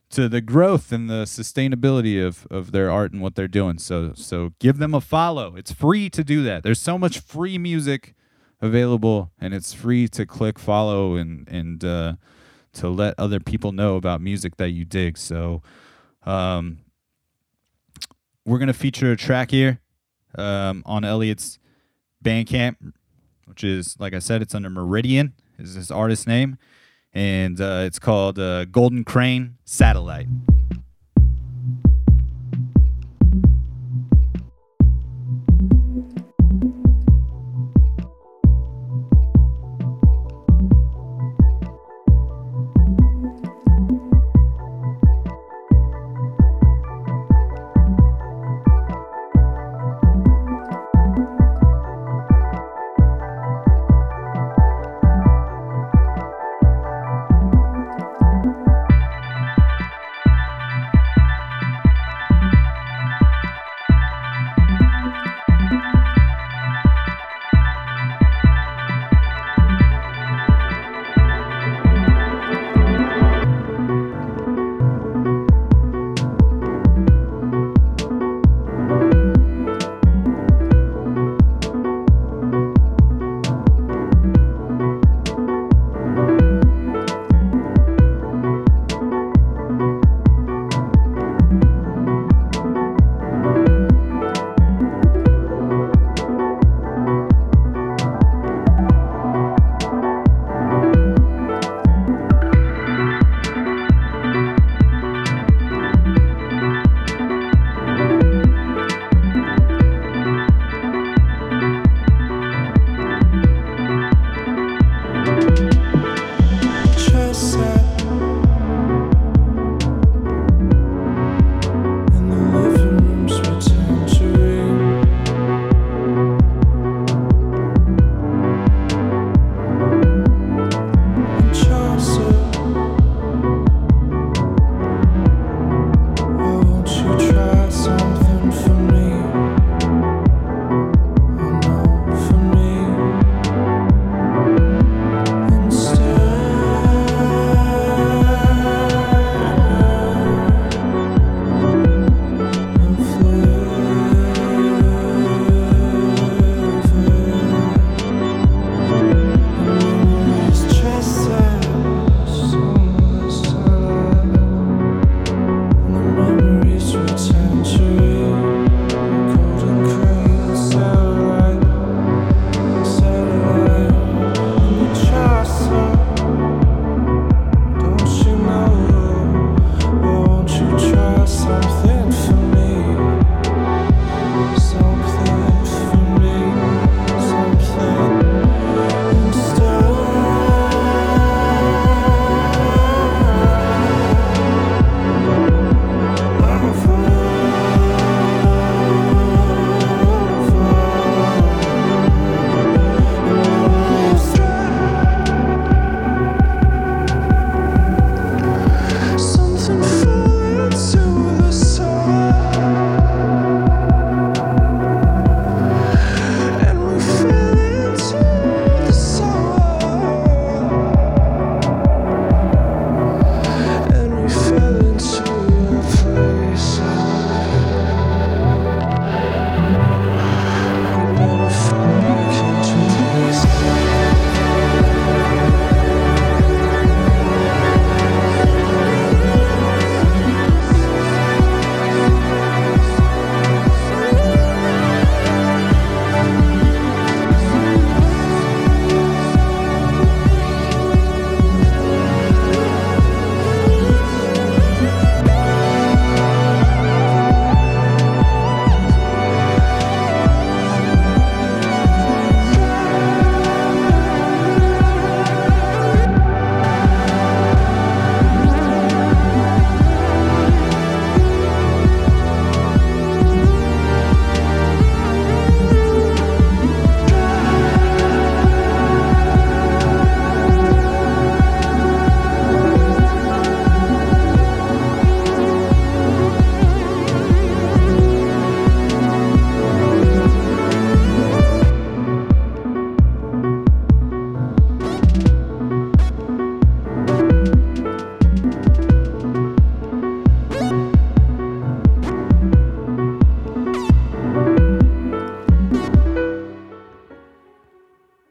to 0.09 0.29
the 0.29 0.41
growth 0.41 0.91
and 0.91 1.09
the 1.09 1.23
sustainability 1.23 2.25
of, 2.25 2.47
of 2.51 2.71
their 2.71 2.91
art 2.91 3.11
and 3.11 3.21
what 3.21 3.35
they're 3.35 3.47
doing. 3.47 3.79
So 3.79 4.13
so 4.15 4.53
give 4.59 4.77
them 4.77 4.93
a 4.93 5.01
follow. 5.01 5.55
It's 5.55 5.71
free 5.71 6.09
to 6.11 6.23
do 6.23 6.43
that. 6.43 6.63
There's 6.63 6.79
so 6.79 6.97
much 6.97 7.19
free 7.19 7.57
music 7.57 8.15
available, 8.61 9.31
and 9.39 9.53
it's 9.53 9.73
free 9.73 10.07
to 10.09 10.25
click 10.25 10.59
follow 10.59 11.15
and 11.15 11.47
and 11.47 11.83
uh, 11.83 12.13
to 12.73 12.89
let 12.89 13.15
other 13.17 13.39
people 13.39 13.71
know 13.71 13.95
about 13.95 14.21
music 14.21 14.57
that 14.57 14.69
you 14.69 14.85
dig. 14.85 15.17
So 15.17 15.63
um, 16.23 16.79
we're 18.45 18.59
gonna 18.59 18.73
feature 18.73 19.11
a 19.11 19.17
track 19.17 19.51
here 19.51 19.79
um, 20.37 20.83
on 20.85 21.03
Elliot's 21.03 21.59
Bandcamp, 22.23 22.75
which 23.45 23.63
is 23.63 23.95
like 23.99 24.13
I 24.13 24.19
said, 24.19 24.41
it's 24.41 24.55
under 24.55 24.69
Meridian 24.69 25.33
is 25.57 25.75
his 25.75 25.91
artist 25.91 26.27
name, 26.27 26.57
and 27.13 27.59
uh, 27.59 27.83
it's 27.85 27.99
called 27.99 28.39
uh, 28.39 28.65
Golden 28.65 29.03
Crane 29.03 29.57
Satellite. 29.65 30.27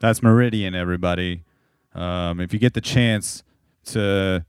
That's 0.04 0.22
Meridian, 0.22 0.74
everybody. 0.74 1.44
Um, 1.94 2.38
if 2.38 2.52
you 2.52 2.58
get 2.58 2.74
the 2.74 2.82
chance 2.82 3.42
to 3.86 4.44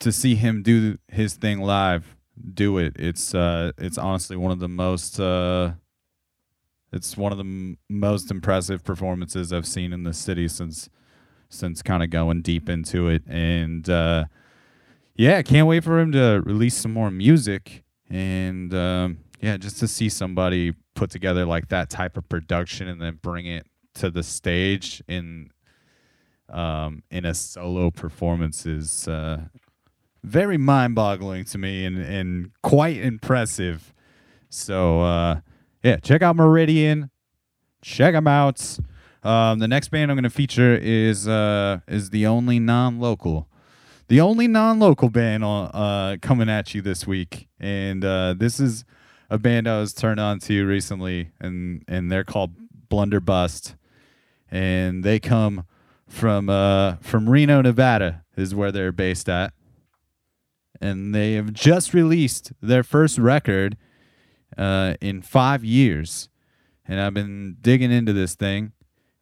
to 0.00 0.10
see 0.10 0.34
him 0.34 0.64
do 0.64 0.98
his 1.06 1.34
thing 1.34 1.60
live, 1.60 2.16
do 2.54 2.78
it. 2.78 2.94
It's 2.96 3.36
uh, 3.36 3.70
it's 3.78 3.96
honestly 3.96 4.36
one 4.36 4.50
of 4.50 4.58
the 4.58 4.66
most 4.66 5.20
uh, 5.20 5.74
it's 6.92 7.16
one 7.16 7.30
of 7.30 7.38
the 7.38 7.44
m- 7.44 7.78
most 7.88 8.32
impressive 8.32 8.82
performances 8.82 9.52
I've 9.52 9.64
seen 9.64 9.92
in 9.92 10.02
the 10.02 10.12
city 10.12 10.48
since 10.48 10.88
since 11.48 11.80
kind 11.80 12.02
of 12.02 12.10
going 12.10 12.42
deep 12.42 12.68
into 12.68 13.06
it, 13.06 13.22
and 13.28 13.88
uh, 13.88 14.24
yeah, 15.14 15.40
can't 15.42 15.68
wait 15.68 15.84
for 15.84 16.00
him 16.00 16.10
to 16.10 16.42
release 16.44 16.74
some 16.74 16.92
more 16.92 17.12
music, 17.12 17.84
and 18.10 18.74
um, 18.74 19.18
yeah, 19.40 19.56
just 19.56 19.78
to 19.78 19.86
see 19.86 20.08
somebody 20.08 20.74
put 20.96 21.10
together 21.10 21.44
like 21.44 21.68
that 21.68 21.90
type 21.90 22.16
of 22.16 22.28
production 22.28 22.88
and 22.88 23.00
then 23.00 23.20
bring 23.22 23.46
it 23.46 23.68
to 23.94 24.10
the 24.10 24.22
stage 24.22 25.02
in 25.08 25.50
um, 26.48 27.02
in 27.10 27.24
a 27.24 27.34
solo 27.34 27.90
performance 27.90 28.66
is 28.66 29.08
uh, 29.08 29.42
very 30.22 30.58
mind-boggling 30.58 31.44
to 31.46 31.58
me 31.58 31.84
and, 31.84 31.98
and 31.98 32.50
quite 32.62 32.98
impressive. 32.98 33.94
So 34.50 35.00
uh, 35.00 35.40
yeah, 35.82 35.96
check 35.96 36.22
out 36.22 36.36
Meridian. 36.36 37.10
Check 37.82 38.14
them 38.14 38.26
out. 38.26 38.78
Um, 39.22 39.58
the 39.58 39.68
next 39.68 39.88
band 39.88 40.10
I'm 40.10 40.16
going 40.16 40.24
to 40.24 40.30
feature 40.30 40.74
is 40.76 41.26
uh, 41.26 41.80
is 41.88 42.10
the 42.10 42.26
only 42.26 42.58
non-local, 42.58 43.48
the 44.08 44.20
only 44.20 44.46
non-local 44.48 45.08
band 45.08 45.44
uh, 45.44 46.16
coming 46.20 46.50
at 46.50 46.74
you 46.74 46.82
this 46.82 47.06
week, 47.06 47.48
and 47.58 48.04
uh, 48.04 48.34
this 48.36 48.60
is 48.60 48.84
a 49.30 49.38
band 49.38 49.66
I 49.66 49.80
was 49.80 49.94
turned 49.94 50.20
on 50.20 50.40
to 50.40 50.66
recently, 50.66 51.30
and 51.40 51.82
and 51.88 52.12
they're 52.12 52.24
called 52.24 52.52
Blunderbust, 52.90 53.76
and 54.54 55.02
they 55.02 55.18
come 55.18 55.64
from 56.06 56.48
uh, 56.48 56.94
from 57.00 57.28
Reno, 57.28 57.60
Nevada, 57.60 58.22
is 58.36 58.54
where 58.54 58.70
they're 58.70 58.92
based 58.92 59.28
at, 59.28 59.52
and 60.80 61.12
they 61.12 61.32
have 61.32 61.52
just 61.52 61.92
released 61.92 62.52
their 62.62 62.84
first 62.84 63.18
record 63.18 63.76
uh, 64.56 64.94
in 65.00 65.22
five 65.22 65.64
years, 65.64 66.28
and 66.86 67.00
I've 67.00 67.14
been 67.14 67.56
digging 67.60 67.90
into 67.90 68.12
this 68.12 68.36
thing 68.36 68.72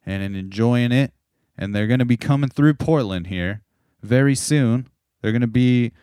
and 0.05 0.35
enjoying 0.35 0.91
it, 0.91 1.13
and 1.57 1.73
they're 1.73 1.87
gonna 1.87 2.05
be 2.05 2.17
coming 2.17 2.49
through 2.49 2.75
Portland 2.75 3.27
here 3.27 3.63
very 4.03 4.35
soon. 4.35 4.87
They're 5.21 5.31
gonna 5.31 5.47
be 5.47 5.93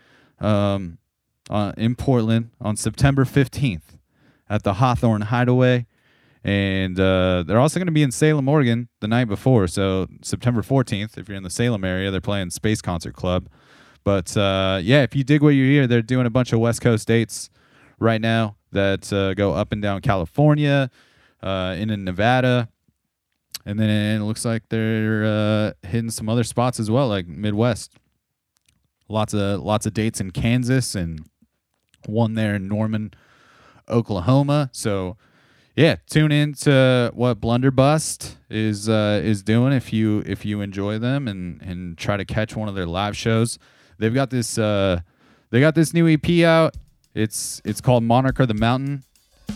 um, 0.41 0.99
uh, 1.49 1.73
in 1.77 1.95
Portland 1.95 2.51
on 2.61 2.75
September 2.77 3.25
fifteenth 3.25 3.97
at 4.49 4.65
the 4.65 4.75
Hawthorne 4.75 5.23
Hideaway. 5.23 5.87
And 6.43 6.99
uh, 6.99 7.45
they're 7.47 7.61
also 7.61 7.79
going 7.79 7.87
to 7.87 7.93
be 7.93 8.03
in 8.03 8.11
Salem, 8.11 8.49
Oregon 8.49 8.89
the 9.01 9.09
night 9.09 9.27
before. 9.27 9.67
So, 9.67 10.07
September 10.23 10.63
14th, 10.63 11.19
if 11.19 11.29
you're 11.29 11.37
in 11.37 11.43
the 11.43 11.51
Salem 11.51 11.85
area, 11.85 12.11
they're 12.11 12.21
playing 12.21 12.51
Space 12.51 12.81
Concert 12.81 13.15
Club. 13.15 13.49
But 14.05 14.35
uh, 14.37 14.81
yeah, 14.83 15.03
if 15.03 15.15
you 15.15 15.25
dig 15.25 15.43
what 15.43 15.51
you 15.51 15.65
hear, 15.67 15.87
they're 15.87 16.03
doing 16.03 16.27
a 16.27 16.31
bunch 16.31 16.53
of 16.53 16.61
West 16.61 16.81
Coast 16.81 17.07
dates 17.07 17.51
right 17.99 18.21
now 18.21 18.57
that 18.73 19.13
uh, 19.13 19.35
go 19.35 19.53
up 19.53 19.73
and 19.73 19.83
down 19.83 20.01
California, 20.01 20.91
uh, 21.43 21.77
in, 21.79 21.91
in 21.91 22.05
Nevada. 22.05 22.69
And 23.67 23.79
then 23.79 24.21
it 24.21 24.25
looks 24.25 24.45
like 24.45 24.69
they're 24.69 25.25
uh, 25.25 25.73
hitting 25.87 26.11
some 26.11 26.29
other 26.29 26.45
spots 26.45 26.81
as 26.81 26.91
well, 26.91 27.09
like 27.09 27.27
Midwest. 27.27 27.93
Lots 29.09 29.35
of 29.35 29.61
lots 29.61 29.87
of 29.87 29.93
dates 29.93 30.21
in 30.21 30.31
Kansas 30.31 30.95
and 30.95 31.29
one 32.07 32.35
there 32.35 32.55
in 32.55 32.69
Norman, 32.69 33.13
Oklahoma. 33.89 34.71
So 34.73 35.17
yeah, 35.77 35.97
tune 36.09 36.33
in 36.33 36.55
to 36.55 37.11
what 37.15 37.41
Blunderbust 37.41 38.35
is 38.49 38.89
uh, 38.89 39.21
is 39.23 39.43
doing 39.43 39.73
if 39.73 39.93
you 39.93 40.23
if 40.27 40.45
you 40.45 40.61
enjoy 40.61 40.99
them 40.99 41.29
and 41.29 41.63
and 41.63 41.97
try 41.97 42.17
to 42.17 42.25
catch 42.25 42.57
one 42.57 42.69
of 42.69 42.75
their 42.75 42.87
live 42.87 43.17
shows. 43.17 43.59
They've 43.99 44.13
got 44.15 44.31
this 44.31 44.59
uh, 44.59 45.01
they 45.51 45.61
got 45.61 45.75
this 45.75 45.95
new 45.95 46.09
EP 46.09 46.45
out. 46.45 46.77
It's 47.15 47.63
it's 47.65 47.81
called 47.81 48.03
Monarch 48.03 48.41
of 48.41 48.49
the 48.49 48.55
Mountain, 48.55 49.05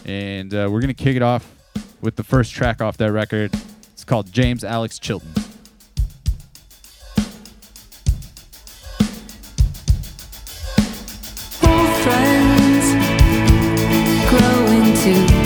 and 0.04 0.54
uh, 0.54 0.68
we're 0.70 0.80
gonna 0.80 0.94
kick 0.94 1.16
it 1.16 1.22
off 1.22 1.50
with 2.00 2.16
the 2.16 2.24
first 2.24 2.52
track 2.52 2.80
off 2.80 2.96
that 2.98 3.12
record. 3.12 3.52
It's 3.92 4.04
called 4.04 4.30
James 4.32 4.64
Alex 4.64 4.98
Chilton. 4.98 5.32
Friends 12.02 12.90
grow 14.28 14.66
into 14.66 15.43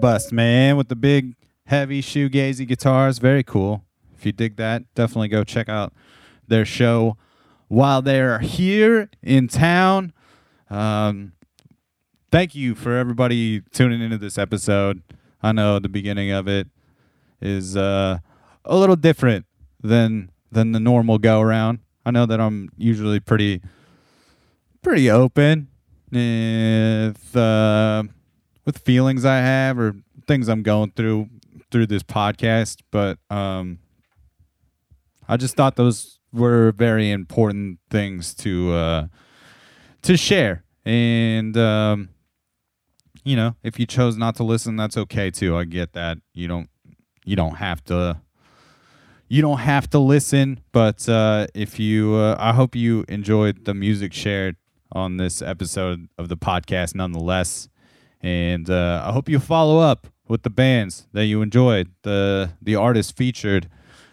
Blunderbuss, 0.00 0.32
man, 0.32 0.76
with 0.76 0.88
the 0.88 0.96
big, 0.96 1.36
heavy 1.66 2.00
shoegazy 2.00 2.66
guitars. 2.66 3.18
Very 3.18 3.42
cool. 3.42 3.84
If 4.16 4.24
you 4.24 4.32
dig 4.32 4.56
that, 4.56 4.82
definitely 4.94 5.28
go 5.28 5.44
check 5.44 5.68
out 5.68 5.92
their 6.48 6.64
show 6.64 7.16
while 7.68 8.00
they're 8.00 8.38
here 8.38 9.10
in 9.22 9.46
town. 9.46 10.12
Um, 10.70 11.32
thank 12.30 12.54
you 12.54 12.74
for 12.74 12.96
everybody 12.96 13.60
tuning 13.72 14.00
into 14.00 14.16
this 14.16 14.38
episode. 14.38 15.02
I 15.42 15.52
know 15.52 15.78
the 15.78 15.88
beginning 15.88 16.30
of 16.30 16.48
it 16.48 16.68
is 17.42 17.76
uh, 17.76 18.18
a 18.64 18.76
little 18.76 18.96
different 18.96 19.44
than 19.82 20.30
than 20.50 20.72
the 20.72 20.80
normal 20.80 21.18
go 21.18 21.40
around. 21.40 21.80
I 22.04 22.10
know 22.10 22.26
that 22.26 22.40
I'm 22.40 22.70
usually 22.76 23.20
pretty 23.20 23.60
pretty 24.82 25.10
open 25.10 25.68
with 26.10 27.36
uh, 27.36 28.04
with 28.64 28.78
feelings 28.78 29.24
I 29.24 29.38
have 29.38 29.78
or 29.78 29.94
things 30.26 30.48
I'm 30.48 30.62
going 30.62 30.92
through 30.92 31.28
through 31.70 31.86
this 31.86 32.02
podcast, 32.02 32.80
but 32.90 33.18
um, 33.30 33.78
I 35.28 35.36
just 35.36 35.54
thought 35.54 35.76
those 35.76 36.18
were 36.32 36.72
very 36.72 37.10
important 37.10 37.78
things 37.90 38.34
to 38.36 38.72
uh, 38.72 39.06
to 40.02 40.16
share. 40.16 40.64
And 40.84 41.56
um, 41.56 42.08
you 43.24 43.36
know, 43.36 43.54
if 43.62 43.78
you 43.78 43.86
chose 43.86 44.16
not 44.16 44.36
to 44.36 44.44
listen, 44.44 44.76
that's 44.76 44.96
okay 44.96 45.30
too. 45.30 45.56
I 45.56 45.64
get 45.64 45.92
that. 45.92 46.18
You 46.34 46.48
don't 46.48 46.68
you 47.24 47.36
don't 47.36 47.56
have 47.56 47.84
to 47.84 48.20
you 49.30 49.42
don't 49.42 49.58
have 49.58 49.88
to 49.90 50.00
listen, 50.00 50.58
but 50.72 51.08
uh, 51.08 51.46
if 51.54 51.78
you, 51.78 52.16
uh, 52.16 52.36
I 52.36 52.52
hope 52.52 52.74
you 52.74 53.04
enjoyed 53.08 53.64
the 53.64 53.74
music 53.74 54.12
shared 54.12 54.56
on 54.90 55.18
this 55.18 55.40
episode 55.40 56.08
of 56.18 56.28
the 56.28 56.36
podcast, 56.36 56.96
nonetheless. 56.96 57.68
And 58.22 58.68
uh, 58.68 59.02
I 59.06 59.12
hope 59.12 59.28
you 59.28 59.38
follow 59.38 59.78
up 59.78 60.08
with 60.28 60.42
the 60.42 60.50
bands 60.50 61.08
that 61.12 61.26
you 61.26 61.42
enjoyed, 61.42 61.90
the 62.02 62.52
the 62.60 62.76
artists 62.76 63.12
featured 63.12 63.68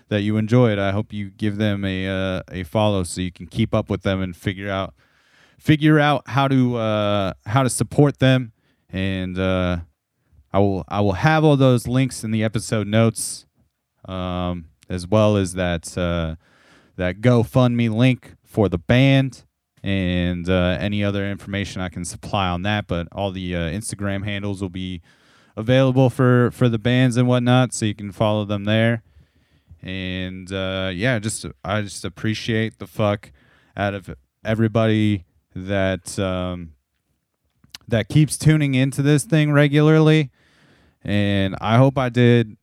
that 0.09 0.21
you 0.21 0.37
enjoyed. 0.37 0.79
I 0.79 0.91
hope 0.91 1.13
you 1.13 1.29
give 1.29 1.57
them 1.57 1.83
a 1.83 2.07
uh, 2.07 2.41
a 2.51 2.63
follow 2.63 3.03
so 3.03 3.21
you 3.21 3.31
can 3.31 3.47
keep 3.47 3.73
up 3.73 3.89
with 3.89 4.03
them 4.03 4.21
and 4.21 4.35
figure 4.35 4.69
out 4.69 4.93
figure 5.59 5.99
out 5.99 6.23
how 6.27 6.47
to 6.47 6.77
uh, 6.77 7.33
how 7.45 7.63
to 7.63 7.69
support 7.69 8.19
them. 8.19 8.53
And 8.89 9.37
uh, 9.37 9.79
I 10.53 10.59
will 10.59 10.85
I 10.87 11.01
will 11.01 11.13
have 11.13 11.43
all 11.43 11.57
those 11.57 11.87
links 11.87 12.23
in 12.23 12.31
the 12.31 12.43
episode 12.43 12.87
notes 12.87 13.45
um, 14.05 14.69
as 14.89 15.07
well 15.07 15.35
as 15.37 15.53
that 15.53 15.97
uh, 15.97 16.35
that 16.95 17.21
GoFundMe 17.21 17.93
link 17.93 18.35
for 18.43 18.69
the 18.69 18.77
band 18.77 19.43
and 19.83 20.49
uh, 20.49 20.77
any 20.79 21.03
other 21.03 21.29
information 21.29 21.81
I 21.81 21.89
can 21.89 22.05
supply 22.05 22.47
on 22.47 22.63
that. 22.63 22.87
But 22.87 23.07
all 23.11 23.31
the 23.31 23.55
uh, 23.55 23.59
Instagram 23.59 24.25
handles 24.25 24.61
will 24.61 24.69
be 24.69 25.01
available 25.55 26.09
for 26.09 26.51
for 26.51 26.69
the 26.69 26.79
bands 26.79 27.17
and 27.17 27.27
whatnot, 27.27 27.73
so 27.73 27.85
you 27.85 27.95
can 27.95 28.11
follow 28.11 28.45
them 28.45 28.65
there. 28.65 29.03
And 29.81 30.51
uh, 30.51 30.91
yeah, 30.93 31.19
just 31.19 31.45
I 31.63 31.81
just 31.81 32.03
appreciate 32.03 32.79
the 32.79 32.87
fuck 32.87 33.31
out 33.75 33.93
of 33.93 34.15
everybody 34.43 35.25
that 35.55 36.17
um, 36.19 36.73
that 37.87 38.09
keeps 38.09 38.37
tuning 38.37 38.75
into 38.75 39.01
this 39.01 39.23
thing 39.23 39.51
regularly. 39.51 40.31
And 41.03 41.55
I 41.61 41.77
hope 41.77 41.97
I 41.97 42.09
did 42.09 42.57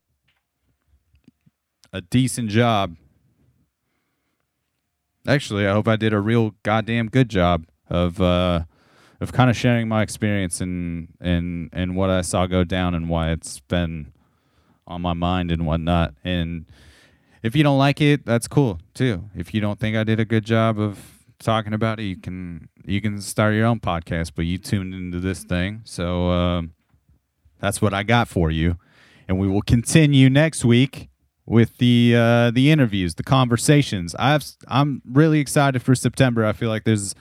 a 1.92 2.00
decent 2.00 2.50
job. 2.50 2.96
Actually, 5.27 5.66
I 5.66 5.72
hope 5.72 5.89
I 5.89 5.97
did 5.97 6.12
a 6.12 6.20
real 6.20 6.55
goddamn 6.62 7.09
good 7.09 7.29
job 7.29 7.66
of 7.89 8.20
uh, 8.20 8.64
of 9.20 9.33
kind 9.33 9.49
of 9.49 9.57
sharing 9.57 9.89
my 9.89 10.03
experience 10.03 10.61
and 10.61 11.09
and 11.20 11.70
and 11.72 11.97
what 11.97 12.11
I 12.11 12.20
saw 12.20 12.47
go 12.47 12.64
down 12.64 12.95
and 12.95 13.09
why 13.09 13.31
it's 13.31 13.61
been 13.61 14.12
on 14.87 15.01
my 15.01 15.14
mind 15.14 15.51
and 15.51 15.66
whatnot. 15.66 16.14
And 16.25 16.66
if 17.43 17.57
you 17.57 17.62
don't 17.62 17.79
like 17.79 18.01
it, 18.01 18.27
that's 18.27 18.47
cool 18.47 18.81
too. 18.93 19.31
If 19.35 19.55
you 19.55 19.61
don't 19.61 19.81
think 19.81 19.97
I 19.97 20.05
did 20.05 20.20
a 20.20 20.25
good 20.25 20.45
job 20.45 20.79
of 20.79 20.99
talking 21.39 21.72
about 21.72 22.01
it, 22.01 22.05
you 22.05 22.16
can 22.16 22.68
you 22.85 23.01
can 23.01 23.20
start 23.20 23.55
your 23.55 23.66
own 23.66 23.81
podcast. 23.81 24.33
But 24.35 24.45
you 24.45 24.59
tuned 24.59 24.95
into 24.95 25.20
this 25.20 25.43
thing, 25.43 25.81
so 25.85 26.29
um, 26.31 26.72
that's 27.61 27.81
what 27.81 27.95
I 27.95 28.03
got 28.03 28.29
for 28.29 28.51
you. 28.51 28.77
And 29.27 29.39
we 29.39 29.49
will 29.49 29.62
continue 29.62 30.29
next 30.29 30.66
week 30.66 31.09
with 31.47 31.76
the 31.78 32.14
uh, 32.16 32.51
the 32.51 32.70
interviews, 32.70 33.14
the 33.14 33.22
conversations. 33.22 34.14
I've 34.18 34.45
I'm 34.68 35.03
really 35.05 35.40
excited 35.40 35.82
for 35.82 35.95
September. 35.95 36.45
I 36.45 36.53
feel 36.53 36.68
like 36.68 36.84
there's 36.84 37.14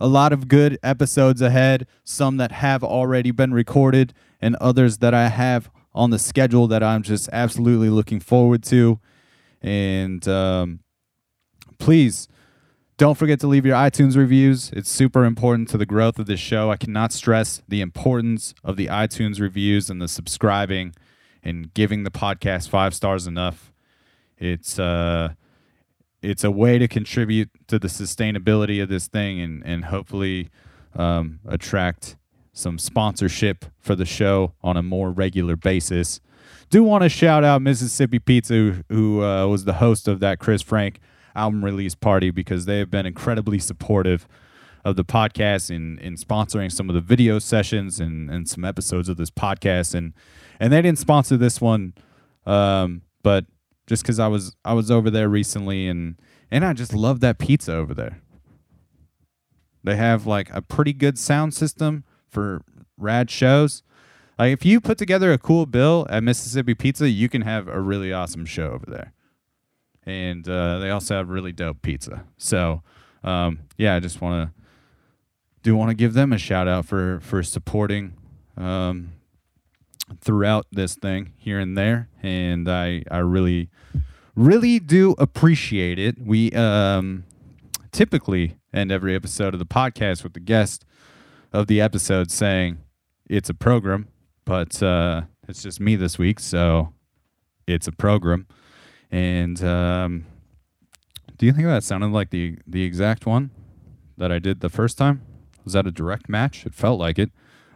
a 0.00 0.06
lot 0.06 0.32
of 0.32 0.48
good 0.48 0.78
episodes 0.82 1.40
ahead. 1.40 1.86
Some 2.04 2.36
that 2.38 2.52
have 2.52 2.82
already 2.82 3.30
been 3.30 3.52
recorded, 3.52 4.14
and 4.40 4.56
others 4.56 4.98
that 4.98 5.14
I 5.14 5.28
have 5.28 5.70
on 5.94 6.10
the 6.10 6.18
schedule 6.18 6.66
that 6.68 6.82
I'm 6.82 7.02
just 7.02 7.28
absolutely 7.32 7.90
looking 7.90 8.20
forward 8.20 8.62
to. 8.64 9.00
And 9.60 10.26
um, 10.28 10.80
please 11.78 12.28
don't 12.96 13.16
forget 13.16 13.40
to 13.40 13.46
leave 13.46 13.64
your 13.64 13.76
iTunes 13.76 14.16
reviews. 14.16 14.70
It's 14.72 14.90
super 14.90 15.24
important 15.24 15.68
to 15.70 15.78
the 15.78 15.86
growth 15.86 16.18
of 16.18 16.26
this 16.26 16.40
show. 16.40 16.70
I 16.70 16.76
cannot 16.76 17.12
stress 17.12 17.62
the 17.66 17.80
importance 17.80 18.54
of 18.62 18.76
the 18.76 18.86
iTunes 18.86 19.40
reviews 19.40 19.88
and 19.90 20.02
the 20.02 20.08
subscribing 20.08 20.94
and 21.48 21.72
giving 21.74 22.04
the 22.04 22.10
podcast 22.10 22.68
five 22.68 22.94
stars 22.94 23.26
enough. 23.26 23.72
It's 24.36 24.78
uh 24.78 25.30
it's 26.20 26.44
a 26.44 26.50
way 26.50 26.78
to 26.78 26.88
contribute 26.88 27.50
to 27.68 27.78
the 27.78 27.88
sustainability 27.88 28.82
of 28.82 28.88
this 28.88 29.08
thing 29.08 29.40
and 29.40 29.62
and 29.64 29.86
hopefully 29.86 30.50
um, 30.94 31.40
attract 31.46 32.16
some 32.52 32.78
sponsorship 32.78 33.64
for 33.78 33.94
the 33.94 34.04
show 34.04 34.52
on 34.62 34.76
a 34.76 34.82
more 34.82 35.10
regular 35.10 35.56
basis. 35.56 36.20
Do 36.70 36.82
want 36.82 37.02
to 37.02 37.08
shout 37.08 37.44
out 37.44 37.62
Mississippi 37.62 38.18
Pizza, 38.18 38.84
who, 38.88 39.22
uh, 39.22 39.46
was 39.46 39.64
the 39.64 39.74
host 39.74 40.08
of 40.08 40.20
that 40.20 40.38
Chris 40.38 40.60
Frank 40.60 40.98
album 41.34 41.64
release 41.64 41.94
party, 41.94 42.30
because 42.30 42.66
they 42.66 42.78
have 42.78 42.90
been 42.90 43.06
incredibly 43.06 43.58
supportive 43.58 44.26
of 44.84 44.96
the 44.96 45.04
podcast 45.04 45.74
and 45.74 45.98
in 46.00 46.16
sponsoring 46.16 46.70
some 46.70 46.88
of 46.88 46.94
the 46.94 47.00
video 47.00 47.38
sessions 47.38 48.00
and, 48.00 48.30
and 48.30 48.48
some 48.48 48.64
episodes 48.64 49.08
of 49.08 49.16
this 49.16 49.30
podcast. 49.30 49.94
And 49.94 50.12
and 50.60 50.72
they 50.72 50.82
didn't 50.82 50.98
sponsor 50.98 51.36
this 51.36 51.60
one, 51.60 51.94
um, 52.46 53.02
but 53.22 53.46
just 53.86 54.02
because 54.02 54.18
I 54.18 54.28
was 54.28 54.54
I 54.64 54.74
was 54.74 54.90
over 54.90 55.10
there 55.10 55.28
recently 55.28 55.88
and 55.88 56.20
and 56.50 56.64
I 56.64 56.72
just 56.72 56.94
love 56.94 57.20
that 57.20 57.38
pizza 57.38 57.74
over 57.74 57.94
there. 57.94 58.20
They 59.84 59.96
have 59.96 60.26
like 60.26 60.50
a 60.52 60.60
pretty 60.62 60.92
good 60.92 61.18
sound 61.18 61.54
system 61.54 62.04
for 62.28 62.62
rad 62.96 63.30
shows. 63.30 63.82
Like 64.38 64.52
if 64.52 64.64
you 64.64 64.80
put 64.80 64.98
together 64.98 65.32
a 65.32 65.38
cool 65.38 65.66
bill 65.66 66.06
at 66.10 66.22
Mississippi 66.22 66.74
Pizza, 66.74 67.08
you 67.08 67.28
can 67.28 67.42
have 67.42 67.68
a 67.68 67.80
really 67.80 68.12
awesome 68.12 68.44
show 68.44 68.70
over 68.70 68.86
there. 68.86 69.12
And 70.04 70.48
uh, 70.48 70.78
they 70.78 70.90
also 70.90 71.16
have 71.16 71.28
really 71.28 71.52
dope 71.52 71.82
pizza. 71.82 72.24
So 72.36 72.82
um, 73.24 73.60
yeah, 73.76 73.94
I 73.94 74.00
just 74.00 74.20
want 74.20 74.48
to 74.48 74.62
do 75.62 75.74
want 75.74 75.90
to 75.90 75.94
give 75.94 76.14
them 76.14 76.32
a 76.32 76.38
shout 76.38 76.68
out 76.68 76.86
for 76.86 77.20
for 77.20 77.42
supporting 77.42 78.14
um, 78.56 79.12
throughout 80.20 80.66
this 80.72 80.94
thing 80.94 81.32
here 81.36 81.58
and 81.58 81.76
there, 81.76 82.08
and 82.22 82.68
I 82.68 83.02
I 83.10 83.18
really 83.18 83.70
really 84.34 84.78
do 84.78 85.14
appreciate 85.18 85.98
it. 85.98 86.16
We 86.20 86.52
um, 86.52 87.24
typically 87.92 88.56
end 88.72 88.92
every 88.92 89.14
episode 89.14 89.54
of 89.54 89.58
the 89.58 89.66
podcast 89.66 90.22
with 90.22 90.34
the 90.34 90.40
guest 90.40 90.84
of 91.52 91.66
the 91.66 91.80
episode 91.80 92.30
saying 92.30 92.78
it's 93.28 93.50
a 93.50 93.54
program, 93.54 94.08
but 94.44 94.82
uh, 94.82 95.22
it's 95.48 95.62
just 95.62 95.80
me 95.80 95.96
this 95.96 96.18
week, 96.18 96.40
so 96.40 96.92
it's 97.66 97.86
a 97.86 97.92
program. 97.92 98.46
And 99.10 99.62
um, 99.64 100.26
do 101.36 101.46
you 101.46 101.52
think 101.52 101.66
that 101.66 101.84
sounded 101.84 102.08
like 102.12 102.30
the 102.30 102.58
the 102.66 102.82
exact 102.82 103.26
one 103.26 103.50
that 104.16 104.30
I 104.30 104.38
did 104.38 104.60
the 104.60 104.68
first 104.68 104.98
time? 104.98 105.22
Was 105.64 105.72
that 105.72 105.86
a 105.86 105.90
direct 105.90 106.28
match? 106.28 106.66
It 106.66 106.74
felt 106.74 106.98
like 106.98 107.18
it. 107.18 107.30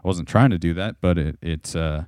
I 0.04 0.08
wasn't 0.08 0.28
trying 0.28 0.50
to 0.50 0.58
do 0.58 0.74
that, 0.74 0.96
but 1.00 1.18
it 1.18 1.36
it 1.40 1.76
uh, 1.76 2.02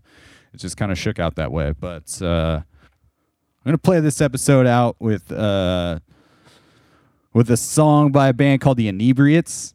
it 0.53 0.59
just 0.59 0.77
kind 0.77 0.91
of 0.91 0.99
shook 0.99 1.19
out 1.19 1.37
that 1.37 1.53
way. 1.53 1.73
But 1.79 2.21
uh, 2.21 2.63
I'm 2.63 3.65
gonna 3.65 3.79
play 3.79 4.01
this 4.01 4.21
episode 4.21 4.67
out 4.67 4.97
with 4.99 5.31
uh, 5.31 6.01
with 7.33 7.51
a 7.51 7.57
song 7.57 8.13
by 8.13 8.29
a 8.29 8.33
band 8.33 8.61
called 8.61 8.77
the 8.77 8.89
Inebriates, 8.89 9.75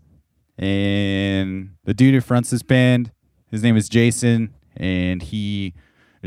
and 0.57 1.71
the 1.85 1.93
dude 1.93 2.13
who 2.13 2.21
fronts 2.21 2.49
this 2.49 2.63
band, 2.63 3.11
his 3.51 3.63
name 3.63 3.77
is 3.77 3.87
Jason, 3.87 4.53
and 4.75 5.21
he 5.21 5.73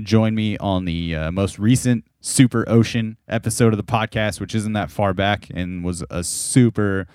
joined 0.01 0.35
me 0.35 0.57
on 0.59 0.87
the 0.87 1.15
uh, 1.15 1.31
most 1.31 1.59
recent 1.59 2.05
Super 2.21 2.65
Ocean 2.69 3.19
episode 3.29 3.75
of 3.75 3.77
the 3.77 3.85
podcast, 3.85 4.41
which 4.41 4.55
isn't 4.55 4.73
that 4.73 4.91
far 4.91 5.13
back, 5.13 5.49
and 5.53 5.85
was 5.85 6.03
a 6.11 6.25
super 6.25 7.07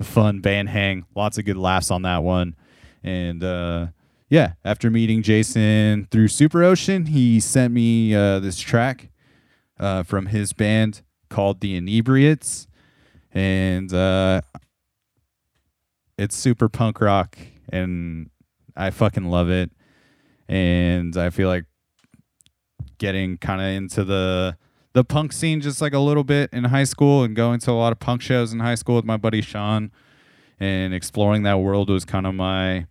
fun 0.00 0.40
band 0.40 0.70
hang. 0.70 1.04
Lots 1.14 1.36
of 1.36 1.44
good 1.44 1.56
laughs 1.58 1.90
on 1.90 2.02
that 2.02 2.22
one, 2.22 2.56
and 3.04 3.44
uh, 3.44 3.86
yeah, 4.32 4.54
after 4.64 4.90
meeting 4.90 5.20
Jason 5.20 6.08
through 6.10 6.28
Super 6.28 6.64
Ocean, 6.64 7.04
he 7.04 7.38
sent 7.38 7.74
me 7.74 8.14
uh, 8.14 8.38
this 8.38 8.58
track 8.58 9.10
uh, 9.78 10.04
from 10.04 10.24
his 10.24 10.54
band 10.54 11.02
called 11.28 11.60
the 11.60 11.76
Inebriates, 11.76 12.66
and 13.32 13.92
uh, 13.92 14.40
it's 16.16 16.34
super 16.34 16.70
punk 16.70 17.02
rock, 17.02 17.36
and 17.68 18.30
I 18.74 18.88
fucking 18.88 19.26
love 19.26 19.50
it. 19.50 19.70
And 20.48 21.14
I 21.14 21.28
feel 21.28 21.48
like 21.48 21.66
getting 22.96 23.36
kind 23.36 23.60
of 23.60 23.66
into 23.66 24.02
the 24.02 24.56
the 24.94 25.04
punk 25.04 25.34
scene 25.34 25.60
just 25.60 25.82
like 25.82 25.92
a 25.92 25.98
little 25.98 26.24
bit 26.24 26.48
in 26.54 26.64
high 26.64 26.84
school 26.84 27.22
and 27.22 27.36
going 27.36 27.60
to 27.60 27.70
a 27.70 27.72
lot 27.72 27.92
of 27.92 27.98
punk 27.98 28.22
shows 28.22 28.50
in 28.50 28.60
high 28.60 28.76
school 28.76 28.96
with 28.96 29.04
my 29.04 29.18
buddy 29.18 29.42
Sean 29.42 29.90
and 30.58 30.94
exploring 30.94 31.42
that 31.42 31.60
world 31.60 31.90
was 31.90 32.06
kind 32.06 32.26
of 32.26 32.34
my 32.34 32.86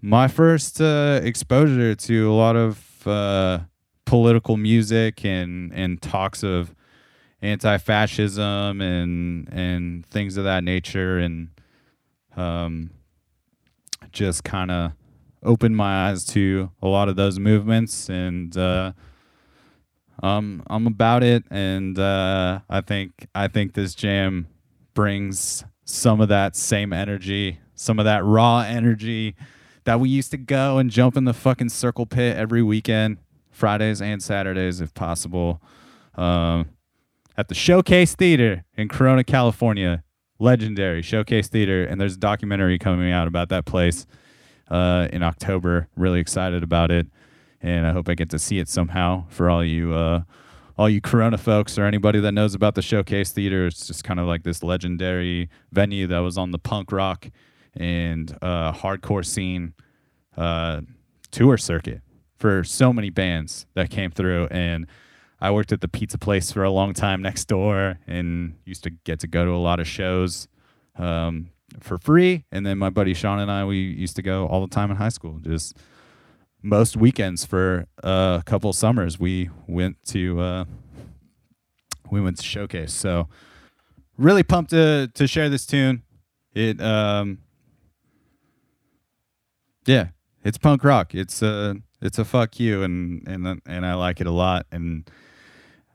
my 0.00 0.28
first 0.28 0.80
uh, 0.80 1.20
exposure 1.22 1.94
to 1.94 2.30
a 2.30 2.34
lot 2.34 2.56
of 2.56 3.06
uh, 3.06 3.60
political 4.04 4.56
music 4.56 5.24
and 5.24 5.72
and 5.72 6.00
talks 6.00 6.42
of 6.42 6.74
anti-fascism 7.42 8.80
and 8.80 9.48
and 9.52 10.06
things 10.06 10.36
of 10.36 10.44
that 10.44 10.64
nature 10.64 11.18
and 11.18 11.48
um, 12.36 12.90
just 14.12 14.44
kind 14.44 14.70
of 14.70 14.92
opened 15.42 15.76
my 15.76 16.08
eyes 16.08 16.24
to 16.24 16.70
a 16.82 16.88
lot 16.88 17.08
of 17.08 17.16
those 17.16 17.38
movements 17.38 18.08
and 18.08 18.56
uh, 18.56 18.92
um, 20.22 20.62
I'm 20.68 20.86
about 20.86 21.22
it 21.22 21.44
and 21.50 21.98
uh, 21.98 22.60
I 22.68 22.80
think 22.80 23.26
I 23.34 23.48
think 23.48 23.74
this 23.74 23.94
jam 23.94 24.48
brings 24.94 25.64
some 25.84 26.20
of 26.20 26.28
that 26.28 26.56
same 26.56 26.92
energy 26.92 27.60
some 27.74 27.98
of 27.98 28.06
that 28.06 28.24
raw 28.24 28.60
energy 28.60 29.36
that 29.86 29.98
we 29.98 30.08
used 30.08 30.30
to 30.32 30.36
go 30.36 30.78
and 30.78 30.90
jump 30.90 31.16
in 31.16 31.24
the 31.24 31.32
fucking 31.32 31.70
circle 31.70 32.06
pit 32.06 32.36
every 32.36 32.62
weekend 32.62 33.18
Fridays 33.50 34.02
and 34.02 34.22
Saturdays 34.22 34.80
if 34.80 34.92
possible 34.92 35.62
um, 36.16 36.68
at 37.36 37.48
the 37.48 37.54
Showcase 37.54 38.14
Theater 38.14 38.64
in 38.76 38.88
Corona, 38.88 39.24
California. 39.24 40.02
Legendary 40.38 41.00
Showcase 41.00 41.48
Theater, 41.48 41.84
and 41.84 42.00
there's 42.00 42.14
a 42.14 42.18
documentary 42.18 42.78
coming 42.78 43.10
out 43.10 43.26
about 43.26 43.48
that 43.48 43.64
place 43.64 44.06
uh, 44.70 45.08
in 45.10 45.22
October. 45.22 45.88
Really 45.96 46.20
excited 46.20 46.62
about 46.62 46.90
it, 46.90 47.06
and 47.62 47.86
I 47.86 47.92
hope 47.92 48.08
I 48.08 48.14
get 48.14 48.28
to 48.30 48.38
see 48.38 48.58
it 48.58 48.68
somehow 48.68 49.24
for 49.28 49.48
all 49.48 49.64
you 49.64 49.94
uh, 49.94 50.22
all 50.76 50.90
you 50.90 51.00
Corona 51.00 51.38
folks 51.38 51.78
or 51.78 51.84
anybody 51.84 52.20
that 52.20 52.32
knows 52.32 52.54
about 52.54 52.74
the 52.74 52.82
Showcase 52.82 53.32
Theater. 53.32 53.66
It's 53.66 53.86
just 53.86 54.04
kind 54.04 54.20
of 54.20 54.26
like 54.26 54.42
this 54.42 54.62
legendary 54.62 55.48
venue 55.72 56.06
that 56.08 56.18
was 56.18 56.36
on 56.36 56.50
the 56.50 56.58
punk 56.58 56.92
rock 56.92 57.30
and 57.76 58.36
uh, 58.42 58.72
hardcore 58.72 59.24
scene 59.24 59.74
uh, 60.36 60.80
tour 61.30 61.56
circuit 61.56 62.00
for 62.38 62.64
so 62.64 62.92
many 62.92 63.10
bands 63.10 63.66
that 63.74 63.90
came 63.90 64.10
through 64.10 64.46
and 64.50 64.86
I 65.40 65.50
worked 65.50 65.72
at 65.72 65.80
the 65.80 65.88
pizza 65.88 66.18
place 66.18 66.50
for 66.50 66.64
a 66.64 66.70
long 66.70 66.94
time 66.94 67.20
next 67.20 67.46
door 67.46 67.98
and 68.06 68.54
used 68.64 68.84
to 68.84 68.90
get 68.90 69.20
to 69.20 69.26
go 69.26 69.44
to 69.44 69.50
a 69.50 69.60
lot 69.60 69.80
of 69.80 69.86
shows 69.86 70.48
um, 70.96 71.50
for 71.80 71.98
free. 71.98 72.44
And 72.50 72.64
then 72.64 72.78
my 72.78 72.90
buddy 72.90 73.12
Sean 73.12 73.38
and 73.38 73.50
I, 73.50 73.64
we 73.64 73.76
used 73.76 74.16
to 74.16 74.22
go 74.22 74.46
all 74.46 74.62
the 74.62 74.74
time 74.74 74.90
in 74.90 74.96
high 74.96 75.10
school. 75.10 75.38
Just 75.42 75.76
most 76.62 76.96
weekends 76.96 77.44
for 77.44 77.86
a 78.02 78.42
couple 78.46 78.72
summers, 78.72 79.20
we 79.20 79.50
went 79.66 80.02
to 80.06 80.40
uh, 80.40 80.64
we 82.10 82.20
went 82.20 82.38
to 82.38 82.42
showcase. 82.42 82.92
So 82.92 83.28
really 84.16 84.42
pumped 84.42 84.70
to 84.70 85.10
to 85.12 85.26
share 85.26 85.50
this 85.50 85.66
tune. 85.66 86.02
It 86.54 86.80
um, 86.80 87.38
yeah, 89.86 90.08
it's 90.44 90.58
punk 90.58 90.84
rock. 90.84 91.14
It's 91.14 91.42
a 91.42 91.76
it's 92.00 92.18
a 92.18 92.24
fuck 92.24 92.60
you, 92.60 92.82
and 92.82 93.26
and 93.26 93.60
and 93.66 93.86
I 93.86 93.94
like 93.94 94.20
it 94.20 94.26
a 94.26 94.32
lot, 94.32 94.66
and 94.70 95.08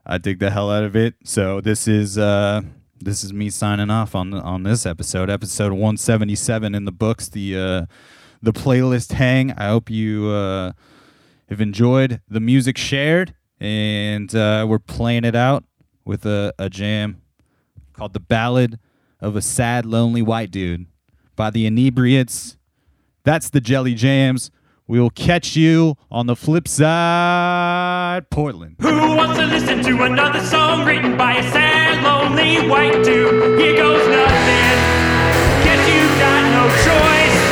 I 0.06 0.18
dig 0.18 0.40
the 0.40 0.50
hell 0.50 0.72
out 0.72 0.84
of 0.84 0.96
it. 0.96 1.16
So 1.24 1.62
this 1.62 1.88
is 1.88 2.18
uh 2.18 2.62
this 3.00 3.24
is 3.24 3.34
me 3.34 3.50
signing 3.50 3.90
off 3.90 4.16
on 4.16 4.34
on 4.34 4.64
this 4.64 4.86
episode, 4.86 5.30
episode 5.30 5.72
177 5.74 6.76
in 6.76 6.86
the 6.86 6.92
books. 6.92 7.30
The 7.30 7.58
uh 7.58 7.86
the 8.42 8.54
playlist 8.54 9.12
hang. 9.14 9.52
I 9.54 9.68
hope 9.68 9.90
you 9.90 10.30
uh 10.30 10.72
have 11.50 11.62
enjoyed 11.62 12.22
the 12.30 12.40
music 12.40 12.78
shared, 12.78 13.36
and 13.60 14.34
uh, 14.34 14.66
we're 14.68 14.80
playing 14.80 15.26
it 15.26 15.36
out 15.36 15.66
with 16.06 16.26
a, 16.26 16.54
a 16.58 16.70
jam 16.70 17.22
called 17.94 18.14
"The 18.14 18.22
Ballad 18.22 18.80
of 19.20 19.36
a 19.36 19.42
Sad 19.42 19.86
Lonely 19.86 20.22
White 20.22 20.50
Dude" 20.50 20.86
by 21.36 21.50
the 21.50 21.66
Inebriates. 21.66 22.58
That's 23.24 23.50
the 23.50 23.62
Jelly 23.62 23.94
Jams. 23.94 24.52
We 24.88 25.00
will 25.00 25.12
catch 25.12 25.56
you 25.56 25.96
on 26.10 26.26
the 26.26 26.36
flip 26.36 26.68
side, 26.68 28.30
Portland. 28.30 28.76
Who 28.82 29.16
wants 29.16 29.38
to 29.38 29.46
listen 29.46 29.82
to 29.84 30.04
another 30.04 30.42
song 30.42 30.86
written 30.86 31.16
by 31.18 31.38
a 31.38 31.44
sad, 31.52 32.04
lonely 32.04 32.68
white 32.68 33.04
dude? 33.04 33.60
Here 33.60 33.76
goes 33.78 34.06
nothing. 34.10 34.78
Guess 35.64 35.88
you 35.88 36.02
got 36.20 36.44
no 36.52 36.68
choice. 36.84 37.51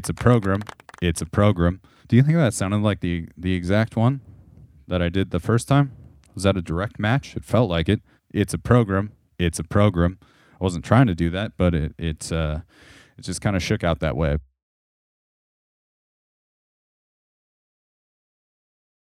It's 0.00 0.08
a 0.08 0.14
program. 0.14 0.62
It's 1.02 1.20
a 1.20 1.26
program. 1.26 1.82
Do 2.08 2.16
you 2.16 2.22
think 2.22 2.38
that 2.38 2.54
sounded 2.54 2.78
like 2.78 3.00
the 3.00 3.28
the 3.36 3.52
exact 3.52 3.96
one 3.96 4.22
that 4.88 5.02
I 5.02 5.10
did 5.10 5.30
the 5.30 5.38
first 5.38 5.68
time? 5.68 5.92
Was 6.34 6.44
that 6.44 6.56
a 6.56 6.62
direct 6.62 6.98
match? 6.98 7.36
It 7.36 7.44
felt 7.44 7.68
like 7.68 7.86
it. 7.86 8.00
It's 8.32 8.54
a 8.54 8.58
program. 8.58 9.12
It's 9.38 9.58
a 9.58 9.62
program. 9.62 10.18
I 10.58 10.64
wasn't 10.64 10.86
trying 10.86 11.06
to 11.08 11.14
do 11.14 11.28
that, 11.28 11.52
but 11.58 11.74
it 11.74 11.92
it 11.98 12.32
uh, 12.32 12.60
it 13.18 13.26
just 13.26 13.42
kind 13.42 13.54
of 13.54 13.62
shook 13.62 13.84
out 13.84 14.00
that 14.00 14.16
way. 14.16 14.38